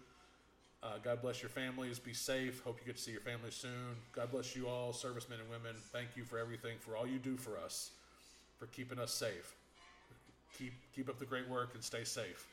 Uh, 0.83 0.93
God 1.03 1.21
bless 1.21 1.41
your 1.41 1.49
families. 1.49 1.99
Be 1.99 2.13
safe. 2.13 2.61
Hope 2.63 2.79
you 2.79 2.85
get 2.85 2.97
to 2.97 3.01
see 3.01 3.11
your 3.11 3.21
family 3.21 3.51
soon. 3.51 3.95
God 4.13 4.31
bless 4.31 4.55
you 4.55 4.67
all, 4.67 4.93
servicemen 4.93 5.39
and 5.39 5.49
women. 5.49 5.75
Thank 5.93 6.09
you 6.15 6.23
for 6.23 6.39
everything, 6.39 6.77
for 6.79 6.97
all 6.97 7.07
you 7.07 7.19
do 7.19 7.37
for 7.37 7.57
us, 7.57 7.91
for 8.57 8.65
keeping 8.67 8.99
us 8.99 9.13
safe. 9.13 9.53
Keep 10.57 10.73
keep 10.93 11.07
up 11.07 11.19
the 11.19 11.25
great 11.25 11.47
work 11.47 11.71
and 11.75 11.83
stay 11.83 12.03
safe. 12.03 12.47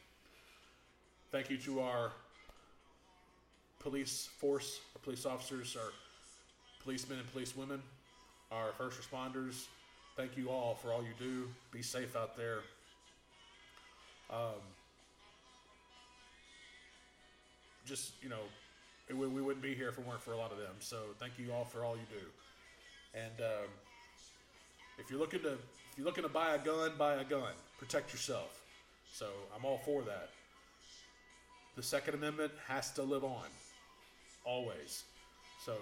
Thank 1.31 1.51
you 1.51 1.57
to 1.59 1.81
our 1.81 2.13
police 3.89 4.29
force, 4.37 4.81
our 4.95 5.01
police 5.03 5.25
officers, 5.25 5.77
our 5.77 5.91
policemen 6.83 7.19
and 7.19 7.33
policewomen, 7.33 7.81
our 8.53 8.73
first 8.77 9.01
responders. 9.01 9.65
Thank 10.17 10.37
you 10.37 10.51
all 10.51 10.75
for 10.75 10.93
all 10.93 11.03
you 11.03 11.15
do. 11.19 11.49
Be 11.73 11.81
safe 11.81 12.15
out 12.15 12.37
there. 12.37 12.59
Um, 14.31 14.61
just 17.87 18.13
you 18.23 18.29
know, 18.29 18.43
it, 19.09 19.17
we 19.17 19.27
wouldn't 19.27 19.63
be 19.63 19.75
here 19.75 19.89
if 19.89 19.97
it 19.97 20.07
weren't 20.07 20.21
for 20.21 20.33
a 20.33 20.37
lot 20.37 20.53
of 20.53 20.59
them. 20.59 20.75
So 20.81 20.99
thank 21.19 21.33
you 21.39 21.53
all 21.53 21.65
for 21.65 21.83
all 21.85 21.97
you 21.97 22.03
do. 22.11 22.27
And 23.19 23.41
um, 23.41 23.71
if 24.99 25.11
you're 25.11 25.19
looking 25.19 25.41
to 25.41 25.53
if 25.53 25.97
you're 25.97 26.07
looking 26.07 26.25
to 26.25 26.29
buy 26.29 26.55
a 26.55 26.59
gun, 26.59 26.93
buy 26.99 27.15
a 27.15 27.25
gun. 27.25 27.53
Protect 27.79 28.13
yourself. 28.13 28.61
So 29.11 29.27
I'm 29.57 29.65
all 29.65 29.81
for 29.85 30.03
that. 30.03 30.29
The 31.77 31.83
Second 31.83 32.15
Amendment 32.15 32.53
has 32.67 32.91
to 32.93 33.03
live 33.03 33.25
on, 33.25 33.47
always. 34.45 35.05
So 35.65 35.75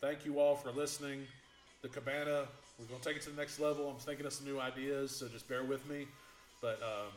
thank 0.00 0.24
you 0.24 0.40
all 0.40 0.54
for 0.54 0.70
listening. 0.70 1.26
The 1.82 1.88
Cabana, 1.88 2.44
we're 2.78 2.86
going 2.86 3.00
to 3.00 3.08
take 3.08 3.16
it 3.16 3.22
to 3.22 3.30
the 3.30 3.36
next 3.36 3.60
level. 3.60 3.88
I'm 3.88 3.96
thinking 3.96 4.26
of 4.26 4.32
some 4.32 4.46
new 4.46 4.60
ideas, 4.60 5.14
so 5.14 5.28
just 5.28 5.48
bear 5.48 5.64
with 5.64 5.88
me. 5.88 6.06
But 6.60 6.80
um, 6.82 7.12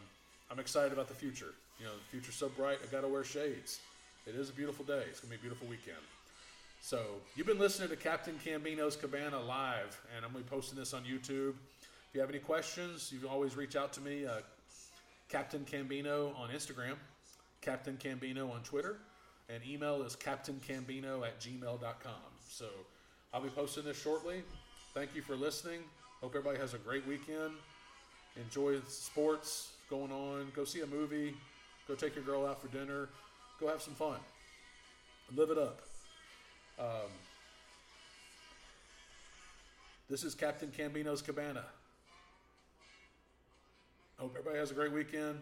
I'm 0.52 0.60
excited 0.60 0.94
about 0.94 1.08
the 1.08 1.14
future. 1.14 1.54
You 1.80 1.86
know, 1.86 1.92
the 1.94 2.12
future's 2.12 2.36
so 2.36 2.50
bright, 2.50 2.78
I 2.82 2.92
got 2.92 3.02
to 3.02 3.08
wear 3.08 3.24
shades. 3.24 3.80
It 4.26 4.36
is 4.36 4.50
a 4.50 4.54
beautiful 4.54 4.86
day. 4.86 5.04
It's 5.10 5.20
going 5.20 5.30
to 5.30 5.30
be 5.32 5.36
a 5.36 5.42
beautiful 5.42 5.68
weekend. 5.68 5.98
So 6.82 7.02
you've 7.36 7.48
been 7.48 7.60
listening 7.60 7.90
to 7.90 7.96
Captain 7.96 8.36
Cambino's 8.46 8.96
Cabana 8.96 9.42
live, 9.42 10.00
and 10.16 10.26
I'm 10.26 10.32
going 10.32 10.44
to 10.44 10.50
be 10.50 10.56
posting 10.56 10.78
this 10.78 10.94
on 10.94 11.04
YouTube. 11.04 11.56
If 12.10 12.14
you 12.14 12.22
have 12.22 12.30
any 12.30 12.40
questions, 12.40 13.10
you 13.12 13.20
can 13.20 13.30
always 13.30 13.56
reach 13.56 13.76
out 13.76 13.94
to 13.94 14.02
me, 14.02 14.26
uh, 14.26 14.42
Captain 15.30 15.66
Cambino 15.66 16.38
on 16.40 16.50
Instagram, 16.50 16.96
Captain 17.62 17.98
Cambino 17.98 18.52
on 18.54 18.62
Twitter, 18.64 18.98
and 19.54 19.64
email 19.68 20.02
is 20.02 20.16
captaincambino 20.16 21.26
at 21.26 21.40
gmail.com. 21.40 22.14
So 22.50 22.66
I'll 23.34 23.42
be 23.42 23.50
posting 23.50 23.84
this 23.84 24.02
shortly. 24.02 24.44
Thank 24.94 25.16
you 25.16 25.22
for 25.22 25.36
listening. 25.36 25.82
Hope 26.22 26.32
everybody 26.36 26.58
has 26.60 26.74
a 26.74 26.78
great 26.78 27.06
weekend. 27.08 27.52
Enjoy 28.36 28.80
sports 28.88 29.74
going 29.90 30.12
on. 30.12 30.52
Go 30.56 30.64
see 30.64 30.82
a 30.82 30.88
movie. 30.88 31.36
Go 31.88 31.94
take 31.94 32.16
your 32.16 32.24
girl 32.24 32.48
out 32.48 32.62
for 32.62 32.68
dinner. 32.70 33.10
Go 33.60 33.68
have 33.68 33.82
some 33.82 33.94
fun. 33.94 34.18
Live 35.36 35.52
it 35.52 35.58
up. 35.58 35.82
Um, 36.80 37.12
this 40.10 40.24
is 40.24 40.34
Captain 40.34 40.72
Cambino's 40.76 41.22
Cabana. 41.22 41.64
Hope 44.18 44.32
everybody 44.32 44.58
has 44.58 44.72
a 44.72 44.74
great 44.74 44.92
weekend. 44.92 45.40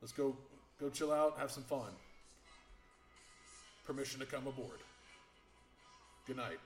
Let's 0.00 0.12
go 0.12 0.36
go 0.80 0.88
chill 0.88 1.12
out, 1.12 1.38
have 1.38 1.50
some 1.50 1.62
fun. 1.62 1.90
Permission 3.84 4.20
to 4.20 4.26
come 4.26 4.46
aboard. 4.46 4.78
Good 6.26 6.36
night. 6.36 6.58